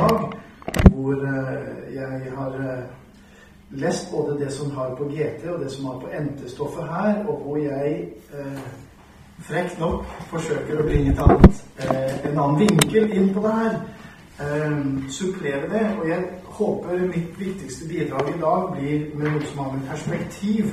dag 0.00 0.40
hvor 0.90 1.12
eh, 1.12 1.94
jeg 1.94 2.32
har 2.36 2.48
eh, 2.48 2.84
lest 3.70 4.10
både 4.10 4.44
det 4.44 4.52
som 4.52 4.70
har 4.70 4.94
på 4.98 5.04
GT 5.04 5.48
og 5.50 5.60
det 5.60 5.70
som 5.70 5.84
har 5.84 5.98
på 6.00 6.08
NT-stoffet 6.20 6.84
her, 6.84 7.24
og 7.26 7.42
hvor 7.44 7.56
jeg 7.56 8.08
eh, 8.32 8.62
frekt 9.40 9.78
nok 9.80 10.04
forsøker 10.30 10.80
å 10.80 10.86
bringe 10.86 11.12
et 11.12 11.22
annet, 11.24 11.62
en 12.28 12.38
annen 12.38 12.58
vinkel 12.60 13.12
inn 13.16 13.30
på 13.34 13.40
det 13.46 13.54
her. 13.56 13.78
Supplere 15.08 15.68
det. 15.68 15.84
Og 16.00 16.08
jeg 16.08 16.26
håper 16.58 17.06
mitt 17.06 17.38
viktigste 17.40 17.88
bidrag 17.88 18.28
i 18.28 18.40
dag 18.40 18.68
blir 18.74 19.06
med 19.14 19.32
noe 19.32 19.48
som 19.48 19.62
har 19.64 19.72
med 19.72 19.88
perspektiv 19.88 20.70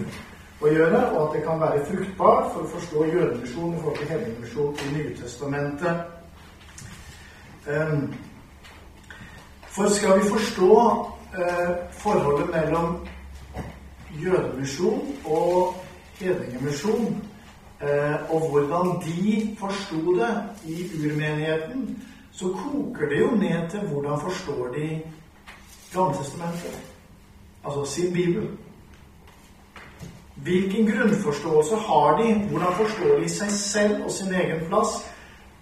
å 0.59 0.71
gjøre, 0.71 1.01
og 1.13 1.17
at 1.21 1.35
det 1.37 1.43
kan 1.45 1.59
være 1.63 1.85
fruktbart 1.87 2.51
for 2.53 2.65
å 2.65 2.71
forstå 2.75 3.07
jødemisjonen 3.13 3.81
til 3.99 4.11
hedningemisjon 4.11 4.79
i 4.83 4.93
Nytestamentet. 4.97 5.97
Um, 7.67 8.07
for 9.77 9.89
skal 9.89 10.19
vi 10.19 10.29
forstå 10.29 10.73
eh, 11.37 11.69
forholdet 11.91 12.49
mellom 12.49 13.07
jødemisjon 14.23 15.15
og 15.25 15.75
hedningemisjon, 16.19 17.23
eh, 17.81 18.33
og 18.33 18.49
hvordan 18.49 19.01
de 19.05 19.57
forsto 19.59 20.15
det 20.15 20.43
i 20.65 20.89
urmenigheten, 20.97 22.03
så 22.31 22.45
koker 22.45 23.09
det 23.09 23.19
jo 23.19 23.31
ned 23.35 23.69
til 23.69 23.79
hvordan 23.79 24.21
forstår 24.21 24.67
de 24.67 25.01
Gamletestamentet, 25.93 26.79
altså 27.65 27.85
sin 27.93 28.13
bibel. 28.13 28.49
Hvilken 30.35 30.91
grunnforståelse 30.91 31.75
har 31.75 32.17
de? 32.17 32.33
Hvordan 32.33 32.73
forstår 32.73 33.19
de 33.19 33.29
seg 33.29 33.51
selv 33.51 34.03
og 34.03 34.11
sin 34.11 34.33
egen 34.33 34.67
plass 34.67 35.07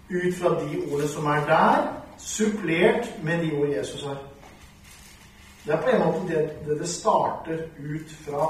ut 0.09 0.36
fra 0.36 0.50
de 0.50 0.81
ordene 0.91 1.08
som 1.08 1.25
er 1.25 1.45
der, 1.45 2.05
supplert 2.25 3.09
med 3.23 3.43
de 3.43 3.52
ord 3.57 3.70
Jesus 3.70 4.03
har? 4.03 4.17
Det 5.66 5.73
er 5.73 5.81
på 5.81 5.89
en 5.89 6.02
måte 6.05 6.27
det 6.29 6.49
det, 6.66 6.79
det 6.79 6.89
starter 6.89 7.58
ut 7.80 8.11
fra. 8.25 8.50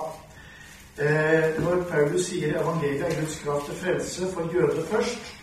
Eh, 0.97 1.63
når 1.63 1.83
Paulus 1.91 2.29
sier 2.29 2.55
evangeliet 2.55 3.03
er 3.03 3.19
Guds 3.19 3.39
kraft 3.43 3.65
til 3.65 3.75
frelse 3.75 4.27
for 4.33 4.53
jøder 4.53 4.85
først, 4.91 5.35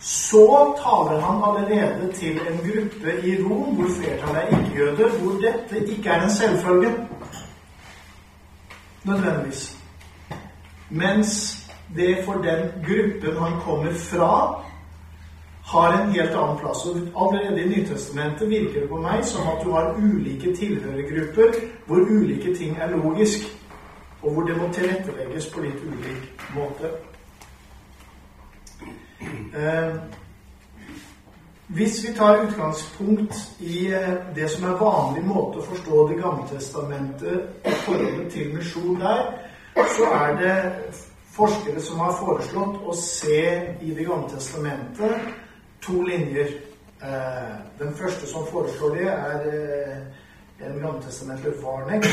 så 0.00 0.74
taler 0.80 1.20
han 1.20 1.42
allerede 1.48 2.12
til 2.12 2.40
en 2.48 2.58
gruppe 2.58 3.28
i 3.28 3.42
Rom 3.42 3.74
hvor 3.76 3.90
flertallet 3.98 4.42
er 4.42 4.58
ikke-jøder, 4.58 5.08
hvor 5.18 5.40
dette 5.40 5.86
ikke 5.86 6.10
er 6.10 6.22
en 6.22 6.30
selvfølge. 6.30 7.08
Nødvendigvis. 9.04 9.76
Mens 10.90 11.56
det 11.96 12.18
for 12.24 12.32
den 12.32 12.70
gruppen 12.86 13.42
han 13.42 13.60
kommer 13.60 13.92
fra, 13.92 14.64
har 15.70 15.92
en 15.92 16.12
helt 16.12 16.34
annen 16.34 16.58
plass. 16.58 16.86
Og 16.86 16.96
allerede 17.16 17.62
i 17.62 17.68
Nytestamentet 17.68 18.50
virker 18.50 18.80
det 18.80 18.88
på 18.90 19.00
meg 19.00 19.24
som 19.24 19.46
at 19.52 19.62
du 19.64 19.70
har 19.70 19.92
ulike 19.98 20.54
tilhørergrupper 20.56 21.60
hvor 21.86 22.00
ulike 22.10 22.54
ting 22.56 22.78
er 22.78 22.90
logisk, 22.90 23.46
og 24.22 24.32
hvor 24.32 24.48
det 24.48 24.56
må 24.56 24.66
tilrettelegges 24.72 25.46
på 25.54 25.62
litt 25.62 25.84
ulik 25.86 26.42
måte. 26.54 26.90
Eh, 29.54 29.94
hvis 31.66 32.00
vi 32.02 32.14
tar 32.16 32.42
utgangspunkt 32.42 33.34
i 33.60 33.92
eh, 33.94 34.16
det 34.34 34.48
som 34.50 34.64
er 34.66 34.80
vanlig 34.80 35.22
måte 35.24 35.60
å 35.60 35.66
forstå 35.68 36.06
Det 36.08 36.16
gamle 36.18 36.48
testamentet 36.50 37.66
i 37.66 37.74
forholdet 37.84 38.32
til 38.32 38.54
misjon 38.56 38.98
der, 39.00 39.22
så 39.76 40.08
er 40.16 40.34
det 40.40 40.56
forskere 41.30 41.80
som 41.80 42.02
har 42.02 42.16
foreslått 42.18 42.82
å 42.82 42.96
se 42.96 43.44
i 43.80 43.94
Det 43.94 44.08
gamle 44.08 44.32
testamentet 44.34 45.30
to 45.82 46.02
linjer. 46.02 46.46
Eh, 47.02 47.54
den 47.78 47.94
første 47.94 48.26
som 48.26 48.46
foreslår 48.46 48.94
det, 48.94 49.06
er 49.08 49.46
eh, 49.48 50.66
en 50.66 50.80
gammeltestamentlig 50.80 51.52
Varning, 51.62 52.04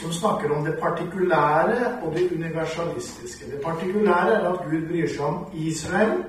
som 0.00 0.12
snakker 0.12 0.50
om 0.50 0.64
det 0.64 0.78
partikulære 0.80 1.98
og 2.02 2.14
det 2.14 2.32
universalistiske. 2.32 3.50
Det 3.50 3.60
partikulære 3.64 4.34
er 4.34 4.48
at 4.48 4.64
Gud 4.64 4.88
bryr 4.88 5.08
seg 5.08 5.20
om 5.20 5.46
Israel, 5.54 6.24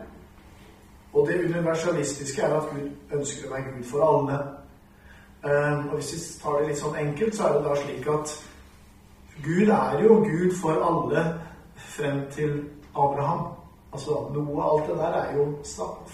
og 1.13 1.27
det 1.27 1.45
universalistiske 1.45 2.41
er 2.41 2.53
at 2.53 2.69
Gud 2.73 3.17
ønsker 3.17 3.47
å 3.47 3.53
være 3.55 3.73
Gud 3.73 3.83
for 3.89 4.05
alle. 4.09 4.39
Eh, 5.45 5.85
og 5.87 5.95
Hvis 5.95 6.13
vi 6.13 6.21
tar 6.43 6.59
det 6.59 6.67
litt 6.67 6.81
sånn 6.83 7.01
enkelt, 7.01 7.35
så 7.35 7.47
er 7.47 7.57
det 7.57 7.66
da 7.66 7.75
slik 7.81 8.07
at 8.13 8.37
Gud 9.45 9.69
er 9.69 10.01
jo 10.03 10.21
Gud 10.25 10.53
for 10.61 10.85
alle 10.85 11.25
frem 11.75 12.25
til 12.31 12.59
Abraham. 12.93 13.56
Altså, 13.97 14.28
Noe 14.34 14.62
av 14.62 14.75
alt 14.75 14.90
det 14.91 14.97
der 15.00 15.16
er 15.18 15.31
jo 15.38 15.46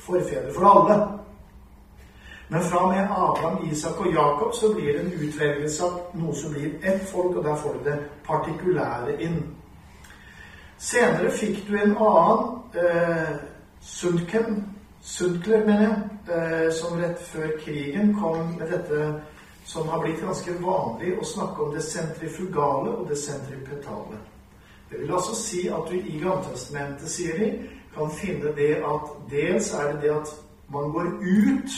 forfedre 0.05 0.53
for 0.55 0.65
alle. 0.69 0.95
Men 2.47 2.61
fra 2.61 2.83
og 2.85 2.89
med 2.93 2.99
Abraham, 3.03 3.57
Isak 3.71 3.99
og 3.99 4.13
Jakob 4.13 4.53
så 4.55 4.73
blir 4.73 4.93
det 4.93 5.01
en 5.01 5.27
utvelgelse 5.27 5.83
av 5.83 5.99
noe 6.13 6.35
som 6.35 6.53
blir 6.53 6.77
ett 6.83 7.03
folk, 7.09 7.35
og 7.35 7.43
der 7.43 7.55
får 7.55 7.73
du 7.73 7.89
det 7.89 7.97
partikulære 8.27 9.17
inn. 9.21 9.41
Senere 10.77 11.31
fikk 11.31 11.63
du 11.67 11.75
en 11.75 11.95
annen 11.97 12.79
eh, 12.79 13.35
Sundken, 13.81 14.63
Sundkler, 15.01 15.65
mener 15.65 15.81
jeg, 15.81 15.95
eh, 16.35 16.67
som 16.71 16.99
rett 16.99 17.19
før 17.33 17.51
krigen 17.65 18.15
kom 18.19 18.55
med 18.59 18.71
dette 18.71 19.13
som 19.65 19.89
har 19.89 19.99
blitt 20.03 20.21
ganske 20.23 20.55
vanlig 20.63 21.17
å 21.19 21.25
snakke 21.25 21.67
om 21.67 21.75
det 21.75 21.83
sentrifugale 21.83 22.95
og 22.95 23.09
det 23.09 23.19
sentripetale. 23.19 24.23
Det 24.93 25.01
vil 25.01 25.13
altså 25.13 25.35
si 25.35 25.67
at 25.67 25.89
du 25.89 25.95
i 25.97 26.19
Gammeltestamentet, 26.21 27.09
sier 27.09 27.39
de, 27.39 27.49
kan 27.95 28.11
finne 28.11 28.53
det 28.57 28.75
at 28.85 29.09
dels 29.31 29.73
er 29.73 29.91
det 29.91 30.01
det 30.01 30.13
at 30.13 30.29
man 30.73 30.91
går 30.93 31.09
ut 31.21 31.73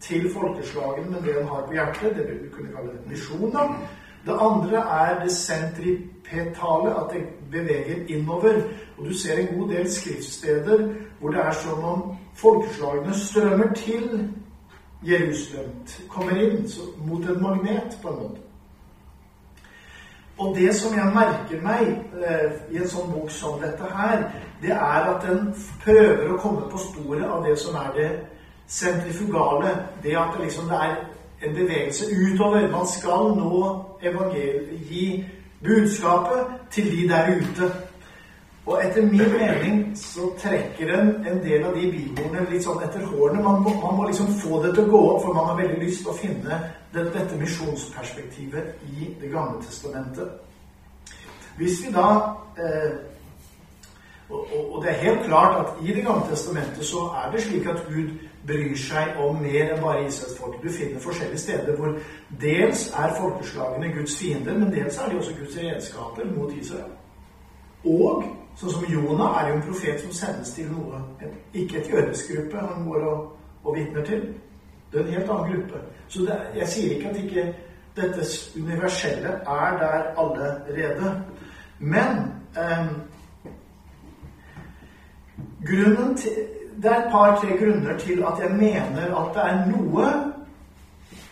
til 0.00 0.30
folkeslagene 0.32 1.10
med 1.10 1.22
det 1.22 1.40
en 1.40 1.48
har 1.48 1.66
på 1.66 1.72
hjertet. 1.72 2.16
Det 2.16 2.28
vil 2.28 2.42
vi 2.44 2.48
kunne 2.54 2.72
kalle 2.76 2.98
misjon. 3.06 3.50
da. 3.52 3.68
Det 4.26 4.36
andre 4.40 4.76
er 4.76 5.22
det 5.22 5.32
sentripetale, 5.32 6.94
at 7.00 7.06
det 7.12 7.22
beveger 7.50 8.06
innover. 8.08 8.62
Og 8.98 9.06
du 9.06 9.14
ser 9.18 9.38
en 9.38 9.58
god 9.58 9.68
del 9.68 9.90
skriftsteder 9.92 10.88
hvor 11.20 11.30
det 11.30 11.40
er 11.40 11.52
som 11.52 11.84
om 11.84 12.16
folkeslagene 12.34 13.14
strømmer 13.14 13.72
til 13.74 14.30
Jerusalem, 15.02 15.70
kommer 16.08 16.40
inn 16.40 16.68
mot 17.06 17.24
en 17.28 17.42
magnet, 17.42 17.98
på 18.02 18.08
en 18.08 18.22
måte. 18.22 18.43
Og 20.38 20.56
det 20.56 20.74
som 20.74 20.94
jeg 20.96 21.12
merker 21.14 21.60
meg 21.62 21.90
eh, 22.26 22.54
i 22.74 22.80
en 22.82 22.88
sånn 22.90 23.12
bok 23.12 23.30
som 23.30 23.60
dette 23.62 23.86
her, 23.86 24.24
det 24.62 24.72
er 24.74 25.10
at 25.12 25.22
den 25.22 25.52
prøver 25.84 26.32
å 26.32 26.38
komme 26.42 26.66
på 26.70 26.80
sporet 26.82 27.26
av 27.28 27.44
det 27.46 27.54
som 27.60 27.76
er 27.78 27.92
det 27.94 28.08
sentrifugale. 28.66 29.76
Det 30.02 30.16
at 30.18 30.34
det 30.34 30.48
liksom 30.48 30.66
det 30.72 30.80
er 30.80 30.96
en 31.44 31.54
bevegelse 31.54 32.10
utover. 32.10 32.66
Man 32.72 32.86
skal 32.86 33.30
nå 33.38 33.62
gi 34.90 35.06
budskapet 35.64 36.58
til 36.70 36.90
de 36.90 37.08
der 37.08 37.36
ute. 37.36 37.70
Og 38.66 38.80
etter 38.80 39.02
min 39.02 39.32
mening 39.32 39.80
så 39.98 40.30
trekker 40.40 40.88
den 40.88 41.08
en 41.28 41.42
del 41.44 41.66
av 41.68 41.74
de 41.76 41.88
bibelordene 41.92 42.46
litt 42.48 42.64
sånn 42.64 42.80
etter 42.86 43.04
hårene. 43.10 43.42
Man 43.44 43.60
må, 43.60 43.74
man 43.82 43.98
må, 43.98 44.06
liksom 44.08 44.30
få 44.40 44.62
det 44.64 44.72
til 44.72 44.86
å 44.86 44.92
gå 44.94 45.00
opp, 45.10 45.20
for 45.26 45.36
man 45.36 45.50
har 45.50 45.58
veldig 45.58 45.82
lyst 45.82 46.00
til 46.00 46.12
å 46.14 46.16
finne 46.16 46.60
det, 46.94 47.04
dette 47.12 47.40
misjonsperspektivet 47.40 48.86
i 48.94 49.10
Det 49.20 49.32
gamle 49.32 49.60
testamentet. 49.66 50.32
Hvis 51.58 51.82
vi 51.84 51.92
da 51.92 52.08
eh, 52.56 52.96
og, 54.30 54.40
og, 54.40 54.72
og, 54.72 54.82
det 54.82 54.90
er 54.90 55.02
helt 55.04 55.26
klart 55.28 55.60
at 55.60 55.84
i 55.84 55.92
Det 55.92 56.06
gamle 56.06 56.24
testamentet 56.30 56.88
så 56.88 57.04
er 57.20 57.30
det 57.32 57.44
slik 57.44 57.68
at 57.68 57.84
Gud 57.88 58.16
bryr 58.46 58.76
seg 58.80 59.20
om 59.20 59.36
mer 59.44 59.74
enn 59.74 59.84
bare 59.84 60.06
israelsfolket. 60.08 60.64
Du 60.64 60.72
finner 60.72 61.04
forskjellige 61.04 61.44
steder 61.44 61.76
hvor 61.76 61.98
dels 62.40 62.88
er 62.96 63.16
folkeslagene 63.20 63.92
Guds 63.92 64.16
fiender, 64.16 64.56
men 64.58 64.72
dels 64.72 64.98
er 64.98 65.12
de 65.12 65.20
også 65.20 65.36
Guds 65.38 65.56
redskaper 65.60 66.32
mot 66.32 66.52
Israel. 66.56 66.92
Og 67.84 68.24
Sånn 68.54 68.70
som 68.70 68.84
Jonah 68.86 69.40
er 69.40 69.48
jo 69.48 69.54
en 69.56 69.64
profet 69.66 70.02
som 70.02 70.12
sendes 70.14 70.52
til 70.54 70.68
noe 70.70 71.00
Ikke 71.58 71.80
et 71.80 71.88
jødisk 71.90 72.30
han 72.54 72.84
går 72.86 73.06
og, 73.10 73.24
og 73.64 73.76
vitner 73.76 74.04
til. 74.06 74.28
Det 74.92 75.00
er 75.00 75.06
en 75.06 75.14
helt 75.14 75.30
annen 75.30 75.52
gruppe. 75.52 75.80
Så 76.08 76.22
det, 76.22 76.36
jeg 76.54 76.68
sier 76.70 76.92
ikke 76.94 77.10
at 77.10 77.16
ikke 77.24 77.46
dette 77.96 78.26
universelle 78.60 79.32
er 79.46 79.78
der 79.80 80.06
allerede. 80.22 81.10
Men 81.78 82.20
eh, 82.58 82.86
grunnen 85.66 86.16
til, 86.16 86.30
Det 86.82 86.90
er 86.90 87.04
et 87.04 87.10
par-tre 87.10 87.56
grunner 87.58 87.98
til 87.98 88.24
at 88.26 88.40
jeg 88.42 88.50
mener 88.50 89.14
at 89.14 89.34
det 89.34 89.42
er 89.42 89.66
noe 89.70 90.06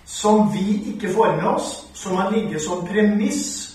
som 0.04 0.52
vi 0.54 0.94
ikke 0.94 1.10
får 1.14 1.36
med 1.36 1.44
oss, 1.44 1.90
som 1.94 2.16
har 2.16 2.30
ligget 2.30 2.62
som 2.62 2.86
premiss 2.86 3.74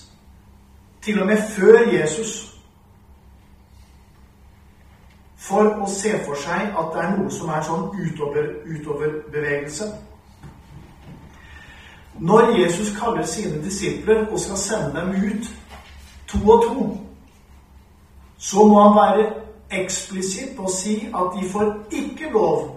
til 1.02 1.22
og 1.22 1.28
med 1.28 1.38
før 1.38 1.92
Jesus 1.92 2.47
for 5.48 5.72
å 5.82 5.88
se 5.88 6.12
for 6.26 6.36
seg 6.40 6.76
at 6.76 6.94
det 6.94 7.04
er 7.04 7.16
noe 7.16 7.32
som 7.32 7.50
er 7.50 7.64
sånn 7.64 7.90
utoverbevegelse. 7.96 9.88
Utover 9.88 10.06
Når 12.20 12.58
Jesus 12.58 12.98
kaller 13.00 13.24
sine 13.24 13.64
disipler 13.64 14.28
og 14.32 14.40
skal 14.40 14.58
sende 14.58 15.00
dem 15.00 15.10
ut 15.10 15.52
to 16.28 16.38
og 16.52 16.64
to, 16.64 16.98
så 18.38 18.68
må 18.68 18.82
han 18.84 18.96
være 18.96 19.28
eksplisitt 19.72 20.60
og 20.60 20.70
si 20.72 21.08
at 21.14 21.38
de 21.38 21.50
får 21.50 21.74
ikke 21.92 22.32
lov 22.34 22.68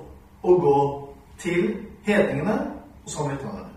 å 0.43 0.57
gå 0.61 0.77
til 1.39 1.77
hedningene 2.05 2.59
og 3.05 3.11
samaritanerne. 3.11 3.69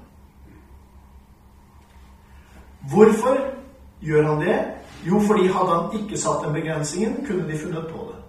Hvorfor 2.91 3.37
gjør 4.01 4.27
han 4.27 4.41
det? 4.41 4.59
Jo, 5.07 5.19
fordi 5.19 5.47
hadde 5.47 5.75
han 5.75 5.99
ikke 5.99 6.17
satt 6.19 6.43
den 6.45 6.53
begrensningen, 6.53 7.25
kunne 7.27 7.47
de 7.47 7.59
funnet 7.59 7.87
på 7.91 8.09
det. 8.11 8.22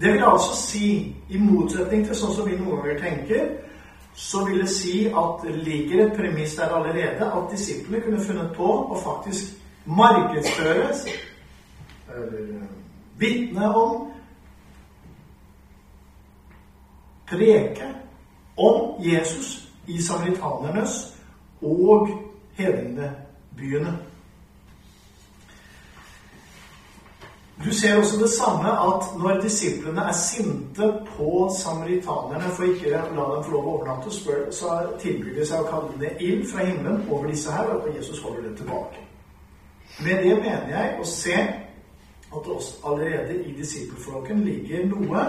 Det 0.00 0.12
vil 0.12 0.24
altså 0.24 0.56
si, 0.60 1.16
i 1.28 1.38
motsetning 1.40 2.04
til 2.06 2.16
sånn 2.16 2.34
som 2.36 2.48
vi 2.48 2.58
noen 2.58 2.82
ganger 2.82 2.98
tenker, 3.00 3.46
så 4.16 4.44
vil 4.44 4.60
det 4.60 4.70
si 4.72 5.06
at 5.08 5.44
det 5.44 5.54
ligger 5.64 6.06
et 6.06 6.16
premiss 6.16 6.56
der 6.56 6.72
allerede 6.72 7.28
at 7.28 7.50
disiplene 7.52 8.02
kunne 8.04 8.24
funnet 8.24 8.52
på 8.56 8.68
å 8.92 8.98
faktisk 9.00 9.56
markedsføre, 9.86 10.90
eller 12.16 12.66
vitne 13.20 13.70
om, 13.76 14.08
preke 17.26 17.88
om 18.56 19.02
Jesus 19.04 19.68
i 19.86 20.00
samaritanernes 20.02 20.98
og 21.62 22.10
hedningebyene. 22.58 23.96
Du 27.64 27.74
ser 27.74 27.96
også 27.96 28.18
det 28.20 28.30
samme 28.30 28.68
at 28.68 29.04
når 29.18 29.40
disiplene 29.40 30.00
er 30.00 30.12
sinte 30.12 30.90
på 31.16 31.48
samaritanerne 31.58 32.50
for 32.52 32.68
ikke 32.68 32.90
å 32.90 33.14
la 33.16 33.28
dem 33.32 33.44
få 33.46 33.54
lov 33.54 33.68
å 33.68 33.76
overnatte, 33.78 34.12
så 34.52 34.74
tilbyr 35.00 35.38
de 35.38 35.46
seg 35.48 35.64
å 35.64 35.70
kalle 35.70 35.96
ned 35.96 36.20
ild 36.20 36.44
fra 36.50 36.66
himmelen 36.66 37.06
over 37.08 37.30
disse 37.32 37.52
her, 37.52 37.72
og 37.72 37.88
Jesus 37.96 38.20
holder 38.20 38.42
dem 38.42 38.58
tilbake. 38.60 39.00
Med 40.04 40.20
det 40.24 40.34
mener 40.42 40.68
jeg 40.74 41.00
å 41.00 41.08
se 41.08 41.36
at 42.36 42.44
det 42.44 42.52
også 42.52 42.76
allerede 42.84 43.38
i 43.48 43.54
disippelflokken 43.56 44.44
ligger 44.44 44.84
noe 44.90 45.24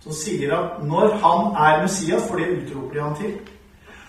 som 0.00 0.14
sier 0.16 0.54
at 0.56 0.80
når 0.88 1.18
han 1.20 1.52
er 1.66 1.82
Messias, 1.82 2.24
for 2.30 2.40
det 2.40 2.62
utroper 2.62 2.94
de 2.94 3.02
han 3.02 3.16
til, 3.18 3.36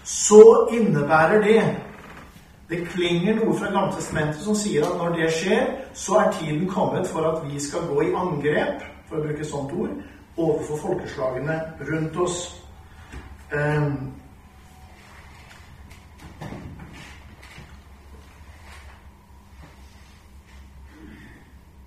så 0.05 0.43
innebærer 0.71 1.43
det 1.43 1.61
det 2.69 2.83
klinger 2.87 3.39
noe 3.39 3.55
fra 3.57 3.71
Gamletestamentet 3.73 4.43
som 4.45 4.55
sier 4.57 4.85
at 4.85 4.97
når 4.99 5.15
det 5.17 5.31
skjer, 5.33 5.71
så 5.97 6.19
er 6.21 6.31
tiden 6.37 6.67
kommet 6.69 7.07
for 7.09 7.25
at 7.25 7.41
vi 7.47 7.59
skal 7.59 7.87
gå 7.89 8.03
i 8.05 8.13
angrep, 8.13 8.83
for 9.09 9.17
å 9.17 9.25
bruke 9.25 9.41
et 9.41 9.49
sånt 9.49 9.73
ord, 9.73 9.95
overfor 10.37 10.77
folkeslagene 10.83 11.57
rundt 11.89 12.19
oss. 12.21 12.37
Um, 13.49 14.13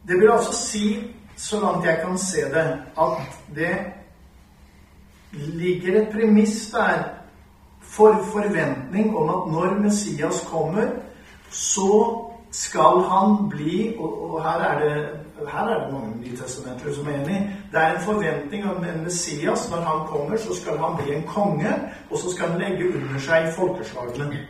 det 0.08 0.19
vil 0.19 0.35
altså 0.35 0.58
si, 0.58 0.87
så 1.38 1.62
langt 1.62 1.87
jeg 1.87 2.02
kan 2.02 2.19
se 2.19 2.49
det, 2.50 2.69
at 2.99 3.40
det 3.55 3.75
ligger 5.32 6.02
et 6.02 6.11
premiss 6.12 6.73
der 6.75 7.22
for 7.93 8.25
forventning 8.33 9.17
om 9.17 9.29
at 9.29 9.53
når 9.53 9.75
Messias 9.83 10.47
kommer, 10.50 10.87
så 11.50 12.19
skal 12.50 13.03
han 13.11 13.49
bli 13.49 13.97
Og, 13.99 14.35
og 14.35 14.43
her, 14.43 14.61
er 14.61 14.79
det, 14.85 15.09
her 15.49 15.65
er 15.65 15.85
det 15.85 15.93
mange 15.93 16.21
nytestamenter 16.21 16.94
som 16.94 17.06
er 17.06 17.12
enig. 17.12 17.56
Det 17.73 17.81
er 17.81 17.94
en 17.94 18.05
forventning 18.05 18.65
om 18.71 18.85
en 18.85 19.03
Messias. 19.03 19.71
Når 19.71 19.81
han 19.81 20.06
kommer, 20.06 20.37
så 20.37 20.55
skal 20.55 20.79
han 20.79 20.97
bli 20.97 21.15
en 21.15 21.23
konge, 21.27 21.73
og 22.11 22.19
så 22.19 22.31
skal 22.31 22.49
han 22.49 22.61
legge 22.61 22.89
under 22.89 23.21
seg 23.21 23.53
folkeslagene. 23.56 24.47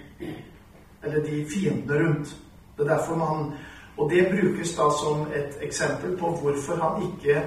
Eller 1.03 1.25
de 1.25 1.47
fiendene 1.51 2.07
rundt. 2.07 2.37
Det 2.77 2.91
er 2.91 2.95
derfor 2.97 3.17
man 3.17 3.53
Og 3.97 4.11
det 4.11 4.29
brukes 4.31 4.75
da 4.75 4.89
som 5.03 5.21
et 5.21 5.59
eksempel 5.61 6.17
på 6.17 6.31
hvorfor 6.31 6.75
han 6.85 7.03
ikke 7.03 7.43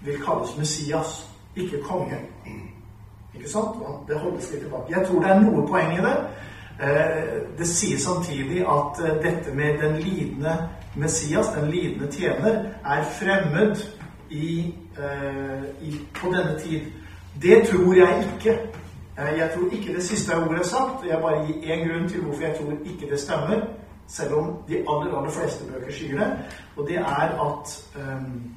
vil 0.00 0.20
kalles 0.22 0.56
Messias, 0.58 1.30
ikke 1.56 1.82
konge. 1.82 2.18
Ikke 3.34 3.48
sant? 3.50 3.80
Det 4.08 4.18
holdes 4.18 4.50
litt 4.52 4.62
tilbake. 4.62 4.92
Jeg 4.92 5.06
tror 5.06 5.22
det 5.22 5.30
er 5.30 5.40
noe 5.40 5.66
poeng 5.68 5.92
i 5.98 6.04
det. 6.04 6.16
Eh, 6.80 7.58
det 7.58 7.66
sier 7.66 7.98
samtidig 7.98 8.60
at 8.62 9.00
eh, 9.02 9.16
dette 9.22 9.54
med 9.54 9.78
den 9.82 9.96
lidende 9.98 10.68
Messias, 10.94 11.48
den 11.54 11.70
lidende 11.70 12.12
tjener, 12.12 12.64
er 12.84 13.02
fremmed 13.02 13.76
i, 14.30 14.74
eh, 14.98 15.64
i, 15.82 16.00
på 16.14 16.32
denne 16.32 16.58
tid. 16.58 16.80
Det 17.42 17.68
tror 17.70 17.94
jeg 17.94 18.24
ikke. 18.34 18.58
Jeg 19.18 19.50
tror 19.54 19.72
ikke 19.72 19.94
det 19.94 20.02
siste 20.02 20.36
ordet 20.36 20.60
er 20.60 20.64
sagt. 20.64 21.06
Jeg 21.08 21.18
bare 21.22 21.46
gir 21.46 21.74
én 21.74 21.88
grunn 21.88 22.08
til 22.08 22.20
hvorfor 22.20 22.42
jeg 22.42 22.56
tror 22.56 22.72
ikke 22.84 23.10
det 23.10 23.20
stemmer, 23.20 23.60
selv 24.06 24.34
om 24.34 24.56
de 24.68 24.76
aller, 24.76 25.18
aller 25.18 25.30
fleste 25.30 25.64
bøker 25.72 25.92
sier 25.92 26.18
det. 26.18 26.28
Og 26.76 26.86
det 26.88 26.96
er 26.96 27.34
at 27.46 27.88
um, 27.96 28.54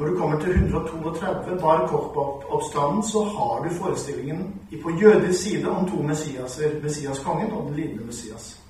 når 0.00 0.06
du 0.06 0.16
kommer 0.16 0.40
til 0.40 0.50
132, 0.50 1.60
Bar 1.60 1.86
Kochba-oppstanden, 1.86 3.02
så 3.02 3.24
har 3.24 3.64
du 3.64 3.74
forestillingen 3.74 4.60
på 4.82 4.90
jødisk 4.90 5.42
side 5.42 5.70
om 5.70 5.90
to 5.90 6.02
Messiaser. 6.02 6.82
Messias-kongen 6.82 7.52
og 7.52 7.66
den 7.66 7.74
lidende 7.74 8.04
Messias. 8.04 8.60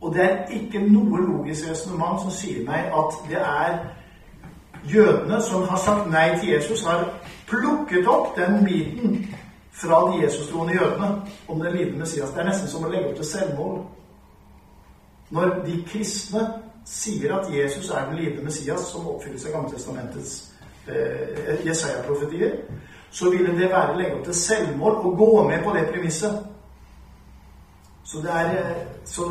Og 0.00 0.14
det 0.14 0.24
er 0.24 0.46
ikke 0.46 0.92
noe 0.92 1.20
logisk 1.26 1.70
resonnement 1.70 2.22
som 2.22 2.30
sier 2.30 2.64
meg 2.64 2.88
at 3.02 3.18
det 3.28 3.42
er 3.42 3.78
jødene 4.94 5.42
som 5.42 5.68
har 5.68 5.78
sagt 5.84 6.08
nei 6.10 6.38
til 6.38 6.48
Jesus, 6.54 6.84
har 6.84 7.04
plukket 7.48 8.08
opp 8.08 8.32
den 8.36 8.64
biten 8.64 9.34
fra 9.72 10.00
de 10.08 10.22
Jesus-troende 10.22 10.80
jødene 10.80 11.22
om 11.48 11.60
den 11.60 11.76
lidende 11.76 11.98
Messias. 11.98 12.30
Det 12.30 12.40
er 12.40 12.48
nesten 12.48 12.68
som 12.68 12.88
å 12.88 12.88
legge 12.88 13.12
opp 13.12 13.20
til 13.20 13.28
selvmål. 13.28 13.78
Når 15.30 15.54
de 15.68 15.82
kristne 15.92 16.48
sier 16.84 17.34
at 17.36 17.50
Jesus 17.54 17.90
er 17.90 18.06
den 18.06 18.16
lidende 18.16 18.44
Messias 18.44 18.80
som 18.80 19.08
oppfyllelse 19.08 19.48
av 19.48 19.54
Gammeltestamentets 19.54 20.52
eh, 20.88 21.66
Jesaja-profetier, 21.66 22.56
så 23.10 23.30
ville 23.30 23.54
det 23.58 23.70
være 23.70 23.94
å 23.94 23.98
legge 23.98 24.18
opp 24.18 24.24
til 24.24 24.38
selvmål 24.38 25.00
og 25.00 25.16
gå 25.18 25.32
med 25.48 25.64
på 25.64 25.74
det 25.76 25.86
premisset. 25.92 26.42
Så 28.04 28.22
det, 28.22 28.30
er, 28.30 28.52
eh, 28.58 28.84
så 29.04 29.28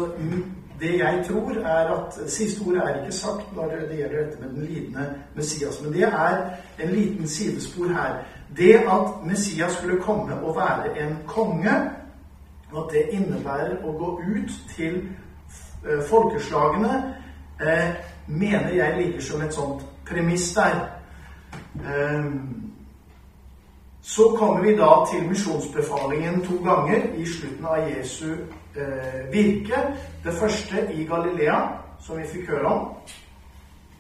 det 0.80 0.98
jeg 1.00 1.24
tror, 1.28 1.52
er 1.52 1.94
at 1.96 2.20
Siste 2.32 2.64
ordet 2.68 2.84
er 2.84 3.00
ikke 3.02 3.16
sagt 3.16 3.56
når 3.56 3.76
det 3.90 3.98
gjelder 3.98 4.26
dette 4.26 4.42
med 4.42 4.50
den 4.50 4.66
lidende 4.66 5.14
Messias. 5.36 5.82
Men 5.84 5.94
det 5.94 6.04
er 6.04 6.38
en 6.80 6.92
liten 6.92 7.28
sidespor 7.28 7.88
her. 7.88 8.24
Det 8.58 8.76
at 8.76 9.26
Messias 9.26 9.72
skulle 9.72 10.02
komme 10.02 10.42
og 10.42 10.56
være 10.56 11.02
en 11.02 11.18
konge, 11.28 11.92
og 12.72 12.86
at 12.86 12.94
det 12.94 13.18
innebærer 13.18 13.80
å 13.84 13.92
gå 13.98 14.22
ut 14.36 14.52
til 14.76 15.02
eh, 15.88 16.04
folkeslagene 16.10 17.16
eh, 17.62 17.90
mener 18.28 18.74
jeg 18.74 18.98
ligger 18.98 19.22
som 19.22 19.42
et 19.42 19.54
sånt 19.54 19.86
premiss 20.06 20.54
der. 20.54 20.80
Eh, 21.76 22.26
så 24.02 24.36
kommer 24.38 24.62
vi 24.62 24.76
da 24.78 25.06
til 25.12 25.30
misjonsbefalingen 25.30 26.42
to 26.42 26.56
ganger 26.64 27.14
i 27.16 27.26
slutten 27.26 27.66
av 27.66 27.90
Jesu 27.90 28.32
eh, 28.76 29.32
virke. 29.32 29.82
Det 30.24 30.34
første 30.34 30.88
i 30.94 31.04
Galilea, 31.06 31.60
som 32.00 32.18
vi 32.18 32.28
fikk 32.28 32.50
høre 32.50 32.66
om. 32.66 32.88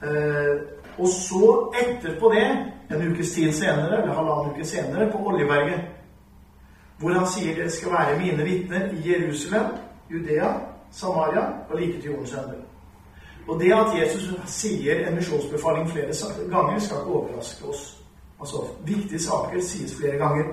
Eh, 0.04 0.56
og 0.98 1.08
så 1.08 1.74
etterpå 1.82 2.34
det, 2.34 2.48
en 2.90 3.12
ukes 3.12 3.32
tid 3.32 3.54
senere, 3.54 4.02
eller 4.02 4.16
halvannen 4.16 4.56
uke 4.56 4.66
senere, 4.66 5.12
på 5.12 5.18
Oljeberget. 5.18 5.82
Hvor 6.98 7.14
han 7.14 7.28
sier 7.28 7.56
dere 7.56 7.72
skal 7.72 7.92
være 7.92 8.18
mine 8.20 8.44
vitner 8.44 8.90
i 8.92 9.04
Jerusalem, 9.12 9.72
Judea, 10.12 10.50
Samaria 10.92 11.46
og 11.70 11.80
like 11.80 12.02
til 12.02 12.12
jordens 12.12 12.34
ende. 12.34 12.69
Og 13.48 13.60
det 13.60 13.72
at 13.74 13.94
Jesus 14.02 14.30
sier 14.46 15.08
en 15.08 15.16
misjonsbefaling 15.16 15.90
flere 15.90 16.14
ganger, 16.52 16.80
skal 16.80 16.98
ikke 16.98 17.14
overraske 17.14 17.66
oss. 17.66 17.98
Altså, 18.40 18.56
Viktige 18.86 19.24
saker 19.24 19.62
sies 19.62 19.96
flere 19.96 20.18
ganger. 20.18 20.44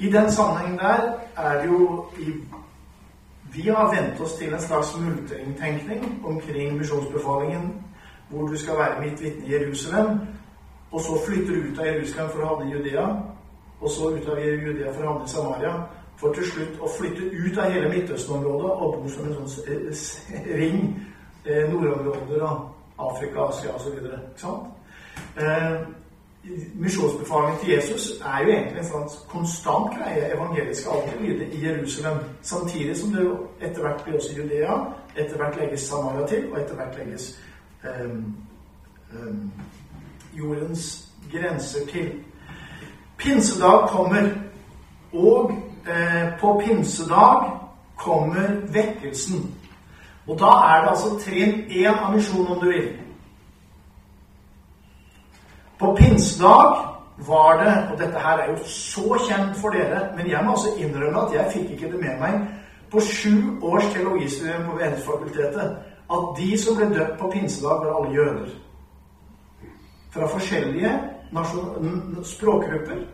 I 0.00 0.12
den 0.12 0.32
sammenhengen 0.32 0.78
der 0.78 1.12
er 1.36 1.62
det 1.62 1.68
jo 1.68 2.04
i, 2.18 2.32
Vi 3.52 3.60
har 3.62 3.94
vent 3.94 4.20
oss 4.20 4.32
til 4.32 4.54
en 4.54 4.60
slags 4.60 4.96
multeringtenkning 4.98 6.22
omkring 6.24 6.76
misjonsbefalingen, 6.78 7.84
hvor 8.28 8.46
du 8.46 8.56
skal 8.56 8.78
være 8.78 9.00
mitt 9.00 9.22
vitne 9.22 9.46
i 9.46 9.52
Jerusalem, 9.52 10.18
og 10.90 11.00
så 11.00 11.20
flytter 11.26 11.54
du 11.54 11.60
ut 11.72 11.78
av 11.78 11.86
Jerusalem 11.86 12.30
for 12.30 12.42
å 12.42 12.46
havne 12.46 12.70
i 12.70 12.72
Judea, 12.74 13.06
og 13.80 13.90
så 13.90 14.10
ut 14.14 14.28
av 14.28 14.38
Judea 14.38 14.92
for 14.92 15.02
å 15.02 15.12
havne 15.12 15.24
i 15.24 15.32
Samaria, 15.32 15.72
for 16.16 16.36
til 16.36 16.46
slutt 16.46 16.80
å 16.80 16.90
flytte 16.98 17.26
ut 17.32 17.58
av 17.58 17.72
hele 17.72 17.88
Midtøsten-området 17.88 18.70
og 18.70 18.96
bo 19.02 19.08
som 19.08 19.26
en 19.26 19.48
sånn 19.48 20.46
ring 20.60 20.80
eh, 21.44 21.72
nordområder 21.72 22.42
av 22.42 22.68
Afrika, 22.98 23.48
Asia 23.48 23.74
osv. 23.74 23.98
Eh, 25.36 25.80
Misjonsbefalingen 26.74 27.60
til 27.60 27.68
Jesus 27.70 28.10
er 28.10 28.38
jo 28.44 28.52
egentlig 28.52 28.78
en 28.80 28.86
sånn 28.88 29.08
konstant 29.28 29.90
greie. 29.92 30.30
Evangeliet 30.32 30.78
skal 30.78 31.02
i 31.20 31.60
Jerusalem, 31.60 32.22
samtidig 32.42 32.96
som 32.96 33.12
det 33.12 33.26
etter 33.60 33.84
hvert 33.84 34.04
blir 34.04 34.16
også 34.16 34.36
Judea, 34.38 34.78
etter 35.16 35.36
hvert 35.36 35.58
legges 35.60 35.84
Samaria 35.84 36.26
til, 36.26 36.46
og 36.52 36.60
etter 36.62 36.78
hvert 36.78 36.96
legges 36.98 37.26
eh, 37.84 38.16
eh, 39.12 39.36
jordens 40.38 40.86
grenser 41.32 41.86
til. 41.92 42.10
Pinsedag 43.18 43.88
kommer, 43.88 44.32
og 45.12 45.52
eh, 45.84 46.38
på 46.40 46.62
pinsedag 46.64 47.50
kommer 47.96 48.48
vekkelsen. 48.72 49.44
Og 50.30 50.38
da 50.38 50.50
er 50.70 50.82
det 50.82 50.90
altså 50.92 51.10
trinn 51.24 51.64
én 51.70 51.90
av 51.90 52.14
misjonen, 52.14 52.52
om 52.54 52.60
du 52.60 52.68
vil. 52.70 52.88
På 55.78 55.94
pinsedag, 55.98 56.86
var 57.26 57.64
det 57.64 57.92
Og 57.92 57.98
dette 57.98 58.18
her 58.18 58.38
er 58.38 58.50
jo 58.50 58.56
så 58.64 59.18
kjent 59.28 59.56
for 59.56 59.70
dere, 59.70 60.16
men 60.16 60.30
jeg 60.30 60.44
må 60.44 60.52
også 60.52 60.68
innrømme 60.78 61.20
at 61.20 61.34
jeg 61.34 61.52
fikk 61.52 61.70
ikke 61.70 61.92
det 61.92 62.00
med 62.00 62.18
meg 62.20 62.40
på 62.90 63.00
sju 63.00 63.58
års 63.62 63.84
teologistudium 63.92 64.64
på 64.70 64.76
Vennesfakultetet 64.78 65.76
at 66.10 66.36
de 66.36 66.58
som 66.58 66.76
ble 66.76 66.88
døpt 66.94 67.18
på 67.18 67.30
pinsedag, 67.30 67.84
var 67.84 67.94
alle 67.94 68.14
jøder. 68.14 68.48
Fra 70.10 70.26
forskjellige 70.26 70.92
språkgrupper. 72.24 73.04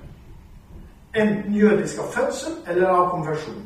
Enten 1.15 1.55
jødisk 1.55 1.99
av 1.99 2.13
fødsel 2.13 2.53
eller 2.69 2.89
av 2.89 3.11
konversjon. 3.11 3.63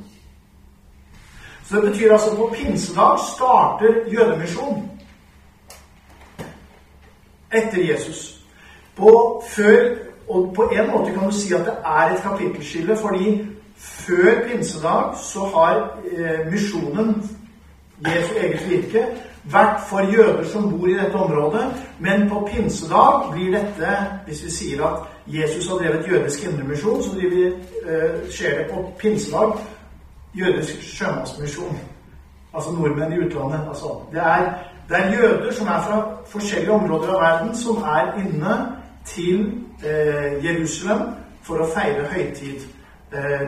Så 1.71 1.77
det 1.77 1.91
betyr 1.91 2.13
altså 2.13 2.31
at 2.31 2.37
på 2.37 2.55
pinsedag 2.55 3.19
starter 3.35 3.95
jødemisjon 4.13 4.91
etter 7.55 7.93
Jesus. 7.93 8.41
På, 8.97 9.43
før, 9.49 9.95
og 10.29 10.53
på 10.57 10.63
en 10.63 10.91
måte 10.91 11.13
kan 11.13 11.29
du 11.29 11.35
si 11.35 11.55
at 11.55 11.61
det 11.61 11.77
er 11.85 12.11
et 12.11 12.23
kapittelskille, 12.23 12.97
fordi 12.97 13.47
før 13.77 14.49
pinsedag 14.49 15.15
så 15.23 15.47
har 15.55 15.99
eh, 16.11 16.53
misjonen, 16.53 17.31
Jesu 18.07 18.35
eget 18.41 18.71
virke, 18.71 19.07
vært 19.45 19.81
for 19.89 20.01
jøder 20.01 20.45
som 20.45 20.71
bor 20.71 20.87
i 20.89 20.99
dette 20.99 21.15
området. 21.15 21.65
Men 21.99 22.31
på 22.31 22.49
pinsedag 22.53 23.31
blir 23.33 23.59
dette, 23.59 23.97
hvis 24.27 24.45
vi 24.45 24.51
sier 24.51 24.87
at 24.87 25.03
Jesus 25.27 25.69
har 25.69 25.77
drevet 25.77 26.09
jødisk 26.09 26.49
indremisjon, 26.49 27.03
så 27.03 27.15
driver, 27.15 27.53
eh, 27.87 28.31
skjer 28.31 28.59
det 28.59 28.73
på 28.75 28.91
pinsedag 28.99 29.61
jødisk 30.35 30.83
sjømannsmisjon. 30.83 31.81
Altså 32.55 32.71
nordmenn 32.73 33.13
i 33.13 33.19
utlandet. 33.19 33.69
Altså, 33.69 34.01
det, 34.13 34.21
er, 34.21 34.53
det 34.89 34.97
er 34.99 35.13
jøder 35.13 35.53
som 35.53 35.67
er 35.67 35.83
fra 35.83 35.99
forskjellige 36.27 36.73
områder 36.73 37.15
av 37.15 37.21
verden, 37.21 37.57
som 37.57 37.77
er 37.77 38.13
inne 38.23 38.57
til 39.05 39.63
eh, 39.85 40.45
Jerusalem 40.45 41.03
for 41.43 41.63
å 41.63 41.69
feire 41.75 42.09
høytid. 42.11 42.67
Eh, 43.13 43.47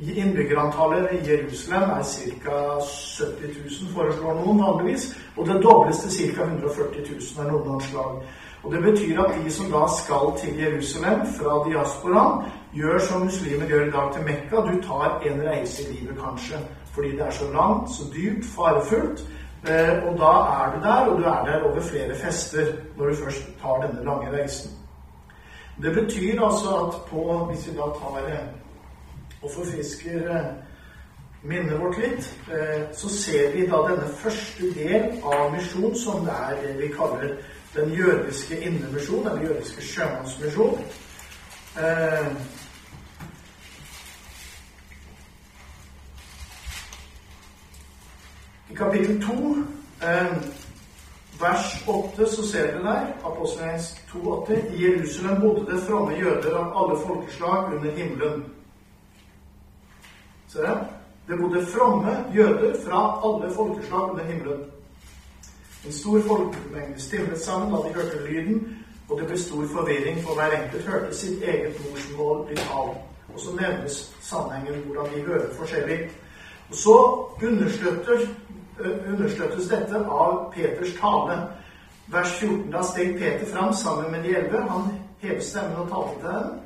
Innbyggerantallet 0.00 1.08
i 1.12 1.30
Jerusalem 1.30 1.90
er 1.90 2.02
ca. 2.02 2.80
70 2.80 3.56
000, 3.80 3.92
foreslår 3.94 4.38
noen 4.38 4.62
vanligvis. 4.62 5.10
Og 5.36 5.46
det 5.46 5.62
dobles 5.62 5.98
til 5.98 6.34
ca. 6.34 6.42
140 6.42 7.02
000 7.36 7.44
er 7.44 7.50
noen 7.50 7.74
anslag. 7.74 8.22
Og 8.62 8.72
Det 8.72 8.82
betyr 8.82 9.20
at 9.20 9.34
de 9.44 9.50
som 9.50 9.70
da 9.72 9.86
skal 9.88 10.32
til 10.40 10.58
Jerusalem 10.62 11.20
fra 11.36 11.60
diasporaen, 11.68 12.44
gjør 12.72 12.98
som 12.98 13.24
muslimer 13.24 13.66
gjør 13.66 13.86
i 13.86 13.90
dag 13.90 14.12
til 14.12 14.24
Mekka. 14.24 14.56
Du 14.56 14.82
tar 14.82 15.20
en 15.26 15.42
reise 15.48 15.82
i 15.82 15.92
livet, 15.92 16.18
kanskje. 16.24 16.56
Fordi 16.94 17.10
det 17.10 17.26
er 17.26 17.30
så 17.30 17.52
langt, 17.52 17.90
så 17.90 18.04
dyrt, 18.14 18.44
farefullt. 18.56 19.24
Eh, 19.68 19.94
og 20.08 20.18
da 20.18 20.32
er 20.58 20.72
du 20.74 20.80
der, 20.88 21.00
og 21.08 21.18
du 21.18 21.24
er 21.24 21.44
der 21.44 21.64
over 21.68 21.80
flere 21.80 22.14
fester 22.14 22.66
når 22.96 23.06
du 23.06 23.14
først 23.24 23.48
tar 23.62 23.86
denne 23.86 24.04
lange 24.04 24.32
reisen. 24.32 24.70
Det 25.82 25.94
betyr 25.94 26.42
altså 26.42 26.68
at 26.68 26.94
på 27.10 27.48
Hvis 27.50 27.68
vi 27.68 27.76
da 27.76 27.86
tar 28.00 28.16
eh, 28.28 28.46
og 29.42 29.50
forfrisker 29.54 30.30
eh, 30.36 30.50
minnet 31.42 31.80
vårt 31.80 31.96
litt, 31.96 32.26
så 32.92 33.08
ser 33.08 33.54
vi 33.54 33.62
da 33.64 33.78
denne 33.86 34.08
første 34.20 34.66
del 34.76 35.06
av 35.24 35.54
misjon, 35.54 35.94
som 35.96 36.26
det 36.26 36.34
er 36.36 36.58
det 36.66 36.74
vi 36.82 36.90
kaller 36.92 37.30
den 37.72 37.94
jødiske 37.96 38.58
indremisjon, 38.60 39.24
eller 39.26 39.46
jødiske 39.46 39.82
sjømannsmisjon. 39.82 40.84
I 48.70 48.74
kapittel 48.74 49.22
2, 49.22 49.56
eh, 50.02 50.36
vers 51.40 51.84
8, 51.88 52.26
så 52.26 52.48
ser 52.48 52.66
dere 52.66 52.82
der, 52.82 53.06
Apostelens 53.24 53.96
2,8 54.12 54.74
I 54.74 54.84
Jerusalem 54.84 55.40
bodde 55.40 55.72
det 55.72 55.82
fromme 55.82 56.14
jøder 56.14 56.56
av 56.56 56.84
alle 56.84 57.00
folkeslag 57.06 57.74
under 57.74 57.90
himmelen. 57.90 58.44
Ser 60.52 60.62
dere? 60.62 60.86
Det 61.28 61.38
bodde 61.38 61.66
fromme 61.66 62.24
jøder 62.34 62.74
fra 62.84 63.00
alle 63.24 63.54
folkeslag 63.54 64.10
under 64.10 64.24
himmelen. 64.24 64.60
En 65.86 65.92
stor 65.92 66.20
folkemengde 66.28 67.00
stimlet 67.00 67.40
sammen 67.40 67.72
da 67.72 67.76
de 67.88 67.94
hørte 67.94 68.26
lyden, 68.26 68.78
og 69.08 69.20
det 69.20 69.26
ble 69.26 69.38
stor 69.38 69.64
forvirring, 69.74 70.18
for 70.24 70.34
hver 70.34 70.62
enkelt 70.62 70.86
hørte 70.86 71.14
sitt 71.16 71.42
eget 71.42 71.78
morsmål 71.84 72.46
bli 72.46 72.56
talt. 72.56 72.98
Og 73.34 73.40
så 73.40 73.54
nevnes 73.60 74.16
sammenhengen 74.20 74.82
hvordan 74.86 75.14
de 75.14 75.22
hører 75.22 75.54
forskjellig. 75.54 76.00
Og 76.70 76.74
så 76.74 76.96
understøtter 77.46 78.26
understøttes 78.84 79.68
dette 79.68 79.96
av 79.96 80.52
Peters 80.54 80.94
tale. 81.00 81.36
Vers 82.10 82.32
14. 82.40 82.70
Da 82.72 82.82
steg 82.82 83.18
Peter 83.18 83.46
fram 83.52 83.74
sammen 83.74 84.10
med 84.10 84.22
de 84.22 84.36
elleve. 84.36 84.62
Han 84.70 84.90
hevet 85.20 85.44
stemmen 85.44 85.76
og 85.76 85.88
talte 85.88 86.20
til 86.20 86.28
dem. 86.28 86.58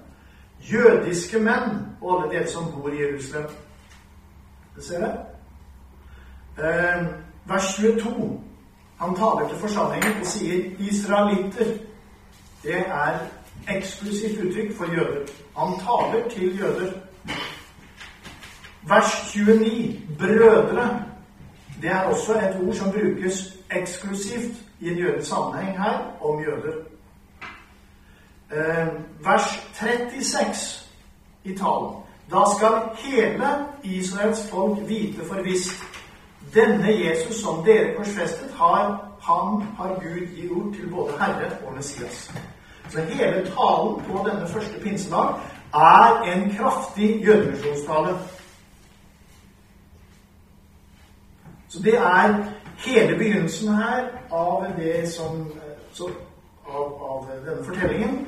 Jødiske 0.73 1.39
menn 1.39 1.81
og 2.01 2.15
alle 2.15 2.33
dere 2.33 2.49
som 2.49 2.71
bor 2.73 2.89
i 2.89 3.03
Jerusalem. 3.03 3.51
Det 4.77 4.85
ser 4.85 4.99
jeg. 4.99 5.17
Eh, 6.59 7.07
vers 7.45 7.75
22. 7.75 8.41
Han 9.01 9.17
taler 9.17 9.49
til 9.49 9.59
forsamlingen 9.59 10.21
og 10.21 10.27
sier 10.27 10.71
'israelitter'. 10.79 11.79
Det 12.63 12.79
er 12.79 13.19
eksklusivt 13.69 14.45
uttrykk 14.45 14.77
for 14.77 14.85
jøder. 14.85 15.27
Han 15.59 15.79
taler 15.79 16.29
til 16.29 16.59
jøder. 16.59 16.93
Vers 18.83 19.35
29. 19.35 20.01
Brødre 20.19 21.05
det 21.83 21.93
er 21.93 22.01
også 22.01 22.35
et 22.35 22.67
ord 22.67 22.75
som 22.75 22.93
brukes 22.93 23.57
eksklusivt 23.71 24.57
i 24.81 24.91
en 24.91 24.99
jødisk 24.99 25.29
sammenheng 25.29 25.83
her 25.83 26.17
om 26.21 26.41
jøder. 26.41 26.75
Eh, 28.53 28.89
vers 29.21 29.43
36 29.73 30.89
i 31.45 31.57
talen. 31.57 32.04
Da 32.31 32.45
skal 32.57 32.83
hele 32.97 33.49
Israels 33.83 34.49
folk 34.51 34.89
vite 34.89 35.25
for 35.29 35.43
visst 35.43 35.85
denne 36.55 36.93
Jesus 36.93 37.41
som 37.43 37.65
dere 37.65 37.95
korsfestet, 37.97 38.51
har 38.55 39.15
han 39.25 39.63
har 39.77 40.01
Gud 40.01 40.27
gjort 40.37 40.75
til 40.75 40.91
både 40.91 41.13
Herre 41.19 41.51
og 41.67 41.75
Messias. 41.77 42.35
Så 42.89 43.01
hele 43.01 43.35
talen 43.35 44.05
på 44.07 44.29
denne 44.29 44.49
første 44.49 44.81
pinsedag 44.81 45.35
er 45.75 46.23
en 46.33 46.51
kraftig 46.57 47.25
jødemisjonstale. 47.25 48.19
Så 51.69 51.83
det 51.83 51.97
er 51.97 52.45
hele 52.77 53.19
begynnelsen 53.19 53.75
her 53.75 54.05
av 54.33 54.67
som, 55.07 55.53
så, 55.93 56.11
av, 56.69 57.03
av, 57.11 57.29
denne 57.47 57.65
fortellingen 57.65 58.27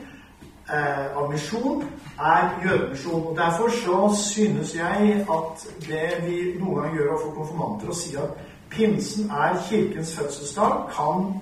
eh, 0.72 1.16
av 1.16 1.30
misjon 1.32 1.84
er 2.18 2.60
jødemisjon. 2.64 3.26
Og 3.26 3.36
Derfor 3.36 3.68
så 3.68 4.16
synes 4.32 4.74
jeg 4.74 5.26
at 5.30 5.66
det 5.88 6.08
vi 6.26 6.58
noen 6.58 6.82
ganger 6.82 6.96
gjør 6.96 7.10
overfor 7.10 7.34
konfirmanter, 7.40 7.90
å 7.90 7.98
si 7.98 8.16
at 8.16 8.30
pinsen 8.70 9.30
er 9.30 9.60
kirkens 9.68 10.16
fødselsdag, 10.18 10.88
kan 10.96 11.34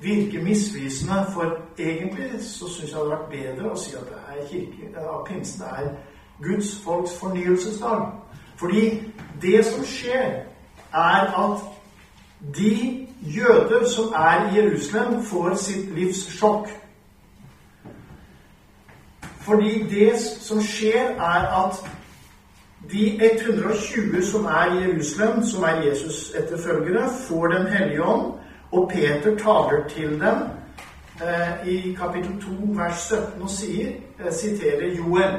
virke 0.00 0.42
misvisende. 0.44 1.26
For 1.34 1.56
egentlig 1.78 2.30
så 2.40 2.68
syns 2.68 2.90
jeg 2.90 2.90
det 2.90 2.98
hadde 2.98 3.14
vært 3.16 3.30
bedre 3.30 3.72
å 3.72 3.80
si 3.80 3.96
at, 3.96 4.12
er 4.28 4.46
kirke, 4.50 4.92
at 4.96 5.24
pinsen 5.28 5.64
er 5.70 5.90
Guds 6.42 6.76
folks 6.84 7.16
fornyelsesdag. 7.20 8.06
Fordi 8.56 9.02
det 9.42 9.64
som 9.64 9.84
skjer 9.84 10.42
er 10.92 11.32
at 11.36 11.60
de 12.56 13.06
jøder 13.20 13.88
som 13.88 14.12
er 14.16 14.50
i 14.50 14.56
Jerusalem, 14.56 15.22
får 15.22 15.54
sitt 15.54 15.94
livs 15.94 16.26
sjokk. 16.38 16.68
Fordi 19.46 19.82
det 19.90 20.12
som 20.40 20.62
skjer, 20.62 21.14
er 21.18 21.64
at 21.64 21.90
de 22.92 23.20
120 23.38 24.22
som 24.22 24.44
er 24.44 24.74
i 24.74 24.82
Jerusalem, 24.84 25.44
som 25.44 25.62
er 25.62 25.82
Jesus-etterfølgere, 25.86 27.08
får 27.28 27.46
Den 27.46 27.66
hellige 27.66 28.02
ånd, 28.02 28.32
og 28.72 28.90
Peter 28.94 29.36
taler 29.38 29.88
til 29.88 30.10
dem 30.10 30.36
eh, 31.22 31.68
i 31.68 31.92
kapittel 31.92 32.40
2, 32.40 32.48
vers 32.68 32.98
17 32.98 33.42
og 33.42 33.50
sier, 33.50 33.88
eh, 34.18 34.32
siterer 34.32 34.96
Joel 34.96 35.36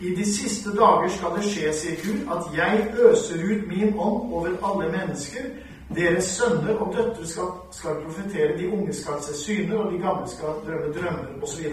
i 0.00 0.14
de 0.14 0.24
siste 0.34 0.70
dager 0.76 1.08
skal 1.08 1.36
det 1.36 1.44
skje, 1.44 1.72
sier 1.72 1.96
Gud, 2.04 2.18
at 2.34 2.56
jeg 2.56 2.88
øser 3.08 3.44
ut 3.44 3.68
min 3.68 3.94
ånd 3.98 4.32
over 4.32 4.48
alle 4.68 4.92
mennesker. 4.92 5.48
Deres 5.96 6.24
sønner 6.24 6.74
og 6.74 6.94
døtre 6.96 7.26
skal, 7.26 7.48
skal 7.72 7.90
profetere, 8.04 8.58
de 8.58 8.68
unge 8.72 8.92
skal 8.92 9.22
se 9.22 9.36
syner, 9.44 9.76
og 9.78 9.92
de 9.92 9.98
gamle 9.98 10.28
skal 10.28 10.60
drømme 10.66 10.92
drømmer, 10.96 11.42
osv. 11.42 11.64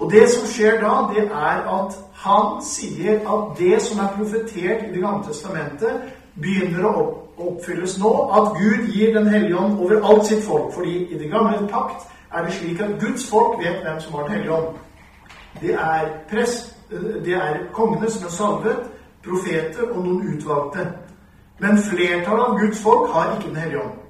Og 0.00 0.10
det 0.10 0.28
som 0.30 0.46
skjer 0.50 0.80
da, 0.80 0.94
det 1.14 1.24
er 1.28 1.60
at 1.70 1.98
han 2.24 2.62
sier 2.64 3.20
at 3.30 3.58
det 3.58 3.82
som 3.82 4.00
er 4.00 4.14
profetert 4.16 4.82
i 4.88 4.92
Det 4.94 5.02
gamle 5.02 5.26
testamentet, 5.26 6.00
begynner 6.34 6.88
å 6.88 7.04
oppfylles 7.38 7.98
nå. 7.98 8.12
At 8.34 8.56
Gud 8.58 8.88
gir 8.92 9.14
Den 9.14 9.28
hellige 9.28 9.58
ånd 9.58 9.78
over 9.80 10.02
alt 10.02 10.26
sitt 10.26 10.44
folk. 10.44 10.72
Fordi 10.74 10.96
i 11.14 11.18
Det 11.18 11.30
gamle 11.30 11.68
pakt 11.68 12.06
er 12.32 12.44
det 12.44 12.52
slik 12.52 12.80
at 12.80 13.00
Guds 13.00 13.30
folk 13.30 13.58
vet 13.58 13.82
hvem 13.82 14.00
som 14.00 14.14
har 14.14 14.22
Den 14.22 14.32
hellige 14.32 14.52
ånd. 14.52 14.76
Det 15.60 15.74
er 15.74 16.08
prest 16.30 16.74
det 17.24 17.34
er 17.34 17.58
kongene 17.72 18.10
som 18.10 18.26
er 18.26 18.30
salvet, 18.30 18.76
profeter 19.24 19.90
og 19.90 20.04
noen 20.04 20.34
utvalgte. 20.34 20.86
Men 21.58 21.78
flertallet 21.78 22.44
av 22.44 22.58
Guds 22.58 22.82
folk 22.82 23.10
har 23.12 23.36
ikke 23.36 23.48
Den 23.48 23.56
hellige 23.56 23.82
ånd. 23.82 24.03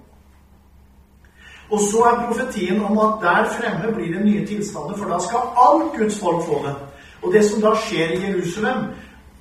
Og 1.74 1.80
så 1.80 2.02
er 2.06 2.26
profetien 2.26 2.84
om 2.84 2.98
at 2.98 3.14
der 3.22 3.48
fremme 3.56 3.94
blir 3.94 4.12
det 4.14 4.24
nye 4.24 4.46
tilstander, 4.46 4.96
for 4.96 5.10
da 5.10 5.18
skal 5.18 5.40
alt 5.66 5.96
Guds 5.98 6.18
folk 6.20 6.44
få 6.46 6.60
det. 6.66 6.74
Og 7.22 7.32
det 7.32 7.44
som 7.44 7.62
da 7.62 7.72
skjer 7.74 8.12
i 8.14 8.20
Jerusalem 8.26 8.84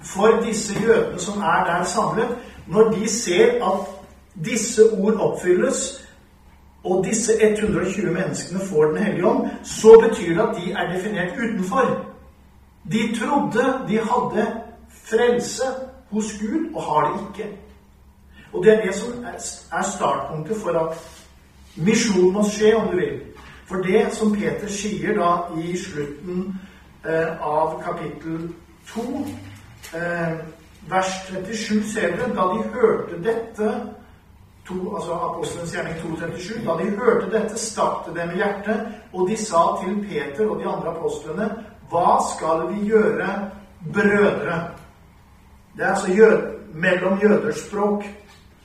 for 0.01 0.39
disse 0.45 0.73
jødene 0.81 1.19
som 1.19 1.41
er 1.41 1.65
der 1.67 1.83
samlet, 1.83 2.37
når 2.67 2.91
de 2.91 3.09
ser 3.09 3.61
at 3.65 3.79
disse 4.45 4.81
ord 4.97 5.13
oppfylles, 5.13 5.99
og 6.83 7.05
disse 7.05 7.33
120 7.41 8.11
menneskene 8.11 8.59
får 8.59 8.83
Den 8.85 8.97
hellige 8.97 9.27
ånd, 9.27 9.49
så 9.63 10.07
betyr 10.07 10.33
det 10.33 10.49
at 10.49 10.55
de 10.55 10.71
er 10.71 10.93
definert 10.93 11.33
utenfor. 11.37 12.05
De 12.91 13.19
trodde 13.19 13.63
de 13.87 13.97
hadde 13.97 14.47
frelse 14.89 15.63
hos 16.11 16.25
Gud, 16.41 16.75
og 16.75 16.83
har 16.83 17.11
det 17.11 17.21
ikke. 17.21 17.51
Og 18.53 18.63
det 18.63 18.73
er 18.73 18.85
det 18.85 18.95
som 18.95 19.25
er 19.71 19.83
startpunktet 19.83 20.57
for 20.57 20.69
at 20.69 20.97
misjon 21.75 22.33
må 22.33 22.43
skje, 22.49 22.75
om 22.75 22.91
du 22.91 22.97
vil. 22.97 23.19
For 23.65 23.81
det 23.85 24.05
som 24.13 24.35
Peter 24.35 24.69
sier 24.69 25.15
da 25.17 25.31
i 25.57 25.77
slutten 25.79 26.45
eh, 27.05 27.41
av 27.41 27.79
kapittel 27.85 28.49
2, 28.91 29.25
eh, 29.97 30.35
vers 30.91 31.11
37, 31.29 31.83
ser 31.93 32.17
dere, 32.17 32.33
da 32.35 32.47
de 32.53 32.63
hørte 32.75 33.21
dette 33.23 33.71
to, 34.67 34.95
altså 34.95 35.13
Apostelens 35.13 35.73
gjerning 35.75 35.97
2.37. 36.03 36.65
Da 36.67 36.77
de 36.79 36.89
hørte 36.97 37.31
dette, 37.31 37.59
stakk 37.59 38.07
det 38.07 38.15
dem 38.19 38.35
i 38.35 38.41
hjertet, 38.41 38.85
og 39.13 39.29
de 39.29 39.37
sa 39.39 39.63
til 39.81 39.97
Peter 40.09 40.49
og 40.49 40.59
de 40.59 40.69
andre 40.69 40.95
apostlene, 40.95 41.51
Hva 41.91 42.17
skal 42.25 42.67
vi 42.71 42.87
gjøre, 42.89 43.27
brødre? 43.93 44.55
Det 45.75 45.83
er 45.83 45.89
altså 45.89 46.11
jød, 46.11 46.53
mellom 46.73 47.19
jøders 47.21 47.59
språk. 47.67 48.05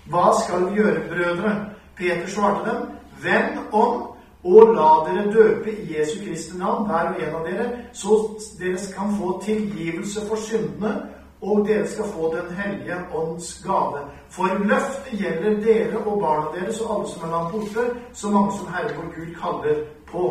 Hva 0.09 0.31
skal 0.45 0.65
vi 0.69 0.81
gjøre, 0.81 1.03
brødre? 1.11 1.57
Peter 1.99 2.27
svarte 2.27 2.71
dem, 2.71 2.87
Vend 3.23 3.59
om 3.73 4.09
og 4.45 4.75
la 4.75 4.91
dere 5.07 5.33
døpe 5.33 5.73
i 5.73 5.97
Jesu 5.99 6.19
Kristi 6.25 6.59
navn, 6.59 6.87
hver 6.87 7.09
og 7.11 7.23
en 7.23 7.35
av 7.35 7.47
dere, 7.47 7.69
så 7.93 8.19
dere 8.61 8.79
kan 8.95 9.17
få 9.19 9.41
tilgivelse 9.45 10.27
for 10.29 10.37
syndene, 10.37 10.93
og 11.41 11.67
dere 11.67 11.87
skal 11.87 12.05
få 12.05 12.35
Den 12.35 12.57
hellige 12.57 12.97
ånds 13.15 13.63
gave. 13.67 14.01
For 14.31 14.59
løftet 14.59 15.19
gjelder 15.21 15.61
dere 15.61 15.99
og 15.99 16.21
barna 16.21 16.47
deres 16.55 16.81
og 16.81 16.95
alle 16.95 17.09
som 17.09 17.23
er 17.25 17.31
langt 17.31 17.53
borte, 17.53 17.85
så 18.13 18.31
mange 18.31 18.53
som 18.59 18.73
Herre 18.75 18.97
vår 18.97 19.13
Gud 19.17 19.35
kaller 19.43 19.85
på. 20.07 20.25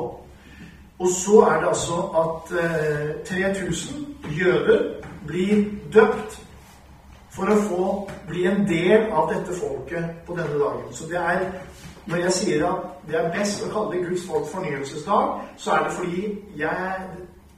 Og 1.00 1.08
så 1.08 1.42
er 1.42 1.60
det 1.60 1.68
altså 1.68 1.98
at 2.24 2.58
eh, 2.64 3.56
3000 3.56 4.06
jøder 4.40 4.84
blir 5.28 5.66
døpt 5.94 6.47
for 7.38 7.54
å 7.54 7.58
få 7.70 7.88
bli 8.28 8.48
en 8.50 8.64
del 8.68 9.12
av 9.14 9.30
dette 9.30 9.54
folket 9.60 10.24
på 10.26 10.36
denne 10.38 10.58
dagen. 10.58 10.90
Så 10.92 11.06
det 11.10 11.22
er 11.22 11.46
når 12.08 12.18
jeg 12.24 12.34
sier 12.34 12.66
at 12.68 12.86
det 13.08 13.18
er 13.20 13.32
best 13.36 13.64
å 13.64 13.70
kalle 13.72 14.02
Guds 14.04 14.26
folk 14.28 14.48
fornyelsesdag, 14.52 15.42
så 15.60 15.76
er 15.76 15.84
det 15.84 15.96
fordi 15.98 16.24
jeg, 16.56 17.02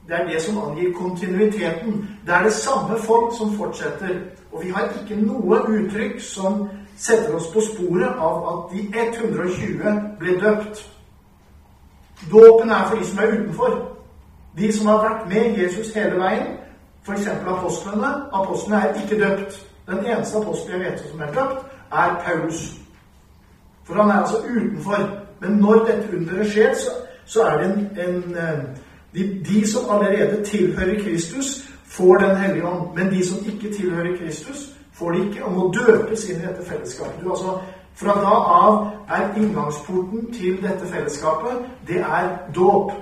det 0.08 0.16
er 0.18 0.26
det 0.26 0.42
som 0.42 0.58
angir 0.64 0.92
kontinuiteten. 0.98 2.02
Det 2.26 2.34
er 2.34 2.42
det 2.44 2.52
samme 2.52 2.98
folk 3.06 3.32
som 3.38 3.54
fortsetter. 3.56 4.18
Og 4.52 4.64
vi 4.64 4.74
har 4.74 4.90
ikke 5.00 5.20
noe 5.22 5.62
uttrykk 5.70 6.18
som 6.20 6.66
setter 6.98 7.34
oss 7.38 7.46
på 7.54 7.62
sporet 7.70 8.18
av 8.18 8.42
at 8.52 8.74
de 8.74 8.84
120 8.90 10.00
ble 10.18 10.36
døpt. 10.42 10.82
Dåpen 12.30 12.70
er 12.70 12.88
for 12.88 12.98
de 12.98 13.06
som 13.06 13.18
er 13.18 13.38
utenfor. 13.38 13.80
De 14.58 14.72
som 14.72 14.86
har 14.90 15.02
vært 15.06 15.28
med 15.30 15.58
Jesus 15.62 15.94
hele 15.94 16.18
veien, 16.20 16.56
f.eks. 17.06 17.26
apostlene. 17.46 18.10
Apostlene 18.34 18.82
er 18.82 19.02
ikke 19.02 19.22
døpt. 19.22 19.69
Den 19.90 20.06
eneste 20.06 20.38
apostel 20.38 20.72
jeg 20.72 20.80
vet 20.80 21.00
som 21.10 21.20
er 21.20 21.26
døpt, 21.26 21.66
er 21.92 22.22
Paulus. 22.26 22.60
For 23.84 23.94
han 23.94 24.10
er 24.10 24.14
altså 24.14 24.36
utenfor. 24.36 25.10
Men 25.40 25.50
når 25.50 25.74
dette 25.74 26.16
underet 26.16 26.50
skjer, 26.50 26.74
så, 26.74 26.90
så, 27.24 27.42
er 27.42 27.58
det 27.58 27.66
en, 27.70 28.08
en 28.08 28.36
eh, 28.36 28.60
de, 29.14 29.44
de, 29.48 29.68
som 29.68 29.90
allerede 29.90 30.44
tilhører 30.44 31.02
Kristus, 31.02 31.70
får 31.84 32.14
Den 32.14 32.36
hellige 32.36 32.66
ånd. 32.66 32.94
Men 32.96 33.10
de 33.10 33.26
som 33.28 33.38
ikke 33.46 33.74
tilhører 33.76 34.16
Kristus, 34.16 34.72
får 34.92 35.12
det 35.12 35.26
ikke 35.26 35.44
og 35.44 35.52
må 35.52 35.74
døpes 35.74 36.28
inn 36.28 36.40
i 36.40 36.46
dette 36.46 36.64
fellesskapet. 36.64 37.24
Du, 37.24 37.30
altså, 37.30 37.58
fra 37.94 38.14
da 38.14 38.36
av 38.64 38.74
er 39.08 39.34
inngangsporten 39.36 40.32
til 40.32 40.62
dette 40.62 40.86
fellesskapet, 40.86 41.64
det 41.88 42.00
er 42.00 42.28
dåp. 42.54 42.92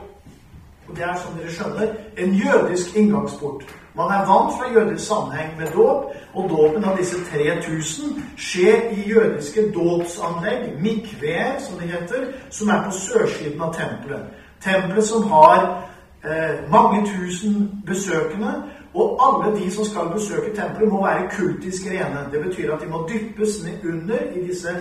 Og 0.89 0.97
det 0.97 1.05
er, 1.05 1.15
som 1.17 1.37
dere 1.37 1.53
skjønner, 1.53 1.93
en 2.17 2.35
jødisk 2.35 2.97
inngangsport. 2.97 3.62
Man 3.99 4.11
er 4.15 4.27
vant 4.31 4.53
fra 4.59 4.73
jødisk 4.75 5.07
sammenheng 5.07 5.57
med 5.59 5.67
dåp, 5.75 6.05
og 6.35 6.51
dåpen 6.51 6.85
av 6.85 6.99
disse 6.99 7.17
3000 7.31 8.23
skjer 8.37 8.91
i 8.95 9.09
jødiske 9.11 9.73
dåpsanlegg, 9.75 10.69
mikveer, 10.83 11.59
som 11.59 11.81
det 11.81 11.91
heter, 11.91 12.29
som 12.51 12.69
er 12.69 12.85
på 12.85 12.93
sørsiden 12.95 13.63
av 13.63 13.75
tempelet. 13.75 14.29
Tempelet 14.63 15.05
som 15.05 15.27
har 15.33 15.59
eh, 16.25 16.71
mange 16.71 17.03
tusen 17.11 17.83
besøkende, 17.87 18.55
og 18.95 19.19
alle 19.27 19.57
de 19.59 19.71
som 19.71 19.85
skal 19.85 20.15
besøke 20.15 20.55
tempelet, 20.55 20.93
må 20.93 21.03
være 21.07 21.29
kultisk 21.35 21.91
rene. 21.91 22.29
Det 22.33 22.45
betyr 22.47 22.75
at 22.75 22.81
de 22.83 22.91
må 22.91 23.03
dyppes 23.11 23.59
ned 23.65 23.93
under 23.93 24.23
i 24.35 24.47
disse 24.47 24.77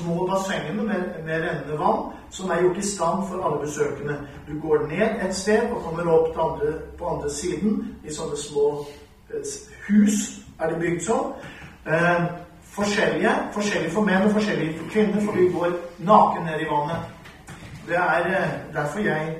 små 0.00 0.26
bassengene 0.26 0.82
med, 0.82 1.24
med 1.24 1.40
rennende 1.40 1.78
vann, 1.78 2.12
som 2.30 2.50
er 2.50 2.62
gjort 2.62 2.78
i 2.78 2.86
stand 2.86 3.28
for 3.28 3.44
alle 3.46 3.60
besøkende. 3.66 4.16
Du 4.48 4.60
går 4.60 4.86
ned 4.86 5.24
et 5.28 5.34
sted 5.34 5.70
og 5.70 5.82
kommer 5.84 6.12
opp 6.12 6.38
andre, 6.38 6.74
på 6.98 7.08
andre 7.08 7.30
siden 7.30 7.96
i 8.04 8.12
sånne 8.12 8.36
små 8.36 8.66
eh, 9.30 9.56
hus 9.88 10.20
er 10.60 10.72
de 10.72 10.80
bygd 10.80 11.04
sånn. 11.06 11.32
Eh, 11.86 12.24
forskjellige. 12.74 13.34
Forskjellige 13.52 13.94
for 13.94 14.06
menn 14.06 14.26
og 14.28 14.34
forskjellige 14.36 14.78
for 14.78 14.92
kvinner, 14.94 15.24
for 15.24 15.38
vi 15.38 15.48
går 15.52 15.78
naken 15.98 16.46
ned 16.46 16.60
i 16.60 16.70
vannet. 16.70 17.08
Det 17.88 17.96
er 17.96 18.30
eh, 18.30 18.56
derfor 18.74 19.00
jeg 19.00 19.36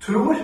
tror 0.00 0.36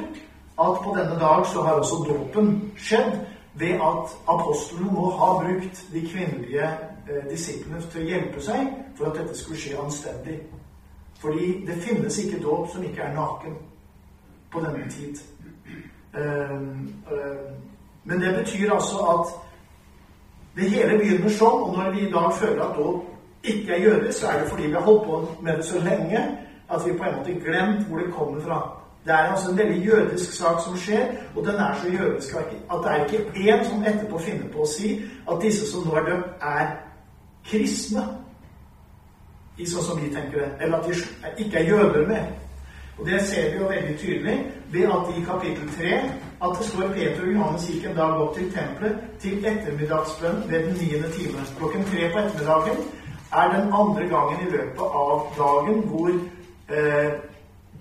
at 0.59 0.79
på 0.85 0.95
denne 0.99 1.19
dag 1.21 1.47
så 1.47 1.63
har 1.63 1.73
også 1.73 2.05
dåpen 2.09 2.73
skjedd 2.77 3.13
ved 3.55 3.75
at 3.75 4.15
apostlene 4.29 4.93
må 4.93 5.11
ha 5.11 5.33
brukt 5.43 5.85
de 5.93 6.01
kvinnelige 6.13 6.65
eh, 6.65 6.88
disiplene 7.31 7.81
til 7.93 8.03
å 8.03 8.09
hjelpe 8.09 8.43
seg 8.45 8.71
for 8.97 9.11
at 9.11 9.21
dette 9.21 9.37
skulle 9.37 9.61
skje 9.61 9.79
anstendig. 9.81 10.39
Fordi 11.19 11.65
det 11.67 11.81
finnes 11.83 12.19
ikke 12.19 12.43
dåp 12.43 12.71
som 12.73 12.85
ikke 12.85 13.03
er 13.03 13.15
naken 13.15 13.59
på 14.53 14.61
denne 14.61 14.91
tid. 14.91 15.21
Um, 16.15 16.95
um, 17.11 17.55
men 18.05 18.21
det 18.21 18.35
betyr 18.39 18.73
altså 18.73 18.99
at 19.13 19.33
det 20.57 20.71
hele 20.71 20.99
begynner 20.99 21.31
sånn, 21.31 21.63
og 21.69 21.77
når 21.77 21.91
vi 21.95 22.07
i 22.07 22.13
dag 22.13 22.33
føler 22.35 22.63
at 22.65 22.79
dåp 22.79 23.45
ikke 23.45 23.75
er 23.75 23.83
jødisk, 23.83 24.21
så 24.21 24.31
er 24.31 24.41
det 24.41 24.49
fordi 24.51 24.67
vi 24.67 24.73
har 24.73 24.87
holdt 24.87 25.05
på 25.07 25.19
med 25.43 25.57
det 25.57 25.65
så 25.65 25.83
lenge 25.85 26.23
at 26.69 26.87
vi 26.87 26.97
på 26.99 27.05
en 27.05 27.17
måte 27.19 27.37
glemt 27.45 27.87
hvor 27.87 27.99
det 27.99 28.15
kommer 28.15 28.41
fra. 28.41 28.59
Det 29.05 29.15
er 29.15 29.31
altså 29.33 29.51
en 29.51 29.59
veldig 29.59 29.87
jødisk 29.87 30.33
sak 30.33 30.61
som 30.65 30.77
skjer, 30.77 31.07
og 31.37 31.47
den 31.47 31.55
er 31.55 31.75
så 31.83 31.89
jødisk 31.89 32.35
at 32.35 32.81
det 32.85 32.91
er 32.91 33.05
ikke 33.05 33.53
én 33.53 33.65
som 33.65 33.85
etterpå 33.85 34.19
finner 34.19 34.51
på 34.53 34.65
å 34.65 34.69
si 34.69 34.99
at 35.31 35.39
disse 35.43 35.71
som 35.71 35.87
nå 35.87 35.95
er 35.97 36.11
døpt, 36.11 36.35
er 36.43 36.75
kristne. 37.51 38.05
I 39.59 39.67
sånn 39.67 39.85
som 39.85 39.99
vi 39.99 40.13
tenker 40.15 40.45
det. 40.45 40.51
Eller 40.61 40.79
at 40.79 40.87
de 40.87 41.45
ikke 41.45 41.59
er 41.59 41.71
jøder 41.73 42.07
med. 42.07 42.29
Og 42.99 43.07
Det 43.07 43.21
ser 43.23 43.51
vi 43.51 43.59
jo 43.59 43.69
veldig 43.69 43.99
tydelig 43.99 44.53
ved 44.73 44.85
at 44.85 45.11
i 45.17 45.25
kapittel 45.25 45.69
3 45.79 45.99
at 46.43 46.59
det 46.59 46.67
står 46.67 46.93
Peter 46.93 47.23
og 47.23 47.33
Johannes 47.33 47.69
gikk 47.71 47.85
en 47.85 47.97
dag 47.97 48.21
opp 48.23 48.35
til 48.35 48.53
tempelet 48.53 48.97
til 49.21 49.47
ettermiddagsbønn 49.47 50.51
ved 50.51 50.67
den 50.67 50.75
niende 50.75 51.11
time. 51.13 51.45
Klokken 51.59 51.85
tre 51.85 52.11
på 52.13 52.19
ettermiddagen 52.19 52.77
er 53.33 53.53
den 53.55 53.73
andre 53.73 54.09
gangen 54.09 54.47
i 54.47 54.51
løpet 54.51 54.83
av 55.03 55.27
dagen 55.39 55.83
hvor 55.91 56.11
eh, 56.69 57.11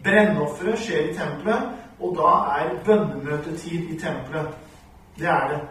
Brennofferet 0.03 0.79
skjer 0.79 1.09
i 1.09 1.13
tempelet, 1.17 1.69
og 1.99 2.17
da 2.17 2.31
er 2.59 2.75
bønnemøtetid 2.85 3.89
i 3.89 3.99
tempelet. 3.99 4.47
Det 5.19 5.27
er 5.27 5.47
det. 5.49 5.61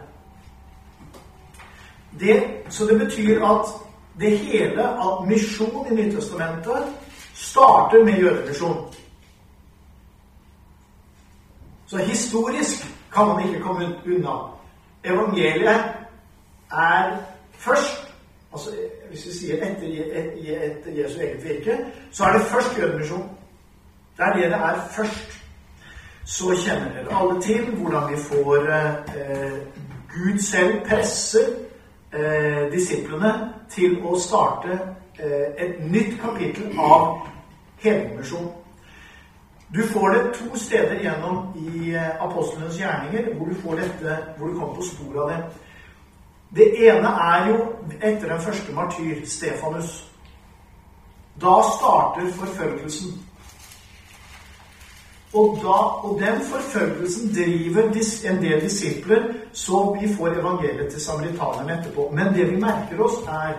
det. 2.19 2.43
Så 2.69 2.85
det 2.85 2.99
betyr 2.99 3.45
at 3.45 3.86
det 4.19 4.37
hele, 4.37 4.83
at 4.83 5.27
misjon 5.27 5.87
i 5.91 5.95
Nytestamentet, 5.95 6.83
starter 7.33 8.05
med 8.05 8.19
jødemisjon. 8.19 8.93
Så 11.87 11.97
historisk 11.97 12.87
kan 13.13 13.27
man 13.27 13.47
ikke 13.47 13.61
komme 13.61 13.95
unna. 14.05 14.35
Evangeliet 15.03 15.83
er 16.71 17.17
først 17.51 18.07
altså 18.53 18.69
Hvis 19.09 19.25
vi 19.25 19.31
sier 19.31 19.63
etter, 19.63 19.87
etter 20.67 20.91
Jesu 20.91 21.19
eget 21.19 21.43
virke, 21.43 21.77
så 22.11 22.23
er 22.23 22.33
det 22.33 22.41
først 22.41 22.77
jødemisjon. 22.77 23.29
Det 24.17 24.25
er 24.25 24.33
det 24.33 24.43
det 24.43 24.59
er 24.69 24.87
først. 24.91 25.39
Så 26.25 26.55
kjenner 26.65 26.93
dere 26.93 27.19
alle 27.19 27.41
til 27.41 27.75
hvordan 27.75 28.11
vi 28.11 28.17
får 28.17 28.67
eh, 28.67 29.57
Gud 30.11 30.39
selv 30.39 30.85
presser 30.87 31.66
eh, 32.13 32.71
disiplene 32.71 33.33
til 33.69 33.99
å 34.05 34.15
starte 34.19 34.77
eh, 35.19 35.49
et 35.57 35.83
nytt 35.91 36.17
kapittel 36.21 36.73
av 36.79 37.27
helgemisjon. 37.83 38.49
Du 39.73 39.81
får 39.83 40.09
det 40.13 40.23
to 40.37 40.59
steder 40.59 40.99
gjennom 41.03 41.53
i 41.59 41.93
eh, 41.93 42.23
apostlenes 42.23 42.79
gjerninger 42.79 43.33
hvor 43.35 43.49
du 43.49 43.55
får 43.63 43.81
dette, 43.81 44.17
hvor 44.37 44.47
du 44.47 44.59
kommer 44.59 44.75
på 44.75 44.89
sporet 44.91 45.21
av 45.23 45.31
det. 45.31 45.39
Det 46.55 46.67
ene 46.87 47.09
er 47.27 47.49
jo 47.49 47.57
etter 48.01 48.29
den 48.29 48.41
første 48.41 48.73
martyr, 48.73 49.25
Stefanus. 49.27 49.97
Da 51.41 51.59
starter 51.75 52.31
forfølgelsen. 52.33 53.26
Og, 55.37 55.59
da, 55.61 55.77
og 56.05 56.19
den 56.19 56.41
forfølgelsen 56.51 57.33
driver 57.35 57.81
en 58.31 58.39
del 58.43 58.61
disipler, 58.61 59.33
så 59.53 59.97
vi 60.01 60.13
får 60.13 60.27
evangeliet 60.39 60.91
til 60.91 61.01
samaritanerne 61.01 61.79
etterpå. 61.79 62.09
Men 62.13 62.33
det 62.33 62.51
vi 62.51 62.61
merker 62.61 63.03
oss, 63.05 63.19
er 63.27 63.53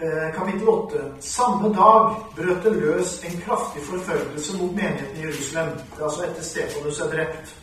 eh, 0.00 0.34
kapittel 0.34 0.68
8. 0.68 1.04
Samme 1.20 1.68
dag 1.74 2.16
brøt 2.36 2.64
det 2.64 2.72
løs 2.72 3.24
en 3.24 3.40
kraftig 3.46 3.82
forfølgelse 3.82 4.58
mot 4.58 4.74
menigheten 4.74 5.16
i 5.16 5.24
Jerusalem. 5.26 5.72
Det 5.78 6.00
er 6.00 6.04
altså 6.04 6.26
etter 6.26 6.42
Stefanus 6.42 7.00
er 7.00 7.10
drept. 7.14 7.56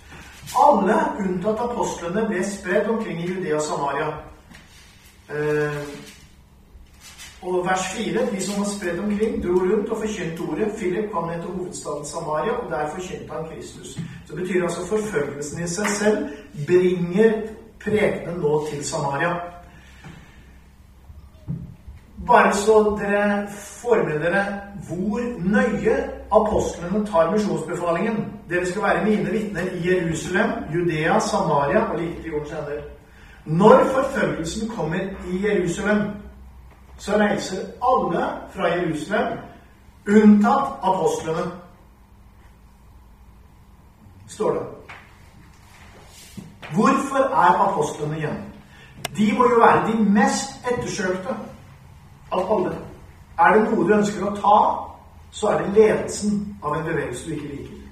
Alle, 0.65 0.99
unntatt 1.19 1.59
apostlene, 1.67 2.27
ble 2.29 2.43
spredd 2.47 2.89
omkring 2.89 3.23
i 3.23 3.31
Judea 3.31 3.55
og 3.55 3.61
Samaria. 3.61 4.11
Eh, 5.29 5.81
og 7.47 7.65
vers 7.65 7.85
4.: 7.95 8.25
De 8.31 8.41
som 8.43 8.59
var 8.59 8.69
spredd 8.69 8.99
omkring, 8.99 9.43
dro 9.43 9.53
rundt 9.53 9.89
og 9.89 9.97
forkynte 9.97 10.41
ordet. 10.49 10.71
Philip 10.77 11.11
kom 11.11 11.27
ned 11.29 11.41
til 11.41 11.51
hovedstaden 11.57 12.05
Samaria, 12.05 12.51
og 12.51 12.71
der 12.71 12.89
forkynte 12.95 13.33
han 13.33 13.45
Kristus. 13.51 13.87
Så 14.25 14.35
det 14.35 14.41
betyr 14.43 14.63
altså 14.63 14.87
forfølgelsen 14.87 15.63
i 15.63 15.67
seg 15.67 15.87
selv 15.87 16.17
bringer 16.67 17.31
prekenen 17.83 18.39
nå 18.41 18.67
til 18.69 18.85
Samaria. 18.85 19.33
Bare 22.27 22.53
så 22.53 22.97
dere 22.99 23.47
får 23.51 23.95
dere 23.95 24.45
hvor 24.87 25.21
nøye 25.39 25.95
apostlene 26.31 27.05
tar 27.05 27.31
misjonsbefalingen. 27.31 28.25
Dere 28.49 28.65
skal 28.65 28.81
være 28.81 29.05
mine 29.05 29.31
vitner 29.31 29.61
i 29.61 29.89
Jerusalem, 29.89 30.49
Judea, 30.73 31.19
Samaria 31.19 31.83
og 31.91 31.99
like 31.99 32.21
til 32.21 32.31
jordens 32.31 32.51
ender. 32.51 32.81
Når 33.45 33.83
forfølgelsen 33.93 34.69
kommer 34.69 34.99
i 35.31 35.47
Jerusalem, 35.47 36.01
så 36.97 37.17
reiser 37.19 37.67
alle 37.81 38.25
fra 38.53 38.67
Jerusalem, 38.67 39.37
unntatt 40.07 40.79
apostlene. 40.81 41.51
Står 44.27 44.53
det. 44.53 44.61
Hvorfor 46.73 47.17
er 47.17 47.69
apostlene 47.69 48.17
igjen? 48.17 48.43
De 49.17 49.33
må 49.37 49.49
jo 49.49 49.59
være 49.59 49.91
de 49.91 50.11
mest 50.11 50.67
ettersøkte 50.71 51.35
av 52.31 52.57
alle. 52.57 52.75
Er 53.39 53.53
det 53.53 53.63
noe 53.69 53.87
du 53.87 53.93
ønsker 53.93 54.25
å 54.25 54.35
ta, 54.39 54.57
så 55.31 55.51
er 55.51 55.63
det 55.63 55.73
ledelsen 55.75 56.39
av 56.63 56.77
en 56.77 56.87
bevegelse 56.87 57.25
du 57.27 57.35
ikke 57.35 57.51
liker. 57.51 57.84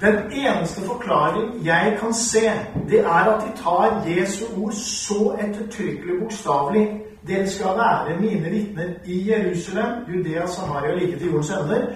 Den 0.00 0.14
eneste 0.32 0.80
forklaring 0.86 1.66
jeg 1.66 1.96
kan 2.00 2.14
se, 2.14 2.50
det 2.90 3.00
er 3.00 3.24
at 3.34 3.42
de 3.42 3.62
tar 3.62 4.04
Jesu 4.06 4.44
ord 4.62 4.72
så 4.72 5.36
ettertrykkelig 5.42 6.20
bokstavelig 6.22 6.88
dere 7.28 7.48
skal 7.50 7.66
være 7.76 8.20
mine 8.20 8.50
vitner 8.50 8.84
i 9.04 9.30
Jerusalem, 9.30 9.92
Judea, 10.08 10.46
Samaria 10.46 10.92
og 10.92 10.98
like 10.98 11.18
til 11.18 11.26
jordens 11.26 11.50
ender. 11.50 11.86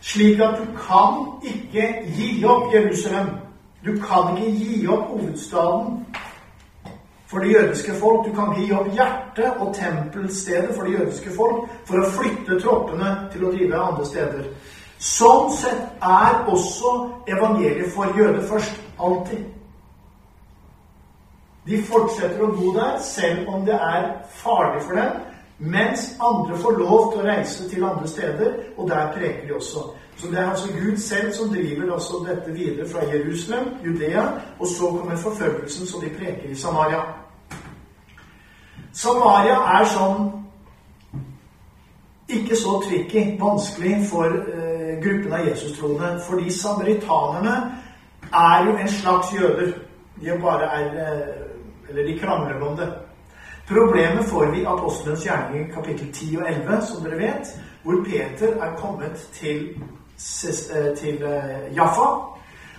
Slik 0.00 0.40
at 0.40 0.58
du 0.58 0.64
kan 0.88 1.12
ikke 1.54 1.86
gi 2.16 2.44
opp 2.44 2.74
Jerusalem. 2.74 3.26
Du 3.86 3.92
kan 3.92 4.36
ikke 4.36 4.64
gi 4.64 4.86
opp 4.86 5.06
hovedstaden 5.06 6.06
for 7.26 7.38
det 7.38 7.52
jødiske 7.52 7.92
folk. 8.00 8.26
Du 8.26 8.32
kan 8.34 8.54
gi 8.58 8.72
opp 8.72 8.92
hjertet 8.92 9.52
og 9.58 9.74
tempelstedet 9.74 10.74
for 10.74 10.82
det 10.82 10.98
jødiske 10.98 11.30
folk 11.36 11.70
for 11.86 12.02
å 12.02 12.10
flytte 12.10 12.60
troppene 12.60 13.16
til 13.32 13.44
å 13.44 13.52
drive 13.52 13.76
andre 13.76 14.06
steder. 14.06 14.50
Sånn 14.98 15.50
sett 15.52 16.00
er 16.00 16.46
også 16.48 16.92
evangeliet 17.28 17.92
for 17.94 18.16
jøder 18.16 18.46
først. 18.48 18.80
Alltid. 18.96 19.44
De 21.66 21.82
fortsetter 21.84 22.40
å 22.46 22.52
bo 22.54 22.72
der 22.76 22.98
selv 23.02 23.48
om 23.52 23.64
det 23.66 23.74
er 23.74 24.06
farlig 24.38 24.84
for 24.86 24.96
dem, 24.96 25.16
mens 25.58 26.06
andre 26.22 26.56
får 26.62 26.78
lov 26.78 27.12
til 27.12 27.20
å 27.20 27.26
reise 27.26 27.68
til 27.68 27.84
andre 27.84 28.08
steder, 28.08 28.52
og 28.76 28.88
der 28.88 29.12
preker 29.12 29.48
de 29.48 29.56
også. 29.56 29.82
Så 30.16 30.30
det 30.30 30.38
er 30.38 30.50
altså 30.50 30.68
Gud 30.72 30.96
selv 30.96 31.32
som 31.32 31.50
driver 31.52 31.92
altså 31.92 32.22
dette 32.28 32.54
videre 32.54 32.88
fra 32.88 33.04
Jerusalem, 33.10 33.68
Judea, 33.84 34.24
og 34.58 34.66
så 34.66 34.90
kommer 34.94 35.16
forfølgelsen, 35.16 35.86
så 35.86 36.00
de 36.00 36.12
preker 36.18 36.48
i 36.50 36.56
Samaria. 36.56 37.02
Samaria 38.92 39.58
er 39.76 39.90
sånn 39.92 40.30
ikke 42.28 42.56
så 42.56 42.80
tricky, 42.88 43.40
vanskelig 43.40 44.06
for 44.10 44.26
eh, 44.26 44.94
gruppen 45.02 45.32
av 45.32 45.46
Jesus-troende, 45.46 46.20
fordi 46.28 46.50
samaritanerne 46.50 47.56
er 48.32 48.64
jo 48.66 48.76
en 48.76 48.88
slags 48.88 49.34
jøder. 49.34 49.72
De 50.20 50.38
bare 50.42 50.70
er 50.80 50.86
eh, 51.06 51.46
eller 51.88 52.02
de 52.02 52.18
krangler 52.18 52.62
om 52.62 52.76
det. 52.76 52.92
Problemet 53.68 54.24
får 54.24 54.46
vi 54.46 54.60
i 54.60 54.64
Apostelens 54.64 55.24
gjerning 55.24 55.72
kapittel 55.74 56.12
10 56.12 56.36
og 56.36 56.48
11, 56.48 56.82
som 56.86 57.04
dere 57.04 57.18
vet, 57.18 57.52
hvor 57.82 58.04
Peter 58.04 58.62
er 58.62 58.76
kommet 58.78 59.28
til, 59.32 59.68
eh, 60.74 60.96
til 60.96 61.22
eh, 61.22 61.76
Jaffa. 61.76 62.08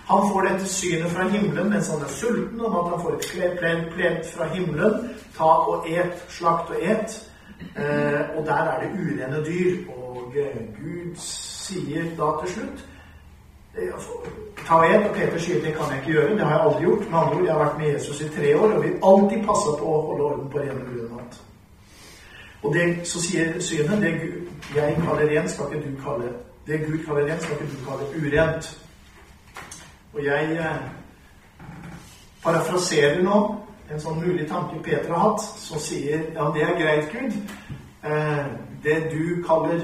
Han 0.08 0.30
får 0.32 0.42
dette 0.42 0.66
synet 0.66 1.12
fra 1.12 1.28
himmelen 1.28 1.70
mens 1.70 1.90
han 1.92 2.02
er 2.02 2.08
sulten, 2.08 2.60
om 2.60 2.76
at 2.76 2.92
han 2.92 3.02
får 3.02 3.14
et 3.14 3.60
plent 3.96 4.26
fra 4.36 4.48
himmelen. 4.48 5.10
Ta 5.38 5.44
og 5.44 5.86
et, 5.90 6.26
slakt 6.30 6.70
og 6.70 6.78
et. 6.82 7.32
Eh, 7.60 8.38
og 8.38 8.46
der 8.46 8.64
er 8.72 8.80
det 8.82 8.90
urene 9.00 9.46
dyr. 9.46 9.92
Og 9.92 10.34
Gud 10.80 11.16
sier 11.16 12.04
da 12.18 12.32
til 12.44 12.54
slutt 12.54 12.86
Ta 14.66 14.74
en, 14.84 15.04
og 15.04 15.16
Peter 15.16 15.38
sier 15.40 15.62
det 15.62 15.74
kan 15.76 15.92
jeg 15.92 16.00
ikke 16.00 16.12
gjøre. 16.12 16.32
Det 16.36 16.46
har 16.46 16.52
jeg 16.52 16.62
aldri 16.66 16.82
gjort. 16.82 17.00
Med 17.00 17.20
andre 17.20 17.36
ord, 17.36 17.44
jeg 17.46 17.54
har 17.54 17.64
vært 17.64 17.78
med 17.78 17.92
Jesus 17.94 18.22
i 18.22 18.30
tre 18.30 18.60
år 18.60 18.72
og 18.74 18.84
vil 18.84 18.96
alltid 19.10 19.46
passe 19.46 19.74
på 19.80 19.92
å 19.92 20.02
holde 20.08 20.24
orden 20.24 20.50
på 20.52 20.64
ren 20.64 20.82
og 20.82 21.20
alt. 21.20 21.38
Og 22.64 22.74
det, 22.74 22.86
så 23.08 23.22
sier 23.22 23.60
synet 23.62 24.02
det 24.02 24.14
jeg 24.76 24.98
kaller 25.06 25.30
rent, 25.30 25.52
skal 25.52 25.72
ikke 25.72 25.92
du 25.92 26.02
kalle 26.04 26.34
Det 26.68 26.82
Gud 26.88 27.06
kaller 27.06 27.30
rent, 27.30 27.44
skal 27.44 27.56
ikke 27.56 27.70
du 27.72 27.86
kalle 27.86 28.10
urent. 28.24 28.72
Og 30.14 30.26
jeg 30.26 30.58
eh, 30.58 30.82
parafraserer 32.44 33.22
nå 33.24 33.38
en 33.92 34.02
sånn 34.02 34.20
mulig 34.20 34.48
tanke 34.50 34.82
Peter 34.84 35.14
har 35.14 35.30
hatt, 35.30 35.46
som 35.62 35.80
sier 35.80 36.26
ja, 36.36 36.50
det 36.56 36.66
er 36.66 36.80
greit, 36.80 37.14
Gud. 37.14 37.38
Eh, 38.04 38.46
det 38.84 39.00
du 39.14 39.44
kaller 39.48 39.82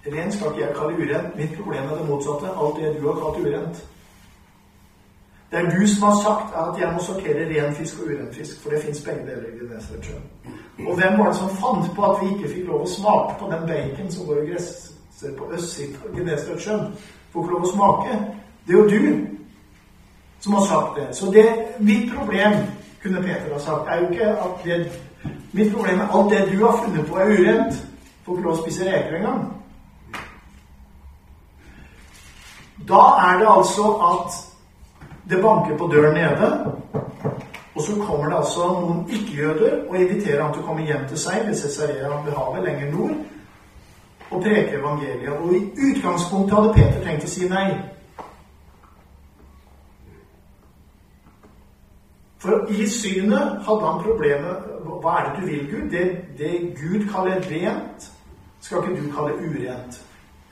Ren 0.00 0.32
skal 0.32 0.54
ikke 0.54 0.60
jeg 0.64 0.74
kalle 0.76 0.96
urent. 0.96 1.34
Mitt 1.36 1.50
problem 1.58 1.90
er 1.90 1.98
det 1.98 2.06
motsatte. 2.08 2.48
Alt 2.56 2.78
det 2.80 2.94
du 2.96 3.02
har 3.04 3.18
kalt 3.20 3.40
urent. 3.44 3.82
Det 5.50 5.58
er 5.58 5.70
du 5.70 5.86
som 5.86 6.02
har 6.08 6.16
sagt 6.24 6.54
at 6.56 6.80
jeg 6.80 6.92
må 6.94 7.02
sortere 7.04 7.48
ren 7.50 7.74
fisk 7.74 8.00
og 8.00 8.06
urent 8.06 8.34
fisk, 8.34 8.62
for 8.62 8.70
det 8.70 8.82
fins 8.82 9.02
begge 9.04 9.26
deler 9.26 9.48
i 9.50 9.58
Genesaretsjøen. 9.58 10.22
Og 10.86 10.96
hvem 10.96 11.18
var 11.18 11.26
det 11.26 11.36
som 11.36 11.50
fant 11.50 11.90
på 11.96 12.06
at 12.06 12.22
vi 12.22 12.28
ikke 12.34 12.52
fikk 12.54 12.68
lov 12.70 12.86
å 12.86 12.92
smake 12.94 13.34
på 13.40 13.50
den 13.50 13.66
bacon 13.68 14.12
som 14.14 14.26
går 14.26 14.40
og 14.40 14.48
gresser 14.52 15.34
på 15.38 15.50
østsiden 15.52 15.96
av 16.06 16.16
Genesaretsjøen? 16.16 16.86
Får 17.32 17.44
ikke 17.44 17.54
lov 17.54 17.66
å 17.66 17.72
smake. 17.74 18.18
Det 18.66 18.74
er 18.74 18.78
jo 18.78 18.88
du 18.88 19.26
som 20.40 20.56
har 20.56 20.64
sagt 20.70 20.96
det. 20.96 21.08
Så 21.16 21.32
det, 21.34 21.46
mitt 21.78 22.14
problem, 22.14 22.56
kunne 23.02 23.22
Peter 23.22 23.52
ha 23.52 23.58
sagt, 23.58 23.88
er 23.88 24.00
jo 24.00 24.10
ikke 24.10 24.28
at 24.28 24.64
det 24.64 25.00
Mitt 25.52 25.72
problem 25.74 26.00
er 26.00 26.12
alt 26.14 26.30
det 26.30 26.52
du 26.52 26.66
har 26.66 26.76
funnet 26.84 27.06
på, 27.06 27.16
er 27.16 27.26
urent. 27.26 27.74
Får 28.24 28.36
ikke 28.36 28.44
lov 28.44 28.52
å 28.52 28.60
spise 28.62 28.86
reker 28.86 29.16
engang. 29.18 29.40
Da 32.88 33.00
er 33.26 33.40
det 33.42 33.48
altså 33.50 33.90
at 34.10 34.38
det 35.30 35.42
banker 35.42 35.76
på 35.76 35.88
døren 35.92 36.14
nede, 36.14 36.72
og 37.74 37.82
så 37.82 37.92
kommer 38.06 38.30
det 38.30 38.36
altså 38.36 38.68
noen 38.80 39.04
ikke-jøder 39.08 39.76
og 39.88 39.98
inviterer 39.98 40.42
ham 40.42 40.52
til 40.54 40.62
å 40.62 40.66
komme 40.66 40.86
hjem 40.86 41.04
til 41.08 41.18
seg 41.18 41.44
ved 41.46 41.58
Cesarea 41.58 42.08
ved 42.24 42.32
havet 42.36 42.64
lenger 42.64 42.90
nord 42.94 43.14
og 44.30 44.42
preke 44.42 44.78
evangeliet. 44.78 45.32
Og 45.32 45.54
i 45.54 45.62
utgangspunktet 45.90 46.56
hadde 46.56 46.74
Peter 46.74 47.04
tenkt 47.04 47.26
å 47.26 47.30
si 47.30 47.48
nei. 47.50 47.68
For 52.40 52.66
i 52.72 52.86
synet 52.88 53.60
hadde 53.66 53.86
han 53.86 54.02
problemet 54.04 54.68
Hva 55.00 55.16
er 55.18 55.28
det 55.28 55.40
du 55.40 55.46
vil, 55.46 55.66
Gud? 55.70 55.90
Det, 55.90 56.04
det 56.38 56.52
Gud 56.76 57.06
kaller 57.12 57.40
rent, 57.50 58.10
skal 58.60 58.82
ikke 58.82 59.02
du 59.02 59.12
kalle 59.14 59.36
urent. 59.48 60.00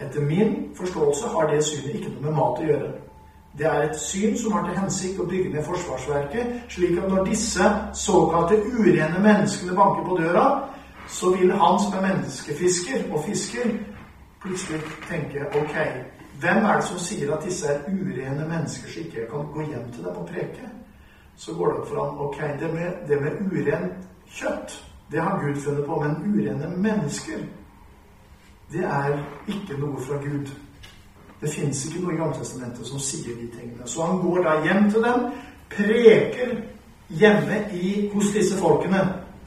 Etter 0.01 0.21
min 0.21 0.71
forståelse 0.77 1.29
har 1.29 1.51
det 1.51 1.65
synet 1.65 1.95
ikke 1.95 2.13
noe 2.15 2.25
med 2.29 2.37
mat 2.39 2.63
å 2.63 2.69
gjøre. 2.69 2.91
Det 3.59 3.67
er 3.67 3.83
et 3.83 4.01
syn 4.01 4.37
som 4.39 4.53
har 4.55 4.65
til 4.65 4.79
hensikt 4.79 5.21
å 5.21 5.27
bygge 5.29 5.53
ned 5.53 5.65
forsvarsverket, 5.67 6.53
slik 6.71 6.99
at 7.01 7.09
når 7.11 7.25
disse 7.27 7.71
såkalte 8.05 8.61
urene 8.69 9.21
menneskene 9.25 9.77
banker 9.77 10.05
på 10.07 10.19
døra, 10.21 10.47
så 11.09 11.33
vil 11.35 11.53
han 11.53 11.81
som 11.83 11.97
er 11.99 12.07
menneskefisker 12.07 13.09
og 13.11 13.25
fisker, 13.27 13.73
plutselig 14.43 14.81
tenke 15.09 15.49
ok, 15.61 15.77
hvem 16.41 16.65
er 16.65 16.79
det 16.79 16.85
som 16.87 17.01
sier 17.03 17.33
at 17.35 17.45
disse 17.45 17.67
er 17.67 17.81
urene 17.89 18.47
mennesker 18.47 18.93
som 18.93 19.09
ikke 19.09 19.27
kan 19.33 19.49
gå 19.55 19.67
hjem 19.73 19.89
til 19.93 20.07
dem 20.07 20.21
og 20.23 20.29
preke? 20.29 20.71
Så 21.39 21.55
går 21.55 21.73
det 21.73 21.81
opp 21.81 21.89
for 21.89 22.03
ham 22.03 22.21
ok, 22.27 22.39
det 22.61 22.69
med, 22.75 23.03
det 23.09 23.21
med 23.23 23.53
urent 23.53 24.09
kjøtt, 24.27 24.75
det 25.11 25.21
har 25.23 25.39
Gud 25.41 25.61
funnet 25.63 25.87
på, 25.87 26.01
men 26.03 26.17
urene 26.27 26.71
mennesker 26.77 27.45
det 28.73 28.85
er 28.85 29.15
ikke 29.49 29.79
noe 29.81 30.01
fra 30.05 30.19
Gud. 30.21 30.51
Det 31.41 31.51
fins 31.51 31.87
ikke 31.87 32.03
noe 32.03 32.13
i 32.13 32.19
Gamletestamentet 32.19 32.87
som 32.87 33.01
sier 33.01 33.37
de 33.39 33.47
tingene. 33.55 33.87
Så 33.89 34.05
han 34.05 34.19
går 34.21 34.43
da 34.45 34.57
hjem 34.67 34.91
til 34.91 35.07
dem, 35.07 35.29
preker 35.73 36.51
hjemme 37.09 37.63
i, 37.73 38.11
hos 38.13 38.33
disse 38.35 38.59
folkene. 38.61 39.01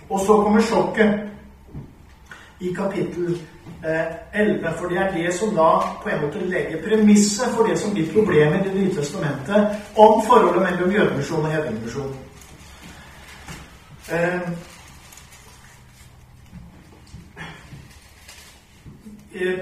Og 0.10 0.20
så 0.20 0.40
kommer 0.42 0.66
sjokket 0.66 1.31
i 2.62 2.74
kapittel 2.74 3.38
11. 4.34 4.68
Eh, 4.68 4.74
for 4.80 4.88
det 4.88 4.98
er 4.98 5.12
det 5.12 5.34
som 5.34 5.56
da 5.56 5.70
på 6.04 6.10
en 6.10 6.22
måte 6.22 6.46
legger 6.46 6.82
premisset 6.88 7.56
for 7.56 7.64
det 7.64 7.80
som 7.80 7.94
blir 7.94 8.14
problemet 8.14 8.66
i 8.66 8.70
Det 8.70 8.76
nye 8.76 8.96
testamentet 8.96 9.68
om 9.96 10.22
forholdet 10.28 10.62
mellom 10.62 10.92
jødemisjon 10.92 11.46
og 11.46 11.52
hedningmisjon. 11.52 12.16
Eh, 14.12 14.42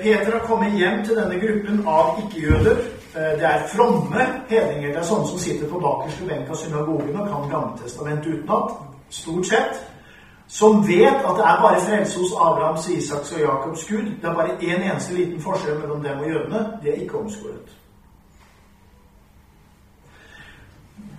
Peter 0.04 0.32
har 0.32 0.46
kommet 0.48 0.72
hjem 0.72 1.06
til 1.06 1.16
denne 1.16 1.40
gruppen 1.40 1.84
av 1.88 2.20
ikke-jøder. 2.24 2.78
Eh, 3.16 3.22
det 3.40 3.46
er 3.46 3.68
fromme 3.76 4.26
hedninger. 4.50 4.88
Det 4.88 4.98
er 4.98 5.04
sånne 5.04 5.28
som 5.28 5.40
sitter 5.40 5.70
på 5.70 5.80
bakerste 5.80 6.26
benk 6.28 6.50
av 6.50 6.56
synagogen 6.56 7.20
og 7.20 7.30
kan 7.30 7.50
Gammeltestamentet 7.50 8.34
utenat. 8.34 8.72
Stort 9.10 9.46
sett 9.48 9.80
som 10.50 10.88
vet 10.88 11.20
at 11.30 11.36
det 11.38 11.46
er 11.46 11.62
bare 11.62 11.82
frelse 11.82 12.20
hos 12.20 12.32
Abrahams, 12.42 12.88
Isaks 12.90 13.32
og 13.32 13.40
Jakobs 13.40 13.86
Gud. 13.90 14.06
Det 14.22 14.30
er 14.30 14.34
bare 14.34 14.50
én 14.62 14.76
en 14.76 14.92
eneste 14.92 15.14
liten 15.14 15.42
forskjell 15.42 15.80
mellom 15.80 16.04
dem 16.04 16.20
og 16.20 16.30
jødene. 16.30 16.60
De 16.84 16.90
er 16.90 16.94
ikke 16.94 17.18
omskåret. 17.18 17.70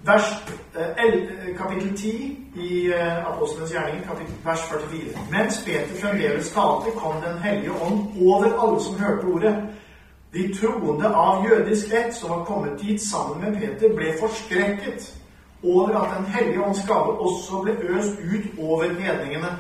Vers, 0.05 0.45
eh, 0.77 1.57
kapittel 1.57 1.97
10 1.97 2.39
i 2.55 2.87
eh, 2.87 3.33
Apostlenes 3.33 3.73
gjerninger, 3.73 4.09
vers 4.45 4.61
44. 4.61 5.19
Mens 5.31 5.63
Peter 5.67 6.01
fremdeles 6.03 6.53
talte, 6.53 6.91
kom 6.97 7.15
Den 7.23 7.39
hellige 7.39 7.73
ånd 7.73 7.99
over 8.21 8.63
alle 8.63 8.83
som 8.83 8.99
hørte 8.99 9.25
ordet. 9.25 9.57
De 10.33 10.55
troende 10.55 11.07
av 11.15 11.45
jødisk 11.49 11.87
rett 11.95 12.15
som 12.15 12.31
var 12.31 12.45
kommet 12.45 12.81
dit 12.81 13.03
sammen 13.03 13.45
med 13.45 13.61
Peter, 13.61 13.95
ble 13.95 14.15
forskrekket 14.21 15.20
over 15.65 15.99
at 16.03 16.17
Den 16.19 16.27
hellige 16.27 16.65
ånds 16.65 16.87
gave 16.87 17.21
også 17.21 17.61
ble 17.63 17.73
øst 17.73 18.17
ut 18.35 18.65
over 18.65 18.83
hedningene. 18.83 19.59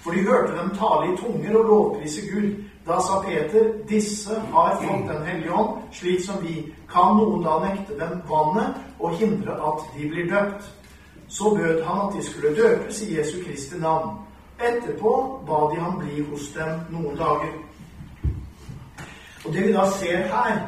For 0.00 0.10
de 0.10 0.22
hørte 0.22 0.52
dem 0.52 0.70
tale 0.70 1.12
i 1.12 1.16
tunger 1.16 1.58
og 1.58 1.64
lovprise 1.64 2.20
Gud. 2.32 2.64
Da 2.86 2.92
sa 3.00 3.20
Peter, 3.26 3.64
disse 3.88 4.34
har 4.54 4.80
fått 4.82 5.16
Den 5.16 5.26
hellige 5.26 5.52
ånd, 5.52 5.82
slik 5.92 6.24
som 6.24 6.36
vi. 6.42 6.72
Kan 6.92 7.16
noen 7.16 7.42
da 7.44 7.58
nekte 7.64 7.92
dem 8.00 8.22
vannet 8.28 8.74
og 8.98 9.10
hindre 9.10 9.52
at 9.52 9.80
de 9.96 10.08
blir 10.08 10.30
døpt? 10.30 10.74
Så 11.28 11.54
bød 11.56 11.82
han 11.84 12.08
at 12.08 12.14
de 12.16 12.22
skulle 12.24 12.56
døpes 12.56 13.02
i 13.02 13.18
Jesu 13.18 13.36
Kristi 13.46 13.78
navn. 13.78 14.18
Etterpå 14.60 15.40
ba 15.46 15.58
de 15.74 15.80
ham 15.80 15.98
bli 15.98 16.24
hos 16.30 16.48
dem 16.56 16.80
noen 16.90 17.16
dager. 17.16 17.52
Og 19.44 19.52
det 19.52 19.66
vi 19.66 19.72
da 19.72 19.84
ser 19.90 20.16
her, 20.16 20.58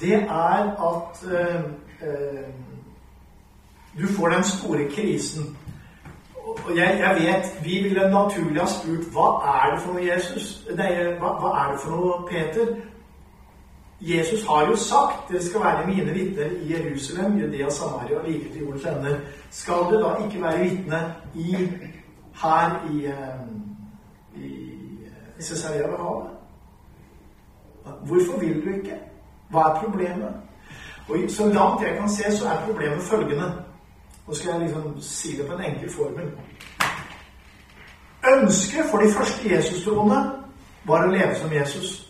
det 0.00 0.14
er 0.14 0.62
at 0.90 1.24
øh, 1.32 1.64
øh, 2.08 2.48
du 3.98 4.06
får 4.06 4.28
den 4.28 4.44
store 4.44 4.88
krisen. 4.90 5.56
Og 6.46 6.76
jeg, 6.76 6.98
jeg, 7.00 7.16
vet 7.20 7.64
Vi 7.64 7.82
ville 7.82 8.10
naturlig 8.10 8.60
ha 8.60 8.66
spurt 8.66 9.08
hva 9.12 9.26
er 9.52 9.74
det 9.74 9.80
for 9.82 9.92
noe 9.92 10.04
Jesus? 10.06 10.68
Nei, 10.76 10.90
hva, 11.20 11.32
hva, 11.40 11.52
er 11.62 11.72
det 11.72 11.80
for 11.82 11.96
noe 11.96 12.20
Peter? 12.30 12.76
Jesus 14.00 14.44
har 14.46 14.66
jo 14.68 14.76
sagt 14.76 15.30
dere 15.30 15.42
skal 15.42 15.64
være 15.64 15.86
mine 15.86 16.12
vitner 16.12 16.50
i 16.62 16.72
Jerusalem, 16.72 17.38
Judea, 17.40 17.70
Samaria 17.70 18.18
og 18.18 18.28
like 18.28 18.52
til 18.52 18.62
jordens 18.62 18.84
ender. 18.84 19.18
Skal 19.50 19.86
du 19.90 19.96
da 20.02 20.14
ikke 20.24 20.42
være 20.42 20.64
vitne 20.64 21.00
i, 21.34 21.68
her 22.42 22.76
i, 22.92 23.06
eh, 23.06 24.42
i, 24.44 24.50
i 25.38 25.42
Cesarea 25.42 25.88
ved 25.88 25.96
havet? 25.98 26.30
Hvorfor 28.04 28.38
vil 28.38 28.60
du 28.64 28.74
ikke? 28.74 28.98
Hva 29.50 29.60
er 29.60 29.80
problemet? 29.84 30.34
Og 31.08 31.16
Så 31.28 31.46
langt 31.46 31.82
jeg 31.82 31.96
kan 31.98 32.08
se, 32.08 32.36
så 32.36 32.48
er 32.48 32.66
problemet 32.66 33.02
følgende 33.02 33.52
nå 34.26 34.34
skal 34.34 34.50
jeg 34.50 34.60
liksom 34.60 35.00
si 35.00 35.36
det 35.36 35.46
på 35.46 35.54
en 35.54 35.64
enkel 35.64 35.90
formel. 35.90 36.30
Ønsket 38.34 38.90
for 38.90 38.98
de 38.98 39.12
første 39.12 39.54
Jesus-troende 39.54 40.18
var 40.84 41.06
å 41.06 41.12
leve 41.12 41.34
som 41.38 41.52
Jesus. 41.52 42.02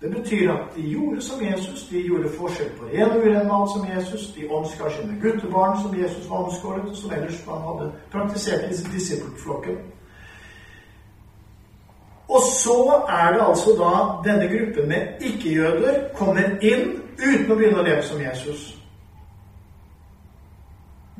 Det 0.00 0.10
betyr 0.12 0.52
at 0.52 0.76
de 0.76 0.82
gjorde 0.82 1.22
som 1.22 1.40
Jesus, 1.40 1.86
de 1.88 2.02
gjorde 2.04 2.28
forskjell 2.36 2.70
på 2.76 2.84
ren 2.92 3.10
og 3.10 3.24
uren 3.24 3.48
mann 3.48 3.68
som 3.72 3.86
Jesus, 3.88 4.26
de 4.36 4.48
omskar 4.48 4.92
sine 4.92 5.16
guttebarn 5.22 5.80
som 5.82 5.96
Jesus 5.96 6.28
var 6.28 6.44
omskåret, 6.44 6.84
og 6.90 6.96
som 6.96 7.12
ellers 7.12 7.46
man 7.46 7.62
hadde 7.68 7.92
praktisert 8.12 8.68
i 8.68 8.76
disippelflokken. 8.92 9.78
Og 12.28 12.40
så 12.52 13.02
er 13.08 13.32
det 13.32 13.46
altså 13.48 13.70
da 13.80 13.92
denne 14.28 14.48
gruppen 14.52 14.88
med 14.88 15.20
ikke-jøder 15.20 16.08
kommer 16.16 16.58
inn 16.60 16.98
uten 17.18 17.52
å 17.52 17.56
begynne 17.56 17.80
å 17.80 17.88
leve 17.88 18.02
som 18.04 18.20
Jesus. 18.20 18.83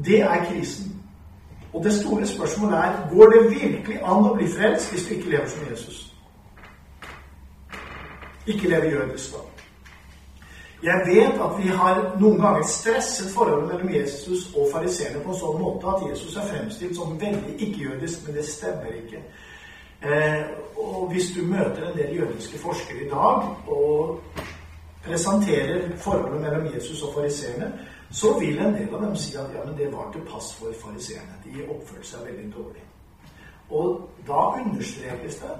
Det 0.05 0.21
er 0.21 0.45
krisen. 0.45 1.01
Og 1.73 1.85
det 1.85 1.93
store 1.93 2.27
spørsmålet 2.27 2.79
er 2.79 3.09
går 3.11 3.31
det 3.31 3.51
virkelig 3.51 3.97
an 3.99 4.29
å 4.29 4.35
bli 4.35 4.47
frelst 4.49 4.93
hvis 4.93 5.07
du 5.07 5.15
ikke 5.15 5.31
lever 5.31 5.47
som 5.51 5.71
Jesus? 5.71 5.99
Ikke 8.47 8.69
lever 8.69 8.91
jødisk, 8.91 9.33
da. 9.33 9.43
Jeg 10.85 11.01
vet 11.07 11.41
at 11.41 11.55
vi 11.63 11.69
har 11.69 12.01
noen 12.21 12.41
ganger 12.41 12.67
stresset 12.69 13.31
forholdet 13.33 13.71
mellom 13.71 13.93
Jesus 13.95 14.51
og 14.53 14.69
fariseerne 14.73 15.23
på 15.25 15.33
en 15.33 15.39
sånn 15.39 15.61
måte 15.63 15.89
at 15.89 16.03
Jesus 16.11 16.37
er 16.37 16.51
fremstilt 16.51 16.99
som 16.99 17.15
veldig 17.21 17.55
ikke-jødisk, 17.57 18.27
men 18.27 18.37
det 18.37 18.45
stemmer 18.45 18.99
ikke. 18.99 19.23
Eh, 20.05 20.43
og 20.77 21.09
hvis 21.13 21.31
du 21.33 21.41
møter 21.49 21.87
en 21.89 21.97
del 21.97 22.19
jødiske 22.19 22.61
forskere 22.61 23.07
i 23.07 23.09
dag 23.09 23.47
og 23.73 24.21
presenterer 25.07 25.89
forholdet 25.97 26.41
mellom 26.41 26.69
Jesus 26.75 27.03
og 27.03 27.15
fariseerne, 27.17 27.73
så 28.15 28.39
vil 28.39 28.59
en 28.59 28.75
del 28.75 28.95
av 28.95 29.01
dem 29.03 29.17
si 29.17 29.37
at 29.37 29.51
ja, 29.55 29.65
men 29.67 29.77
det 29.79 29.91
var 29.93 30.13
til 30.13 30.23
pass 30.31 30.53
for 30.55 30.75
fariseerne. 30.79 31.35
De 31.45 31.65
oppførte 31.67 32.07
seg 32.07 32.27
veldig 32.29 32.53
dårlig. 32.55 32.85
Og 33.71 34.05
da 34.29 34.43
understrekes 34.61 35.41
det 35.43 35.55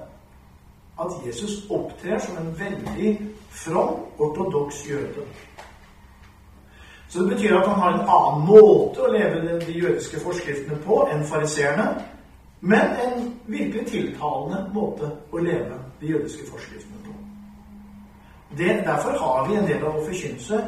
at 1.03 1.17
Jesus 1.25 1.65
opptrer 1.69 2.19
som 2.23 2.37
en 2.37 2.53
veldig 2.59 3.11
from, 3.49 4.05
ortodoks 4.17 4.85
jøde. 4.89 5.25
Så 7.09 7.19
det 7.19 7.35
betyr 7.35 7.57
at 7.57 7.67
han 7.67 7.79
har 7.79 7.93
en 7.93 8.07
annen 8.07 8.47
måte 8.47 9.03
å 9.03 9.11
leve 9.11 9.59
de 9.65 9.75
jødiske 9.75 10.19
forskriftene 10.23 10.79
på 10.87 11.01
enn 11.11 11.27
fariseerne, 11.27 11.89
men 12.61 12.95
en 13.03 13.29
virkelig 13.51 13.85
tiltalende 13.91 14.63
måte 14.73 15.11
å 15.31 15.43
leve 15.43 15.77
de 15.99 16.15
jødiske 16.15 16.47
forskriftene 16.47 17.03
på. 17.03 17.13
Det, 18.57 18.81
derfor 18.87 19.19
har 19.19 19.47
vi 19.49 19.59
en 19.59 19.67
del 19.67 19.83
av 19.83 19.99
vår 19.99 20.07
forkynnelse 20.07 20.63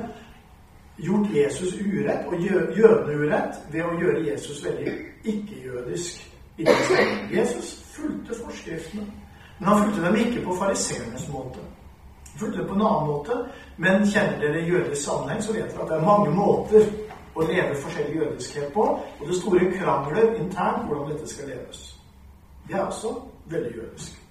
gjort 0.97 1.27
Jesus 1.33 1.73
urett 1.73 2.27
og 2.27 2.41
jødene 2.77 3.13
urett 3.13 3.59
ved 3.71 3.85
å 3.85 3.95
gjøre 3.99 4.25
Jesus 4.25 4.63
veldig 4.65 4.93
ikke-jødisk. 5.23 6.23
Jesus 7.31 7.83
fulgte 7.93 8.35
forskriftene, 8.43 9.05
men 9.59 9.67
han 9.67 9.83
fulgte 9.83 10.05
dem 10.05 10.15
ikke 10.15 10.45
på 10.45 10.55
fariseernes 10.55 11.27
måte. 11.29 11.61
Han 12.31 12.39
fulgte 12.39 12.59
dem 12.59 12.67
på 12.67 12.73
en 12.73 12.81
annen 12.81 13.07
måte, 13.11 13.37
men 13.77 14.07
kjenner 14.09 14.41
dere 14.41 14.65
jødisk 14.65 15.03
sammenheng, 15.03 15.43
så 15.43 15.53
vet 15.53 15.69
dere 15.71 15.85
at 15.85 15.91
det 15.91 15.97
er 15.99 16.09
mange 16.09 16.33
måter 16.33 16.89
å 17.37 17.45
leve 17.45 17.77
forskjellig 17.77 18.17
jødiskhet 18.17 18.73
på, 18.73 18.85
og 19.19 19.27
det 19.27 19.37
store 19.37 19.71
krangler 19.77 20.33
internt 20.41 20.87
hvordan 20.87 21.11
dette 21.13 21.29
skal 21.29 21.51
leves. 21.53 21.83
Det 22.67 22.75
er 22.75 22.85
også 22.85 23.13
veldig 23.45 23.75
jødisk. 23.75 24.23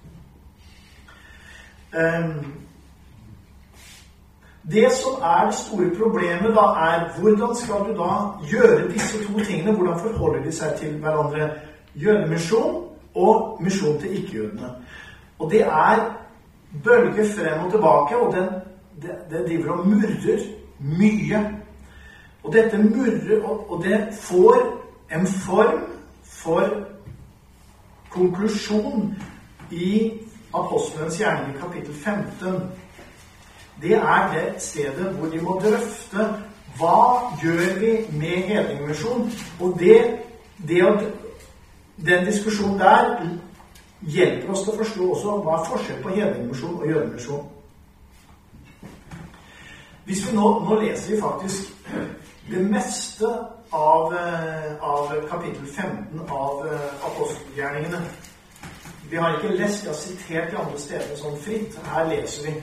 Um, 1.95 2.66
det 4.71 4.91
som 4.91 5.21
er 5.23 5.45
det 5.45 5.55
store 5.55 5.89
problemet, 5.99 6.55
da, 6.55 6.65
er 6.87 7.19
hvordan 7.19 7.55
skal 7.55 7.75
du 7.87 7.93
da 8.01 8.11
gjøre 8.51 8.91
disse 8.91 9.23
to 9.23 9.39
tingene? 9.39 9.75
Hvordan 9.75 9.99
forholder 9.99 10.43
de 10.43 10.51
seg 10.51 10.75
til 10.79 10.97
hverandre? 10.99 11.49
Jødemisjon 11.95 12.83
og 13.15 13.57
misjon 13.63 13.99
til 13.99 14.17
ikke-jødene. 14.17 14.69
Og 15.39 15.51
det 15.51 15.61
er 15.61 16.17
bølger 16.83 17.25
frem 17.37 17.65
og 17.65 17.71
tilbake, 17.71 18.17
og 18.17 18.35
den, 18.35 18.49
det, 19.01 19.15
det 19.29 19.45
driver 19.47 19.71
og 19.71 19.87
murrer 19.87 20.43
mye. 20.79 21.39
Og 22.43 22.53
dette 22.53 22.77
murrer, 22.77 23.43
og, 23.43 23.71
og 23.71 23.83
det 23.83 24.07
får 24.21 24.57
en 25.11 25.27
form 25.27 25.81
for 26.23 26.69
konklusjon 28.09 29.15
i 29.71 30.11
Apostelens 30.53 31.17
gjerning 31.19 31.57
kapittel 31.59 31.93
15 31.93 32.53
det 33.81 33.93
er 33.93 34.29
det 34.33 34.61
stedet 34.61 35.13
hvor 35.15 35.29
de 35.29 35.41
må 35.41 35.59
drøfte 35.63 36.27
hva 36.77 37.33
gjør 37.41 37.79
vi 37.79 37.91
med 38.17 38.47
hedningmisjon. 38.49 39.31
Og 39.59 39.77
det, 39.79 40.01
det 40.67 40.81
at 40.85 41.03
den 42.05 42.25
diskusjonen 42.25 42.79
der 42.79 43.27
hjelper 44.01 44.53
oss 44.53 44.63
til 44.63 44.73
å 44.73 44.79
forstå 44.81 45.11
også 45.13 45.37
hva 45.45 45.57
er 45.57 45.69
forskjell 45.71 46.01
på 46.03 46.15
hedningmisjon 46.15 46.79
og 46.81 46.87
jødemisjon. 46.89 47.45
Hvis 50.05 50.23
vi 50.27 50.35
nå, 50.37 50.47
nå, 50.63 50.79
leser 50.81 51.15
vi 51.15 51.21
faktisk 51.21 51.73
det 52.47 52.61
meste 52.63 53.27
av, 53.75 54.13
eh, 54.15 54.69
av 54.79 55.09
kapittel 55.29 55.65
15 55.67 56.21
av 56.29 56.67
eh, 56.67 57.05
apostelgjerningene. 57.09 57.99
Vi 59.09 59.17
har 59.17 59.35
ikke 59.35 59.57
lest, 59.57 59.83
vi 59.83 59.87
har 59.87 59.95
sitert 59.95 60.51
de 60.51 60.61
andre 60.61 60.79
stedene 60.79 61.17
sånn 61.19 61.35
fritt. 61.43 61.75
Her 61.91 62.07
leser 62.07 62.47
vi. 62.47 62.55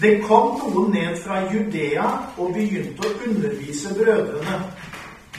Det 0.00 0.22
kom 0.24 0.54
noen 0.60 0.94
ned 0.94 1.16
fra 1.20 1.42
Judea 1.52 2.06
og 2.40 2.54
begynte 2.56 3.04
å 3.04 3.16
undervise 3.26 3.92
brødrene. 3.98 4.60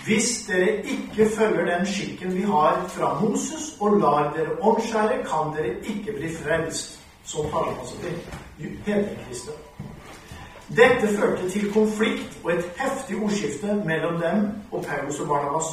Hvis 0.05 0.45
dere 0.47 0.83
ikke 0.85 1.29
følger 1.33 1.65
den 1.65 1.85
skikken 1.85 2.35
vi 2.35 2.41
har 2.45 2.83
fra 2.89 3.13
Moses, 3.21 3.71
og 3.79 3.97
lar 4.01 4.33
dere 4.37 4.57
omskjære, 4.61 5.21
kan 5.25 5.53
dere 5.57 5.75
ikke 5.81 6.13
bli 6.17 6.29
frelst. 6.35 6.99
Som 7.25 7.49
taler 7.53 7.73
altså 7.79 7.95
til 8.01 8.71
hedningkristne. 8.85 9.53
Dette 10.77 11.07
førte 11.17 11.49
til 11.49 11.73
konflikt 11.73 12.37
og 12.43 12.51
et 12.53 12.65
heftig 12.77 13.17
ordskifte 13.23 13.75
mellom 13.85 14.19
dem 14.21 14.45
og 14.71 14.85
Paulus 14.85 15.19
og 15.19 15.27
Barnabas. 15.27 15.71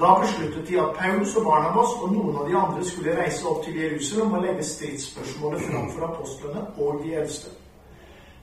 Da 0.00 0.14
besluttet 0.20 0.68
de 0.68 0.80
at 0.80 0.96
Paulus 0.98 1.36
og 1.36 1.44
Barnabas 1.44 1.96
og 2.02 2.12
noen 2.12 2.36
av 2.36 2.48
de 2.48 2.56
andre 2.56 2.84
skulle 2.84 3.16
reise 3.20 3.46
opp 3.48 3.64
til 3.64 3.80
Jerusalem 3.80 4.32
og 4.32 4.44
legge 4.44 4.64
stridsspørsmålet 4.64 5.64
framfor 5.70 6.06
apostlene 6.08 6.66
og 6.76 7.00
de 7.04 7.14
eldste. 7.14 7.50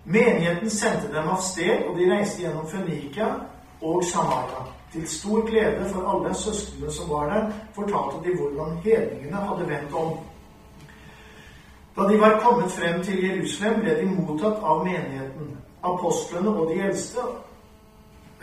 Menigheten 0.06 0.70
sendte 0.70 1.10
dem 1.14 1.28
av 1.28 1.42
sted, 1.42 1.88
og 1.90 1.98
de 1.98 2.10
reiste 2.12 2.42
gjennom 2.44 2.68
Fønikia 2.70 3.28
og 3.82 4.04
Samaria. 4.06 4.66
Til 4.94 5.08
stor 5.10 5.46
glede 5.50 5.90
for 5.90 6.08
alle 6.12 6.36
søsknene 6.36 6.92
som 6.92 7.10
var 7.10 7.30
der, 7.34 7.52
fortalte 7.76 8.22
de 8.24 8.36
hvordan 8.38 8.78
hedningene 8.84 9.42
hadde 9.48 9.68
vendt 9.70 9.94
om. 9.94 10.18
Da 11.98 12.08
de 12.12 12.20
var 12.20 12.40
kommet 12.40 12.72
frem 12.72 13.04
til 13.04 13.24
Jerusalem, 13.24 13.82
ble 13.82 13.98
de 14.00 14.06
mottatt 14.06 14.64
av 14.64 14.84
menigheten 14.86 15.56
apostlene 15.86 16.50
og 16.50 16.70
de 16.74 16.82
eldste 16.82 17.20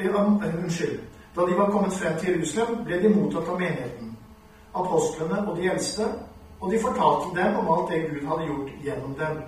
Unnskyld. 0.03 1.01
Da 1.37 1.46
de 1.46 1.57
var 1.57 1.70
kommet 1.70 1.92
frem 1.92 2.18
til 2.18 2.35
Jerusalem, 2.35 2.85
ble 2.85 2.98
de 3.03 3.09
mottatt 3.09 3.48
av 3.48 3.59
menigheten, 3.61 4.16
apostlene 4.75 5.38
og 5.46 5.57
de 5.57 5.68
eldste, 5.70 6.07
og 6.61 6.72
de 6.72 6.81
fortalte 6.81 7.37
dem 7.37 7.57
om 7.61 7.70
alt 7.72 7.90
det 7.90 8.01
Gud 8.11 8.27
hadde 8.29 8.46
gjort 8.46 8.72
gjennom 8.85 9.14
dem. 9.20 9.38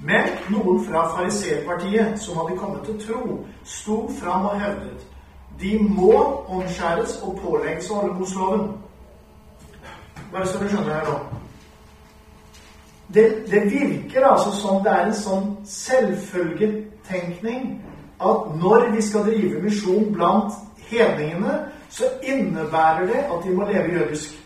Men 0.00 0.28
noen 0.48 0.84
fra 0.86 1.06
fariserpartiet 1.16 2.20
som 2.20 2.38
hadde 2.40 2.58
kommet 2.58 2.86
til 2.88 3.00
tro, 3.06 3.40
sto 3.64 4.02
fram 4.20 4.48
og 4.48 4.60
hevdet 4.60 5.06
de 5.60 5.78
må 5.78 6.44
omskjæres 6.48 7.18
og 7.22 7.36
pålegges 7.42 7.90
å 7.90 8.00
holde 8.00 8.14
Mosloven. 8.16 8.62
Bare 10.32 10.46
så 10.46 10.62
du 10.62 10.68
skjønner 10.70 10.94
her 10.94 11.10
nå. 11.10 11.18
Det, 13.14 13.24
det 13.50 13.72
virker 13.72 14.24
altså 14.24 14.52
som 14.54 14.82
det 14.84 14.92
er 14.94 15.08
en 15.08 15.16
sånn 15.18 15.48
selvfølgetenkning 15.68 17.72
at 18.22 18.52
når 18.62 18.90
vi 18.94 19.02
skal 19.02 19.26
drive 19.26 19.62
misjon 19.64 20.12
blant 20.14 20.54
hedningene, 20.90 21.56
så 21.90 22.06
innebærer 22.22 23.06
det 23.10 23.24
at 23.24 23.42
de 23.44 23.54
må 23.54 23.66
leve 23.66 23.98
jødisk. 23.98 24.36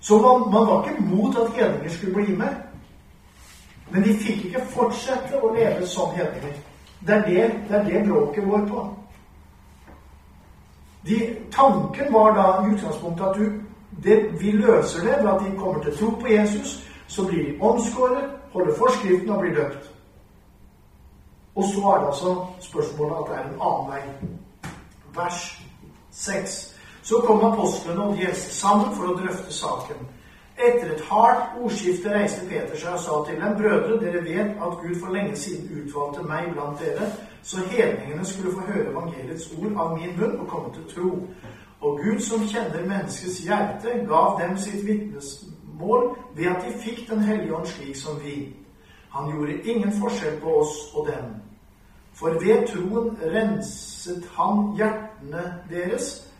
Så 0.00 0.18
man, 0.22 0.46
man 0.52 0.66
var 0.66 0.86
ikke 0.86 1.08
mot 1.10 1.38
at 1.38 1.52
hedninger 1.58 1.90
skulle 1.90 2.14
bli 2.14 2.36
med. 2.38 2.54
Men 3.92 4.02
de 4.02 4.14
fikk 4.18 4.44
ikke 4.48 4.64
fortsette 4.72 5.40
å 5.40 5.52
leve 5.54 5.86
som 5.86 6.14
hedninger. 6.16 6.60
Det 7.06 7.14
er 7.14 7.24
det, 7.26 7.46
det, 7.68 7.76
er 7.76 7.84
det 7.84 8.04
bråket 8.08 8.44
går 8.44 8.66
på. 8.68 8.84
De, 11.06 11.18
tanken 11.52 12.12
var 12.12 12.36
da 12.36 12.46
i 12.62 12.72
utgangspunktet 12.72 13.26
at 13.26 13.36
du, 13.36 13.60
det, 14.04 14.18
vi 14.40 14.52
løser 14.56 15.04
det 15.04 15.18
ved 15.18 15.30
at 15.32 15.42
de 15.44 15.56
kommer 15.58 15.82
til 15.82 15.96
tro 15.98 16.10
på 16.20 16.30
Jesus. 16.30 16.78
Så 17.06 17.26
blir 17.26 17.44
de 17.50 17.58
omskåret, 17.60 18.30
holder 18.52 18.78
forskriften 18.78 19.30
og 19.30 19.40
blir 19.40 19.54
døpt. 19.54 19.90
Og 21.54 21.64
så 21.64 21.80
er 21.90 21.98
det 21.98 22.06
altså 22.06 22.46
spørsmålet 22.60 23.16
at 23.16 23.28
det 23.28 23.36
er 23.36 23.48
en 23.48 23.60
annen 23.60 23.90
vei. 23.92 24.02
Vers 25.14 25.42
6. 26.10 26.74
Så 27.02 27.20
kom 27.26 27.44
apostlene 27.44 28.02
og 28.02 28.20
Jesus 28.22 28.56
sammen 28.56 28.94
for 28.96 29.10
å 29.10 29.16
drøfte 29.18 29.52
saken. 29.52 30.06
Etter 30.58 30.92
et 30.94 31.00
hardt 31.00 31.56
ordskifte 31.62 32.10
reiste 32.12 32.46
Peter 32.48 32.76
seg 32.76 32.92
og 32.92 33.00
sa 33.00 33.18
til 33.26 33.40
dem, 33.40 33.56
brødre, 33.56 33.98
dere 34.00 34.24
vet 34.24 34.58
at 34.66 34.78
Gud 34.82 34.94
for 35.00 35.14
lenge 35.14 35.36
siden 35.36 35.70
utvalgte 35.80 36.24
meg 36.28 36.52
blant 36.52 36.80
dere, 36.80 37.08
så 37.42 37.64
hedningene 37.70 38.24
skulle 38.24 38.52
få 38.52 38.66
høre 38.68 38.90
evangeliets 38.90 39.48
ord 39.58 39.78
av 39.84 39.94
min 39.98 40.16
munn 40.18 40.40
og 40.40 40.48
komme 40.48 40.74
til 40.74 40.84
tro. 40.94 41.10
Og 41.80 41.98
Gud, 42.04 42.20
som 42.20 42.44
kjenner 42.46 42.84
menneskets 42.86 43.40
hjerte, 43.42 43.94
gav 44.08 44.36
dem 44.40 44.56
sitt 44.56 44.84
vitnesmål 44.86 46.12
ved 46.36 46.46
at 46.46 46.66
de 46.66 46.74
fikk 46.84 47.08
Den 47.10 47.24
hellige 47.26 47.56
ånd 47.56 47.66
slik 47.66 47.96
som 47.96 48.20
vi. 48.24 48.52
Han 49.10 49.30
gjorde 49.32 49.62
ingen 49.64 49.92
forskjell 49.92 50.40
på 50.40 50.60
oss 50.60 50.76
og 50.94 51.06
dem. 51.06 51.32
For 52.14 52.28
ved 52.28 52.66
troen 52.68 53.16
renset 53.34 54.28
han 54.36 54.76
hjertene 54.76 55.42
deres. 55.70 56.31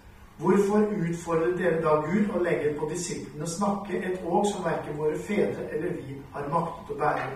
Hvorfor 0.42 0.82
utfordrer 1.08 1.56
dere 1.56 1.82
da 1.82 1.94
Gud 2.02 2.30
og 2.34 2.42
legger 2.42 2.74
på 2.78 2.88
disiplenes 2.90 3.60
nakke 3.60 3.98
et 3.98 4.20
åk 4.26 4.46
som 4.50 4.64
verken 4.64 4.98
våre 4.98 5.18
fedre 5.26 5.68
eller 5.70 5.94
vi 6.00 6.16
har 6.34 6.48
maktet 6.50 6.90
å 6.90 6.98
bære? 6.98 7.28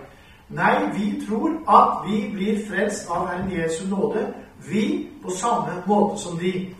Nei, 0.49 0.75
vi 0.95 1.07
tror 1.27 1.55
at 1.67 2.03
vi 2.07 2.19
blir 2.33 2.59
frelst 2.67 3.09
av 3.11 3.27
Herren 3.27 3.51
Jesu 3.51 3.87
nåde, 3.87 4.27
vi 4.69 5.09
på 5.23 5.31
samme 5.31 5.81
måte 5.87 6.19
som 6.21 6.37
de. 6.39 6.75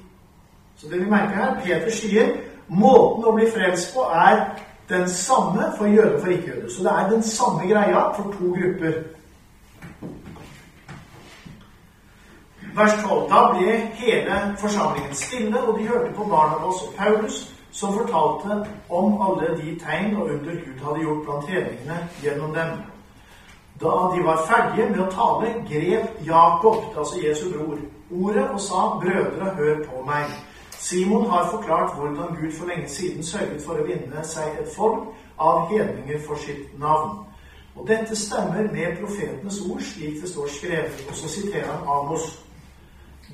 Så 0.76 0.88
det 0.92 1.00
vi 1.00 1.10
merker 1.10 1.36
her, 1.36 1.60
Peter 1.63 1.92
sier 1.92 2.34
måten 2.68 3.28
å 3.28 3.36
bli 3.36 3.48
frelst 3.52 3.94
på 3.96 4.08
er 4.12 4.44
den 4.90 5.08
samme 5.10 5.72
for 5.78 5.88
jøde 5.88 6.16
og 6.16 6.22
for 6.22 6.32
ikke-jøde. 6.32 6.72
Så 6.72 6.84
det 6.84 6.92
er 6.92 7.10
den 7.10 7.24
samme 7.24 7.68
greia 7.68 8.04
for 8.16 8.36
to 8.36 8.52
grupper. 8.56 9.00
Vers 12.78 12.94
12. 13.04 13.30
Da 13.30 13.40
ble 13.54 13.78
hele 13.94 14.56
forsamlingen 14.58 15.13
stille, 15.13 15.62
og 15.68 15.80
de 15.80 15.88
hørte 15.88 16.13
på 16.13 16.24
Barnabas 16.24 16.82
og 16.86 16.94
Paulus, 16.98 17.54
som 17.72 17.94
fortalte 17.94 18.70
om 18.90 19.22
alle 19.22 19.48
de 19.62 19.80
tegn 19.80 20.18
og 20.18 20.24
under 20.24 20.54
Gud 20.66 20.84
hadde 20.84 21.00
gjort 21.00 21.24
blant 21.26 21.50
hedningene 21.50 21.98
gjennom 22.22 22.54
dem. 22.54 22.70
Da 23.82 23.94
de 24.13 24.24
var 24.26 24.46
ferdige 24.50 24.90
med 24.90 25.02
å 25.06 25.10
tale, 25.13 25.54
grep 25.70 26.22
Jakob, 26.26 26.78
altså 26.98 27.20
Jesu 27.24 27.50
bror, 27.54 27.78
ordet 28.22 28.48
og 28.50 28.62
sa, 28.62 28.80
'Brødre, 29.00 29.50
hør 29.58 29.76
på 29.90 30.06
meg.' 30.06 30.38
Simon 30.78 31.30
har 31.30 31.50
forklart 31.52 31.94
hvordan 31.96 32.38
Gud 32.42 32.52
for 32.60 32.66
lenge 32.66 32.90
siden 32.90 33.24
sørget 33.24 33.62
for 33.66 33.74
å 33.74 33.84
vinne 33.84 34.24
seg 34.24 34.44
et 34.62 34.70
folk 34.76 35.04
av 35.40 35.68
hedninger 35.70 36.20
for 36.28 36.36
sitt 36.36 36.80
navn. 36.80 37.26
Og 37.76 37.88
dette 37.88 38.16
stemmer 38.16 38.70
med 38.72 38.98
profetenes 39.02 39.62
ord, 39.70 39.82
slik 39.82 40.22
det 40.22 40.30
står 40.30 40.48
skrevet. 40.48 41.06
Og 41.10 41.16
så 41.16 41.30
siterer 41.30 41.72
han 41.72 41.88
Amos. 41.88 42.47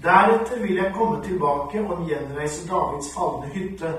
Deretter 0.03 0.61
vil 0.61 0.75
jeg 0.75 0.93
komme 0.95 1.23
tilbake 1.23 1.81
og 1.81 2.07
gjenreise 2.07 2.67
Davids 2.67 3.13
falne 3.15 3.47
hytte. 3.53 3.93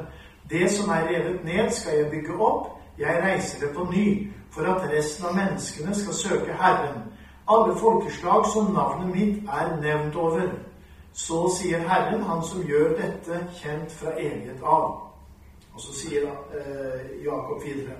Det 0.50 0.70
som 0.70 0.90
er 0.90 1.08
revet 1.08 1.44
ned, 1.44 1.70
skal 1.70 1.98
jeg 1.98 2.10
bygge 2.10 2.34
opp. 2.36 2.66
Jeg 2.98 3.22
reiser 3.24 3.66
det 3.66 3.76
på 3.76 3.86
ny, 3.92 4.32
for 4.50 4.62
at 4.62 4.90
resten 4.90 5.26
av 5.26 5.34
menneskene 5.34 5.94
skal 5.94 6.14
søke 6.14 6.52
Herren. 6.60 7.00
Alle 7.48 7.76
folkeslag 7.76 8.46
som 8.52 8.72
navnet 8.72 9.16
mitt 9.16 9.48
er 9.48 9.76
nevnt 9.80 10.16
over. 10.16 10.48
Så 11.12 11.48
sier 11.58 11.88
Herren, 11.88 12.22
han 12.22 12.42
som 12.42 12.62
gjør 12.62 12.96
dette 13.00 13.40
kjent 13.62 13.92
fra 13.92 14.12
evighet 14.18 14.62
av. 14.62 15.00
Og 15.74 15.80
så 15.80 15.94
sier 15.94 16.28
eh, 16.28 17.24
Jakob 17.24 17.64
videre. 17.64 17.96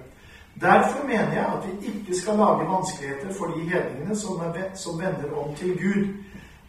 Derfor 0.61 1.07
mener 1.07 1.33
jeg 1.33 1.47
at 1.57 1.67
vi 1.67 1.87
ikke 1.87 2.21
skal 2.21 2.37
lage 2.39 2.69
vanskeligheter 2.71 3.35
for 3.39 3.47
de 3.47 3.61
hedningene 3.61 4.17
som, 4.17 4.43
som 4.75 5.01
vender 5.01 5.35
om 5.39 5.55
til 5.55 5.79
Gud. 5.79 6.07